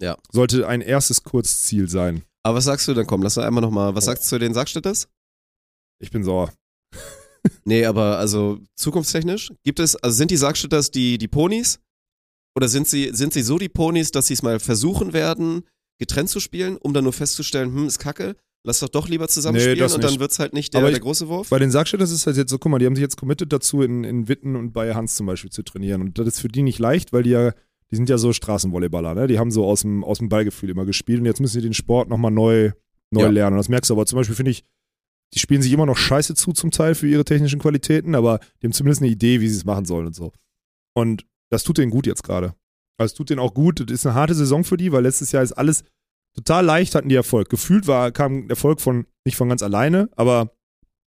[0.00, 0.16] Ja.
[0.30, 2.22] sollte ein erstes Kurzziel sein.
[2.42, 3.06] Aber was sagst du denn?
[3.06, 5.08] Komm, lass doch einmal nochmal, was sagst du zu den Sackstädters?
[6.00, 6.52] Ich bin sauer.
[7.64, 11.78] Nee, aber also zukunftstechnisch, gibt es, also sind die Sargstädters die, die Ponys?
[12.56, 15.62] Oder sind sie, sind sie so die Ponys, dass sie es mal versuchen werden,
[16.00, 18.34] getrennt zu spielen, um dann nur festzustellen, hm, ist kacke,
[18.66, 20.20] lass doch doch lieber zusammen Nee, spielen und dann nicht.
[20.20, 21.48] wird's halt nicht der, Aber der ich- große Wurf?
[21.48, 23.52] Bei den Sargstädtern ist es halt jetzt so, guck mal, die haben sich jetzt committed
[23.52, 26.02] dazu, in, in Witten und bei Hans zum Beispiel zu trainieren.
[26.02, 27.52] Und das ist für die nicht leicht, weil die ja,
[27.90, 29.26] die sind ja so Straßenvolleyballer, ne?
[29.28, 31.72] Die haben so aus dem, aus dem Ballgefühl immer gespielt und jetzt müssen sie den
[31.74, 32.72] Sport nochmal neu,
[33.12, 33.28] neu Ja.
[33.28, 33.54] lernen.
[33.54, 34.64] Und das merkst du aber zum Beispiel, finde ich,
[35.34, 38.66] die spielen sich immer noch scheiße zu zum Teil für ihre technischen Qualitäten, aber die
[38.66, 40.32] haben zumindest eine Idee, wie sie es machen sollen und so.
[40.94, 42.54] Und das tut denen gut jetzt gerade.
[42.98, 43.80] Also es tut denen auch gut.
[43.80, 45.84] Das ist eine harte Saison für die, weil letztes Jahr ist alles
[46.36, 47.48] total leicht, hatten die Erfolg.
[47.48, 50.52] Gefühlt war, kam Erfolg von, nicht von ganz alleine, aber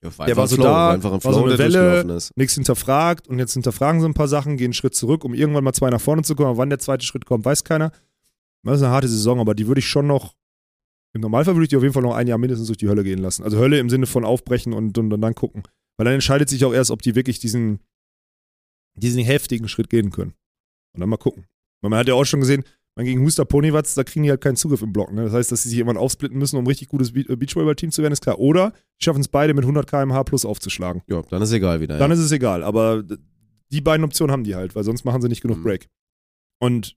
[0.02, 2.18] Ja, der war so da, einfach ein war so Flow, eine Welle.
[2.36, 5.64] nichts hinterfragt und jetzt hinterfragen sie ein paar Sachen, gehen einen Schritt zurück, um irgendwann
[5.64, 6.48] mal zwei nach vorne zu kommen.
[6.48, 7.92] Aber wann der zweite Schritt kommt, weiß keiner.
[8.64, 10.34] Das ist eine harte Saison, aber die würde ich schon noch,
[11.14, 13.02] im Normalfall würde ich die auf jeden Fall noch ein Jahr mindestens durch die Hölle
[13.04, 13.42] gehen lassen.
[13.44, 15.62] Also Hölle im Sinne von aufbrechen und, und, und dann gucken.
[15.96, 17.80] Weil dann entscheidet sich auch erst, ob die wirklich diesen,
[18.94, 20.34] diesen heftigen Schritt gehen können.
[20.94, 21.46] Und dann mal gucken.
[21.80, 22.64] Weil man hat ja auch schon gesehen,
[22.98, 25.10] man gegen Huster Ponywatz, da kriegen die halt keinen Zugriff im Block.
[25.12, 25.24] Ne?
[25.24, 27.90] Das heißt, dass sie sich irgendwann aufsplitten müssen, um ein richtig gutes Be- äh, Beachvolleyball-Team
[27.92, 28.38] zu werden, ist klar.
[28.38, 31.02] Oder schaffen es beide mit 100 km/h plus aufzuschlagen.
[31.08, 31.96] Ja, dann ist egal wieder.
[31.96, 32.14] Dann ja.
[32.16, 32.62] ist es egal.
[32.62, 33.02] Aber
[33.70, 35.62] die beiden Optionen haben die halt, weil sonst machen sie nicht genug Mhm.
[35.62, 35.88] Break.
[36.60, 36.96] Und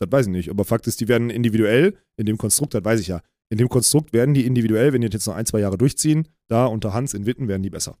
[0.00, 0.48] Das weiß ich nicht.
[0.50, 3.20] Aber Fakt ist, die werden individuell, in dem Konstrukt, das weiß ich ja,
[3.50, 6.66] in dem Konstrukt werden die individuell, wenn die jetzt noch ein, zwei Jahre durchziehen, da
[6.66, 7.96] unter Hans in Witten werden die besser.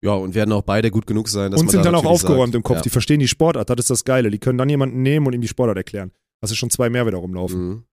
[0.00, 2.52] Ja, und werden auch beide gut genug sein, dass und sind da dann auch aufgeräumt
[2.52, 2.76] sagt, im Kopf.
[2.76, 2.82] Ja.
[2.82, 4.30] Die verstehen die Sportart, das ist das Geile.
[4.30, 6.12] Die können dann jemanden nehmen und ihm die Sportart erklären.
[6.40, 7.68] Hast du schon zwei mehr wieder rumlaufen.
[7.68, 7.84] Mhm.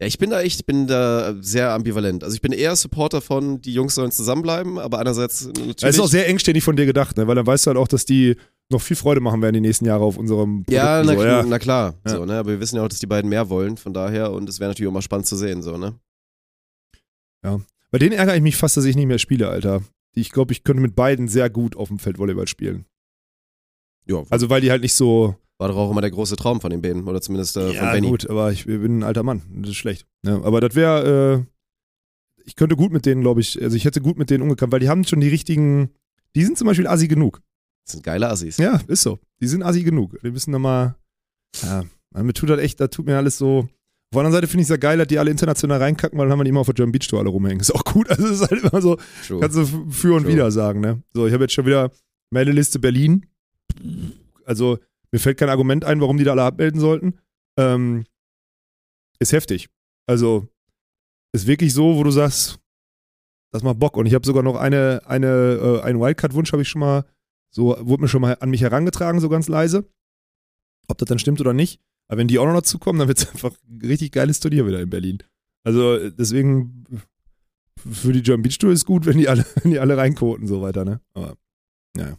[0.00, 2.24] Ja, ich bin da echt, bin da sehr ambivalent.
[2.24, 5.76] Also ich bin eher Supporter von, die Jungs sollen zusammenbleiben, aber einerseits natürlich.
[5.76, 7.26] Das ist auch sehr engständig von dir gedacht, ne?
[7.26, 8.36] weil dann weißt du halt auch, dass die
[8.68, 10.72] noch viel Freude machen werden die nächsten Jahre auf unserem Produkt.
[10.72, 11.42] ja, na, so, ja.
[11.44, 12.16] na klar, Ja.
[12.16, 12.38] so, ne?
[12.38, 14.70] aber wir wissen ja auch, dass die beiden mehr wollen, von daher und es wäre
[14.70, 15.94] natürlich auch mal spannend zu sehen, so, ne?
[17.90, 19.82] Bei denen ärgere ich mich fast, dass ich nicht mehr spiele, Alter.
[20.14, 22.84] Ich glaube, ich könnte mit beiden sehr gut auf dem Feld Volleyball spielen.
[24.06, 25.36] Ja, Also weil die halt nicht so.
[25.58, 27.92] war doch auch immer der große Traum von den beiden, oder zumindest äh, von ja,
[27.92, 28.08] Benny.
[28.08, 29.42] gut, aber ich bin ein alter Mann.
[29.60, 30.06] Das ist schlecht.
[30.24, 31.46] Ja, aber das wäre.
[31.46, 33.62] Äh, ich könnte gut mit denen, glaube ich.
[33.62, 35.90] Also ich hätte gut mit denen umgekommen, weil die haben schon die richtigen.
[36.34, 37.40] Die sind zum Beispiel assi genug.
[37.86, 38.56] Das sind geile Assis.
[38.56, 39.18] Ja, ist so.
[39.40, 40.18] Die sind assi genug.
[40.22, 40.96] Die müssen nochmal.
[41.62, 43.68] Ja, man, mir tut das echt, da tut mir alles so.
[44.12, 46.26] Auf der anderen Seite finde ich es ja geil, dass die alle international reinkacken, weil
[46.26, 47.60] dann haben wir die immer auf der German Beach Tour alle rumhängen.
[47.60, 48.10] Ist auch gut.
[48.10, 49.40] Also es ist halt immer so, True.
[49.40, 50.32] kannst du für und True.
[50.34, 51.02] wieder sagen, ne?
[51.14, 51.90] So, ich habe jetzt schon wieder
[52.30, 53.24] Meldeliste Berlin.
[54.44, 54.78] Also,
[55.12, 57.20] mir fällt kein Argument ein, warum die da alle abmelden sollten.
[57.56, 58.04] Ähm,
[59.18, 59.70] ist heftig.
[60.06, 60.46] Also,
[61.32, 62.58] ist wirklich so, wo du sagst,
[63.50, 63.96] das macht Bock.
[63.96, 67.06] Und ich habe sogar noch eine, eine, äh, einen Wildcard-Wunsch habe ich schon mal,
[67.50, 69.88] so, wurde mir schon mal an mich herangetragen, so ganz leise.
[70.88, 71.80] Ob das dann stimmt oder nicht.
[72.12, 74.66] Aber wenn die auch noch dazu kommen, dann wird es einfach ein richtig geiles Turnier
[74.66, 75.22] wieder in Berlin.
[75.64, 76.84] Also, äh, deswegen,
[77.90, 80.60] für die German Beach Tour ist gut, wenn die alle, wenn die alle reinkoten, so
[80.60, 81.00] weiter, ne?
[81.14, 81.36] Aber,
[81.96, 82.18] naja.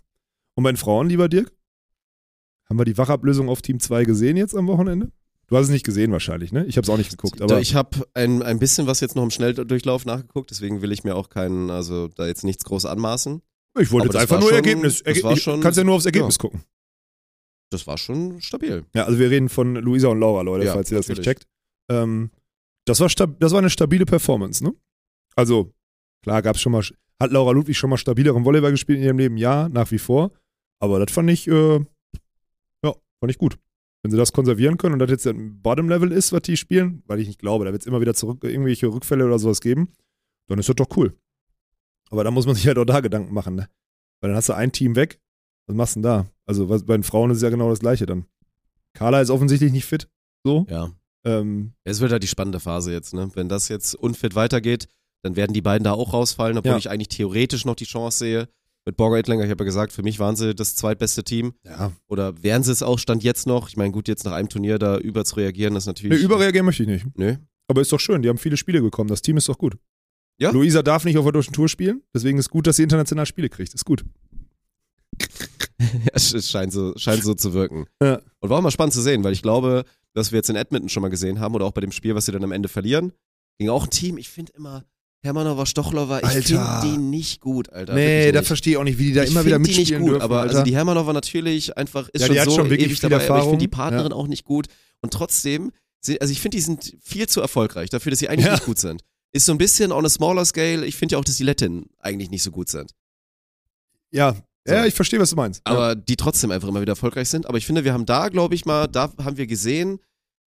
[0.56, 1.52] Und bei den Frauen, lieber Dirk?
[2.68, 5.12] Haben wir die Wachablösung auf Team 2 gesehen jetzt am Wochenende?
[5.46, 6.66] Du hast es nicht gesehen wahrscheinlich, ne?
[6.66, 9.22] Ich habe es auch nicht geguckt, aber ich habe ein, ein bisschen was jetzt noch
[9.22, 13.44] im Schnelldurchlauf nachgeguckt, deswegen will ich mir auch keinen, also da jetzt nichts groß anmaßen.
[13.80, 15.04] ich wollte aber jetzt einfach nur schon- Ergebnis.
[15.24, 16.42] war ich- kannst ja nur aufs Ergebnis ja.
[16.42, 16.64] gucken.
[17.74, 18.86] Das war schon stabil.
[18.94, 21.40] Ja, also wir reden von Luisa und Laura, Leute, Ja, falls ihr das nicht natürlich.
[21.40, 21.48] checkt.
[21.90, 22.30] Ähm,
[22.86, 24.74] das, war das war eine stabile Performance, ne?
[25.36, 25.74] Also,
[26.22, 26.84] klar, gab's schon mal,
[27.20, 29.38] hat Laura Ludwig schon mal stabileren Volleyball gespielt in ihrem Leben?
[29.38, 30.32] Ja, nach wie vor.
[30.80, 31.76] Aber das fand ich, äh,
[32.84, 33.58] ja, fand ich gut.
[34.04, 37.20] Wenn sie das konservieren können und das jetzt ein Bottom-Level ist, was die spielen, weil
[37.22, 39.94] ich nicht glaube, da wird es immer wieder zurück, irgendwelche Rückfälle oder sowas geben,
[40.48, 41.18] dann ist das doch cool.
[42.10, 43.70] Aber da muss man sich halt auch da Gedanken machen, ne?
[44.20, 45.20] Weil dann hast du ein Team weg,
[45.68, 46.26] was machst du denn da?
[46.46, 48.26] Also was, bei den Frauen ist es ja genau das Gleiche dann.
[48.94, 50.08] Carla ist offensichtlich nicht fit.
[50.44, 50.66] So.
[50.70, 50.92] Ja.
[51.26, 53.32] Ähm, Es wird halt die spannende Phase jetzt, ne?
[53.34, 54.88] Wenn das jetzt unfit weitergeht,
[55.24, 56.78] dann werden die beiden da auch rausfallen, obwohl Ja.
[56.78, 58.50] ich eigentlich theoretisch noch die Chance sehe.
[58.86, 61.54] Mit Borger Ettlinger, ich habe ja gesagt, für mich waren sie das zweitbeste Team.
[61.64, 61.94] ja.
[62.10, 63.70] Oder wären sie es auch, stand jetzt noch.
[63.70, 66.22] Ich meine, gut, jetzt nach einem Turnier da über zu reagieren, ist Nee, natürlich.
[66.22, 67.06] überreagieren möchte ich nicht.
[67.18, 67.38] Nö.
[67.70, 69.08] Aber ist doch schön, die haben viele Spiele bekommen.
[69.10, 69.78] Das Team ist doch gut.
[70.42, 70.52] Ja.
[70.52, 73.48] Luisa darf nicht auf der deutschen Tour spielen, deswegen ist gut, dass sie international Spiele
[73.48, 73.74] kriegt.
[73.74, 74.04] Ist gut.
[76.14, 77.86] es scheint so, scheint so zu wirken.
[78.02, 78.20] Ja.
[78.40, 80.90] Und war auch mal spannend zu sehen, weil ich glaube, dass wir jetzt in Edmonton
[80.90, 83.14] schon mal gesehen haben oder auch bei dem Spiel, was sie dann am Ende verlieren,
[83.58, 84.84] ging auch ein Team, ich finde immer,
[85.22, 86.42] Hermanova, Stochlover, ich Alter.
[86.82, 87.96] finde die nicht gut, Alter.
[87.96, 88.46] Wirklich nicht.
[88.48, 91.14] verstehe ich auch nicht, wie die ich finde die nicht gut, aber also die Hermanova
[91.14, 94.12] natürlich einfach ist Ja, schon so schon ewig dabei, aber ich finde die Erfahrung, Partnerin
[94.14, 94.68] auch nicht gut
[95.02, 95.72] und trotzdem,
[96.20, 98.52] also ich finde, die sind viel zu erfolgreich dafür, dass sie eigentlich Ja.
[98.54, 99.02] nicht gut sind.
[99.32, 101.86] Ist so ein bisschen on a smaller scale, ich finde ja auch, dass die Lettinnen
[102.00, 102.92] eigentlich nicht so gut sind.
[104.12, 104.36] Ja,
[104.66, 104.74] So.
[104.74, 105.62] ja, ich verstehe, was du meinst.
[105.66, 107.46] aber die trotzdem einfach immer wieder erfolgreich sind.
[107.48, 110.00] Aber ich finde, wir haben da, glaube ich mal, da haben wir gesehen,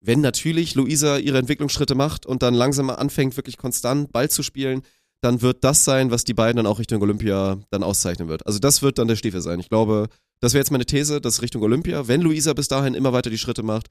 [0.00, 4.82] wenn natürlich Luisa ihre Entwicklungsschritte macht und dann langsam anfängt, wirklich konstant Ball zu spielen,
[5.22, 8.46] dann wird das sein, was die beiden dann auch Richtung Olympia dann auszeichnen wird.
[8.46, 9.58] Also das wird dann der Stiefel sein.
[9.58, 10.08] Ich glaube,
[10.40, 13.38] das wäre jetzt meine These, dass Richtung Olympia, wenn Luisa bis dahin immer weiter die
[13.38, 13.88] Schritte macht,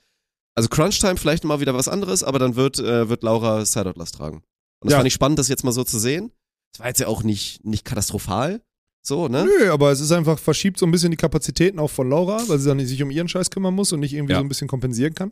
[0.54, 4.38] also Crunch-Time vielleicht mal wieder was anderes, aber dann wird, äh, wird Laura Side-Out-Last tragen.
[4.80, 4.98] Und das Ja.
[5.00, 6.32] fand ich spannend, das jetzt mal so zu sehen.
[6.72, 8.62] Das war jetzt ja auch nicht, nicht katastrophal,
[9.08, 9.46] so, ne?
[9.46, 12.60] Nö, aber es ist einfach, verschiebt so ein bisschen die Kapazitäten auch von Laura, weil
[12.60, 14.40] sie dann sich um ihren Scheiß kümmern muss und nicht irgendwie Ja.
[14.40, 15.32] so ein bisschen kompensieren kann.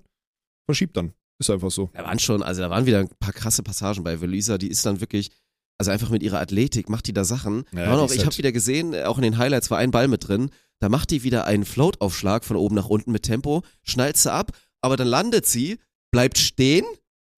[0.65, 1.13] Verschiebt dann.
[1.39, 1.89] Ist einfach so.
[1.93, 4.85] Da waren schon, also da waren wieder ein paar krasse Passagen bei Luisa, die ist
[4.85, 5.31] dann wirklich,
[5.79, 7.65] also einfach mit ihrer Athletik macht die da Sachen.
[7.71, 10.07] Ja, auch, ich halt- habe wieder gesehen, äh, auch in den Highlights war ein Ball
[10.07, 14.17] mit drin, da macht die wieder einen Float-Aufschlag von oben nach unten mit Tempo, schnallt
[14.17, 14.51] sie ab,
[14.81, 15.79] aber dann landet sie,
[16.11, 16.85] bleibt stehen,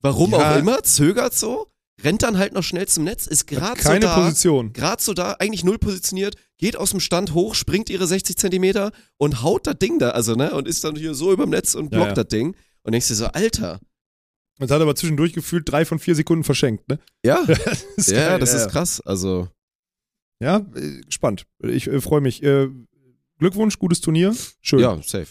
[0.01, 0.53] warum Ja.
[0.55, 1.67] auch immer, zögert so,
[2.03, 4.73] rennt dann halt noch schnell zum Netz, ist gerade so Keine da, Position.
[4.73, 8.91] gerade so da, eigentlich null positioniert, geht aus dem Stand hoch, springt ihre 60 Zentimeter
[9.17, 11.85] und haut das Ding da, also ne, und ist dann hier so überm Netz und
[11.85, 12.23] Ja, blockt ja.
[12.23, 12.55] das Ding.
[12.83, 13.79] Und denkst dir so, Alter,
[14.59, 16.99] Das hat aber zwischendurch gefühlt drei von vier Sekunden verschenkt, ne?
[17.25, 18.59] ja, Das ist ja, geil, das ja.
[18.59, 19.01] ist krass.
[19.01, 19.47] Also,
[20.41, 21.45] Ja, äh, spannend.
[21.63, 22.43] Ich äh, freue mich.
[22.43, 22.69] Äh,
[23.39, 24.35] Glückwunsch, gutes Turnier.
[24.61, 24.79] Schön.
[24.79, 25.27] ja, safe.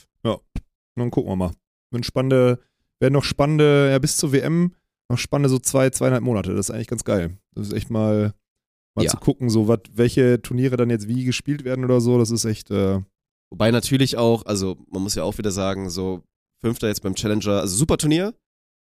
[0.96, 1.52] Dann gucken wir mal.
[1.90, 2.60] Wenn spannende,
[3.00, 4.74] werden noch spannende, ja, bis zur WM
[5.10, 6.54] noch spannende so zwei, zweieinhalb Monate.
[6.54, 7.36] Das ist eigentlich ganz geil.
[7.54, 8.34] Das ist echt mal,
[8.96, 9.10] mal Ja.
[9.10, 12.18] zu gucken, so wat, welche Turniere dann jetzt wie gespielt werden oder so.
[12.18, 13.00] Das ist echt, äh,
[13.50, 16.22] Wobei natürlich auch, also man muss ja auch wieder sagen, so,
[16.60, 18.34] Fünfter jetzt beim Challenger, also super Turnier,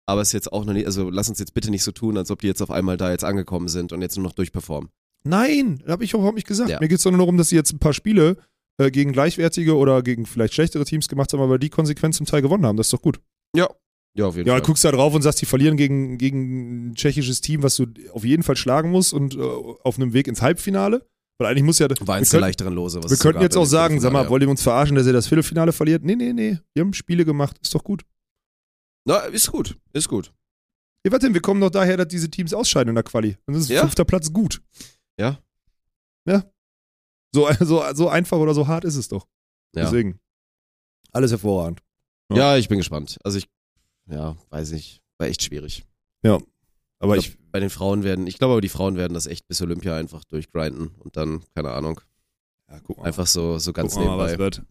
[0.06, 2.30] aber ist jetzt auch noch nicht, also lass uns jetzt bitte nicht so tun, als
[2.30, 4.90] ob die jetzt auf einmal da jetzt angekommen sind und jetzt nur noch durchperformen.
[5.24, 6.70] Nein, habe ich überhaupt nicht gesagt.
[6.70, 6.78] Ja.
[6.80, 8.36] Mir geht es doch nur darum, dass sie jetzt ein paar Spiele
[8.78, 12.42] äh, gegen gleichwertige oder gegen vielleicht schlechtere Teams gemacht haben, aber die konsequent zum Teil
[12.42, 12.76] gewonnen haben.
[12.76, 13.20] Das ist doch gut.
[13.56, 13.68] Ja.
[14.14, 14.60] Ja, auf jeden Ja, Fall.
[14.60, 17.76] dann guckst du da drauf und sagst, die verlieren gegen, gegen ein tschechisches Team, was
[17.76, 21.06] du auf jeden Fall schlagen musst und äh, auf einem Weg ins Halbfinale.
[21.38, 21.88] Weil eigentlich muss ja.
[21.88, 23.02] War wir eins der leichteren Lose.
[23.02, 25.12] Was Wir könnten jetzt auch sagen, sag mal, Viertelfinale, wollt ihr uns verarschen, dass ihr
[25.14, 26.04] das Viertelfinale verliert?
[26.04, 26.58] Nee, nee, nee.
[26.74, 27.56] Wir haben Spiele gemacht.
[27.62, 28.02] Ist doch gut.
[28.02, 28.08] ja.
[29.04, 30.32] Na, ist gut, ist gut.
[31.04, 33.36] Ja, warte, wir kommen doch daher, dass diese Teams ausscheiden in der Quali.
[33.46, 33.80] Und das ist Ja.
[33.80, 34.62] fünfter Platz gut.
[35.18, 35.40] Ja.
[36.28, 36.44] Ja.
[37.34, 39.26] So, so, so einfach oder so hart ist es doch.
[39.74, 39.84] Ja.
[39.84, 40.20] Deswegen.
[41.12, 41.80] Alles hervorragend.
[42.32, 43.18] Ja, ich bin gespannt.
[43.24, 43.48] Also ich,
[44.12, 45.84] ja, weiß nicht, war echt schwierig.
[46.98, 49.26] Aber ich ich, glaub, bei den Frauen werden, ich glaube aber die Frauen werden das
[49.26, 52.00] echt bis Olympia einfach durchgrinden und dann, keine Ahnung,
[52.70, 54.44] ja, guck mal, einfach so, so ganz guck mal, was nebenbei.
[54.44, 54.62] wird.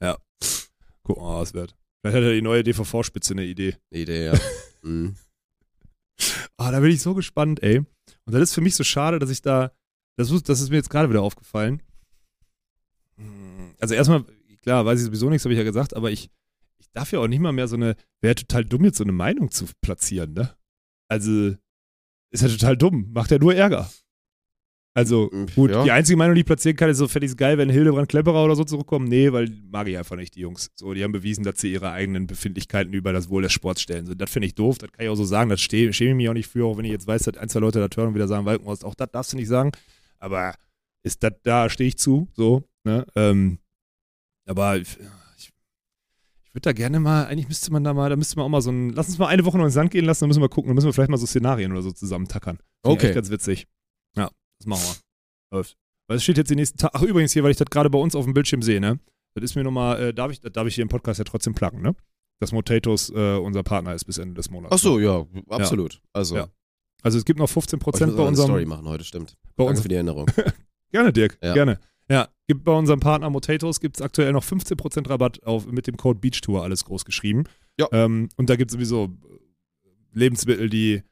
[0.00, 0.18] Ja,
[1.02, 1.74] Guck mal, was wird.
[2.00, 3.76] Vielleicht hat ja die neue DVV-Spitze eine Idee.
[3.90, 4.34] eine Idee, ja.
[4.82, 5.16] mhm.
[6.56, 7.78] Ah, da bin ich so gespannt, ey.
[7.78, 9.72] Und das ist für mich so schade, dass ich da,
[10.16, 11.82] das, ist- das ist mir jetzt gerade wieder aufgefallen.
[13.16, 14.24] Hm, Also erstmal,
[14.62, 16.30] klar, weiß ich sowieso nichts, habe ich ja gesagt, aber ich,
[16.80, 19.12] ich darf ja auch nicht mal mehr so eine, wäre total dumm, jetzt so eine
[19.12, 20.54] Meinung zu platzieren, ne?
[21.08, 21.54] Also,
[22.32, 23.90] ist ja total dumm, macht ja nur Ärger.
[24.92, 25.84] Also, gut, Ja.
[25.84, 28.56] die einzige Meinung, die ich platzieren kann, ist so fertig geil, wenn Hildebrand Klepperer oder
[28.56, 29.06] so zurückkommen.
[29.06, 30.70] Nee, weil mag ich einfach nicht, die Jungs.
[30.74, 34.06] So, die haben bewiesen, dass sie ihre eigenen Befindlichkeiten über das Wohl des Sports stellen.
[34.06, 36.28] So, das finde ich doof, das kann ich auch so sagen, das schäme ich mich
[36.28, 38.14] auch nicht für, auch wenn ich jetzt weiß, dass ein, zwei Leute da hören und
[38.16, 39.70] wieder sagen, Walkenhorst, auch das darfst du nicht sagen.
[40.18, 40.54] Aber
[41.04, 43.06] ist das, da stehe ich zu, so, ne?
[43.14, 43.58] Ähm,
[44.46, 44.80] aber
[46.50, 48.60] ich, würde da gerne mal, eigentlich müsste man da mal, da müsste man auch mal
[48.62, 50.48] so ein, lass uns mal eine Woche noch ins Sand gehen lassen, dann müssen wir
[50.48, 52.56] mal gucken, dann müssen wir vielleicht mal so Szenarien oder so zusammentackern.
[52.84, 53.14] Finde ich Okay.
[53.14, 53.66] Ganz witzig.
[54.16, 55.56] Ja, das machen wir.
[55.58, 55.76] Läuft.
[56.08, 56.94] Weil es steht jetzt die nächsten Tage.
[56.94, 58.98] Ach, übrigens hier, weil ich das gerade bei uns auf dem Bildschirm sehe, ne?
[59.34, 61.82] Das ist mir nochmal, äh, darf ich, darf ich hier im Podcast ja trotzdem placken,
[61.82, 61.94] ne?
[62.40, 64.74] Dass Motatos äh, unser Partner ist bis Ende des Monats.
[64.74, 66.00] Ach so, ja, absolut.
[66.12, 66.48] Also, Ja.
[67.02, 68.48] Also es gibt noch 15% ich muss bei auch eine unserem.
[68.48, 69.36] Story machen heute, stimmt.
[69.56, 70.26] Bei Danke uns, für die Erinnerung.
[70.92, 71.54] gerne, Dirk, Ja.
[71.54, 71.78] gerne.
[72.10, 75.96] Ja, gibt bei unserem Partner Motatos gibt es aktuell noch 15% Rabatt auf, mit dem
[75.96, 77.44] Code Beachtour, alles groß geschrieben.
[77.78, 77.86] Ja.
[77.92, 79.10] Ähm, und da gibt es sowieso
[80.12, 81.02] Lebensmittel, die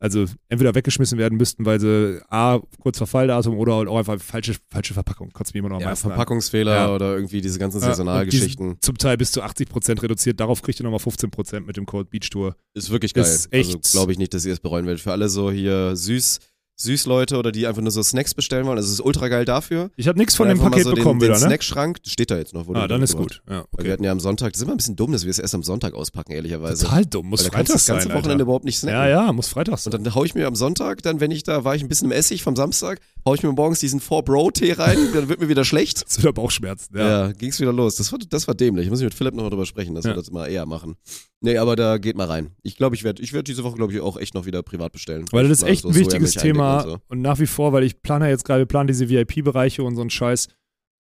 [0.00, 4.54] also entweder weggeschmissen werden müssten, weil sie A, kurz Verfalldatum oder halt auch einfach falsche,
[4.68, 5.30] falsche Verpackung.
[5.32, 5.96] Kotzt mir immer noch am ja.
[5.96, 6.94] Verpackungsfehler Ja.
[6.94, 8.76] oder irgendwie diese ganzen Ja, Saisonalgeschichten.
[8.80, 10.38] Zum Teil bis zu 80% reduziert.
[10.38, 12.54] Darauf kriegt ihr nochmal 15% mit dem Code Beachtour.
[12.74, 13.24] Ist wirklich geil.
[13.24, 15.00] Ist echt- Also glaube ich nicht, dass ihr es bereuen werdet.
[15.02, 16.38] Für alle so hier süß,
[16.80, 18.78] Süßleute oder die einfach nur so Snacks bestellen wollen.
[18.78, 19.90] Also es ist ultra geil dafür.
[19.96, 21.46] Ich habe nichts von dem Paket so bekommen den, wieder, den ne?
[21.48, 22.66] Snackschrank steht da jetzt noch.
[22.68, 23.42] wurde Ah, dann ist gemacht.
[23.46, 23.52] gut.
[23.52, 23.92] Ja, Weil wir okay.
[23.92, 25.64] hatten ja am Sonntag, das ist immer ein bisschen dumm, dass wir es erst am
[25.64, 26.84] Sonntag auspacken, ehrlicherweise.
[26.84, 27.26] Total dumm.
[27.28, 28.42] Muss Weil da Freitag das ganze sein, Wochenende Alter.
[28.44, 28.96] überhaupt nicht snacken.
[28.96, 29.92] Ja, ja, muss Freitag sein.
[29.92, 32.06] Und dann hau ich mir am Sonntag, dann wenn ich da war, ich ein bisschen
[32.06, 35.64] im Essig vom Samstag, hau ich mir morgens diesen 4-Bro-Tee rein, dann wird mir wieder
[35.64, 35.98] schlecht.
[36.08, 37.26] Zu der Bauchschmerzen, ja.
[37.26, 37.96] Ja, ging's wieder los.
[37.96, 38.84] Das war, das war dämlich.
[38.84, 40.12] Ich muss mit Philipp noch drüber sprechen, dass Ja.
[40.12, 40.94] wir das mal eher machen.
[41.40, 42.56] Nee, aber da geht mal rein.
[42.62, 44.92] Ich glaube, ich werde ich werd diese Woche, glaube ich, auch echt noch wieder privat
[44.92, 45.26] bestellen.
[45.30, 47.22] Weil das ist echt so ein wichtiges Thema und, und so.
[47.22, 50.00] nach wie vor, weil ich plane ja jetzt gerade, wir planen diese VIP-Bereiche und so
[50.00, 50.48] einen Scheiß.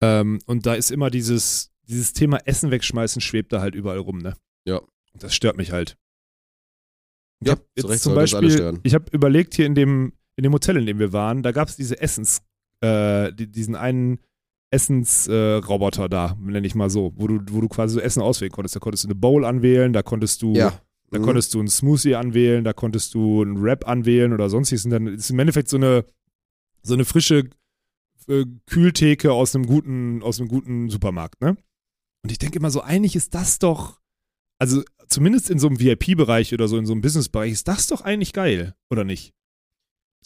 [0.02, 4.20] Ähm, und da ist immer dieses, dieses Thema Essen wegschmeißen, schwebt da halt überall rum,
[4.20, 4.36] ne?
[4.66, 4.78] Ja.
[5.14, 5.98] Und das stört mich halt.
[7.40, 10.54] Ich Ja, hab jetzt Recht zum Beispiel, ich habe überlegt, hier in dem, in dem
[10.54, 12.42] Hotel, in dem wir waren, da gab es diese Essens,
[12.82, 14.20] äh, die, diesen einen
[14.72, 18.52] Essensroboter äh, da, nenne ich mal so, wo du, wo du quasi so Essen auswählen
[18.52, 18.76] konntest.
[18.76, 20.82] Da konntest du eine Bowl anwählen, da konntest du Ja.
[21.12, 21.24] da Mhm.
[21.24, 24.86] konntest du einen Smoothie anwählen, da konntest du einen Wrap anwählen oder sonstiges.
[24.86, 26.06] Und dann ist im Endeffekt so eine,
[26.84, 27.50] so eine frische
[28.28, 31.56] äh, Kühltheke aus einem guten, aus einem guten Supermarkt, ne?
[32.24, 34.02] Und ich denke immer so, eigentlich ist das doch,
[34.60, 38.02] also zumindest in so einem VIP-Bereich oder so in so einem Business-Bereich ist das doch
[38.02, 39.34] eigentlich geil, oder nicht?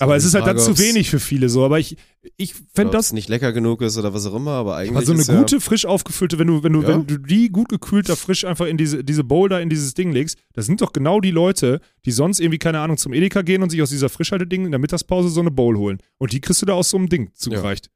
[0.02, 1.64] Aber es ist halt dann Frage, zu wenig für viele so.
[1.64, 1.96] Aber ich,
[2.38, 5.14] ich fände das nicht lecker genug ist oder was auch immer, aber eigentlich aber so
[5.14, 6.88] eine ja, gute, frisch aufgefüllte, wenn du, wenn du, Ja.
[6.90, 10.12] wenn du die gut gekühlt da frisch einfach in diese, diese Boulder, in dieses Ding
[10.12, 13.62] legst, das sind doch genau die Leute, die sonst irgendwie, keine Ahnung, zum Edeka gehen
[13.64, 16.00] und sich aus dieser Frischhalteding in der Mittagspause so eine Bowl holen.
[16.18, 17.90] Und die kriegst du da aus so einem Ding zugereicht.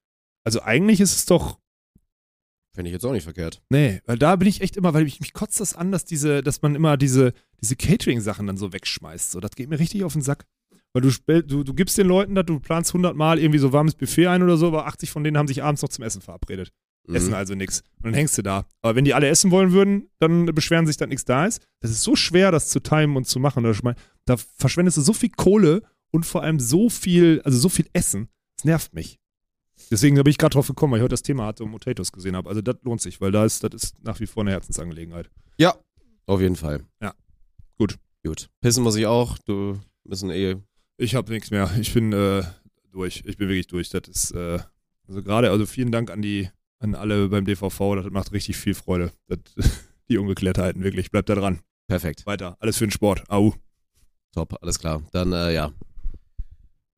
[0.44, 1.58] Also eigentlich ist es doch,
[2.76, 3.62] Finde ich jetzt auch nicht verkehrt.
[3.70, 6.44] nee, weil da bin ich echt immer, weil ich, mich kotzt das an, dass diese,
[6.44, 7.32] dass man immer diese,
[7.62, 9.32] diese Catering-Sachen dann so wegschmeißt.
[9.32, 10.46] So, das geht mir richtig auf den Sack.
[10.96, 13.96] Weil du, du, du gibst den Leuten das, du planst 100 Mal irgendwie so warmes
[13.96, 16.72] Buffet ein oder so, aber 80 von denen haben sich abends noch zum Essen verabredet.
[17.06, 17.16] Mhm.
[17.16, 17.82] Essen also nichts.
[17.98, 18.66] Und dann hängst du da.
[18.82, 21.62] Aber wenn die alle essen wollen würden, dann beschweren sich, dass nichts da ist.
[21.82, 23.70] Das ist so schwer, das zu timen und zu machen.
[23.70, 25.82] Ich mein, da verschwendest du so viel Kohle
[26.12, 28.30] und vor allem so viel, also so viel Essen.
[28.56, 29.20] Das nervt mich.
[29.92, 32.38] Deswegen bin ich gerade drauf gekommen, weil ich heute das Thema hatte und Potatoes gesehen
[32.38, 32.48] habe.
[32.48, 35.30] Also das lohnt sich, weil da ist, das ist nach wie vor eine Herzensangelegenheit.
[35.58, 35.76] Ja,
[36.26, 36.86] auf jeden Fall.
[37.02, 37.14] Ja.
[37.78, 37.98] Gut.
[38.24, 38.50] Gut.
[38.62, 39.38] Pissen muss ich auch.
[39.40, 40.56] Du müssen eh.
[40.98, 41.70] Ich habe nichts mehr.
[41.80, 42.44] Ich bin äh,
[42.92, 43.24] durch.
[43.26, 43.90] Ich bin wirklich durch.
[43.90, 44.60] Das ist, äh,
[45.08, 46.50] also gerade, also vielen Dank an die,
[46.80, 47.96] an alle beim DVV.
[47.96, 49.12] Das macht richtig viel Freude.
[49.28, 49.40] Das,
[50.10, 51.10] Die Ungeklärtheiten, wirklich.
[51.10, 51.62] Bleibt da dran.
[51.88, 52.26] Perfekt.
[52.26, 52.58] Weiter.
[52.60, 53.24] Alles für den Sport.
[53.30, 53.56] Au.
[54.34, 55.02] Top, alles klar.
[55.12, 55.72] Dann, äh, ja.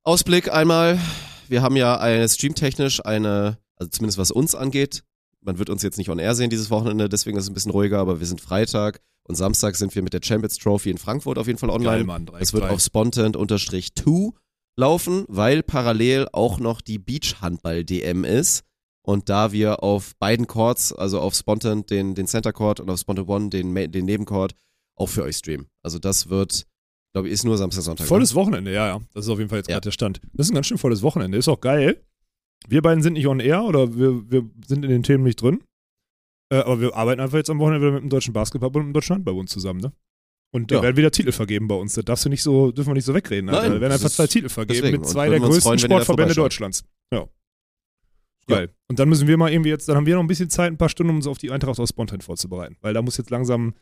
[0.04, 1.00] Ausblick einmal.
[1.48, 5.04] Wir haben ja eine streamtechnisch eine, also zumindest was uns angeht,
[5.42, 7.72] man wird uns jetzt nicht on air sehen dieses Wochenende, deswegen ist es ein bisschen
[7.72, 11.38] ruhiger, aber wir sind Freitag und Samstag sind wir mit der Champions Trophy in Frankfurt
[11.38, 11.98] auf jeden Fall online.
[11.98, 12.30] Geil, Mann.
[12.40, 14.34] Es wird auf spontent-2
[14.78, 18.64] laufen, weil parallel auch noch die Beachhandball-DM ist.
[19.02, 23.00] Und da wir auf beiden Courts, also auf Spontent den, den Center Court und auf
[23.00, 24.54] Spontent One den, den Nebencourt,
[24.98, 25.68] auch für euch streamen.
[25.82, 26.66] Also das wird,
[27.14, 28.04] glaube ich, ist nur Samstag, Sonntag.
[28.04, 28.08] ne?
[28.10, 29.00] Volles Wochenende, ja, ja.
[29.14, 29.76] Das ist auf jeden Fall jetzt Ja.
[29.76, 30.20] gerade der Stand.
[30.34, 31.38] Das ist ein ganz schön volles Wochenende.
[31.38, 32.04] Ist auch geil.
[32.68, 35.64] Wir beiden sind nicht on air oder wir, wir sind in den Themen nicht drin.
[36.50, 38.94] Äh, aber wir arbeiten einfach jetzt am Wochenende wieder mit dem Deutschen Basketballbund und dem
[38.94, 39.92] Deutschen Handballbund zusammen, ne?
[40.54, 40.84] Und da Ja.
[40.84, 41.94] werden wieder Titel vergeben bei uns.
[41.94, 43.50] Das darfst du nicht so, dürfen wir nicht so wegreden.
[43.50, 43.64] Alter.
[43.64, 45.02] Nein, da werden einfach zwei Titel vergeben deswegen.
[45.02, 46.34] mit zwei der größten freuen, da Sportverbände.
[46.36, 46.84] Deutschlands.
[47.14, 47.28] Ja.
[48.48, 48.74] Geil.
[48.88, 50.78] Und dann müssen wir mal irgendwie jetzt, dann haben wir noch ein bisschen Zeit, ein
[50.78, 52.78] paar Stunden, um uns auf die Eintracht aus Spontan vorzubereiten.
[52.80, 53.74] Weil da muss jetzt langsam,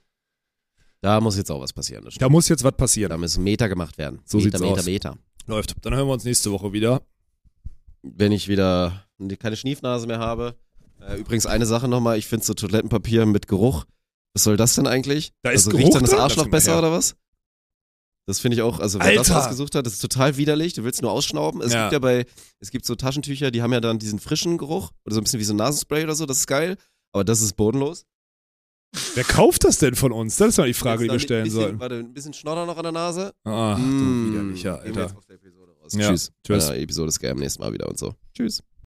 [1.02, 2.08] Da muss jetzt auch was passieren.
[2.18, 3.12] Da muss jetzt was passieren.
[3.12, 4.22] Da müssen Meter gemacht werden.
[4.26, 4.86] So Meter, sieht's Meter, aus.
[4.86, 5.18] Meter.
[5.46, 5.76] Läuft.
[5.86, 7.04] Dann hören wir uns nächste Woche wieder.
[8.16, 9.04] Wenn ich wieder
[9.40, 10.56] keine Schniefnase mehr habe.
[11.02, 13.86] Äh, übrigens eine Sache nochmal, ich finde so Toilettenpapier mit Geruch.
[14.34, 15.32] Was soll das denn eigentlich?
[15.44, 16.14] Da ist also Geruch riecht dann das?
[16.14, 16.80] Arschloch besser her.
[16.80, 17.16] oder was?
[18.28, 19.42] Das finde ich auch, also wer das Alter!
[19.44, 20.74] ausgesucht hat, das ist total widerlich.
[20.74, 21.62] Du willst nur ausschnauben.
[21.62, 21.84] Es Ja.
[21.84, 22.26] gibt ja bei,
[22.60, 25.40] es gibt so Taschentücher, die haben ja dann diesen frischen Geruch oder so ein bisschen
[25.40, 26.76] wie so ein Nasenspray oder so, das ist geil.
[27.14, 28.06] Aber das ist bodenlos.
[29.14, 30.38] Wer kauft das denn von uns?
[30.38, 31.80] Das ist mal die Frage, die wir stellen bisschen, sollen.
[31.80, 33.34] Warte, ein bisschen Schnodder noch an der Nase.
[33.44, 33.82] Ach, Mm.
[34.28, 35.16] du widerlicher, Gehen wir Alter.
[35.86, 36.02] Aus raus.
[36.02, 36.32] Ja, Tschüss.
[36.46, 36.68] tschüss.
[36.68, 38.14] Der Episode ist geil am nächsten Mal wieder und so.
[38.34, 38.62] Tschüss.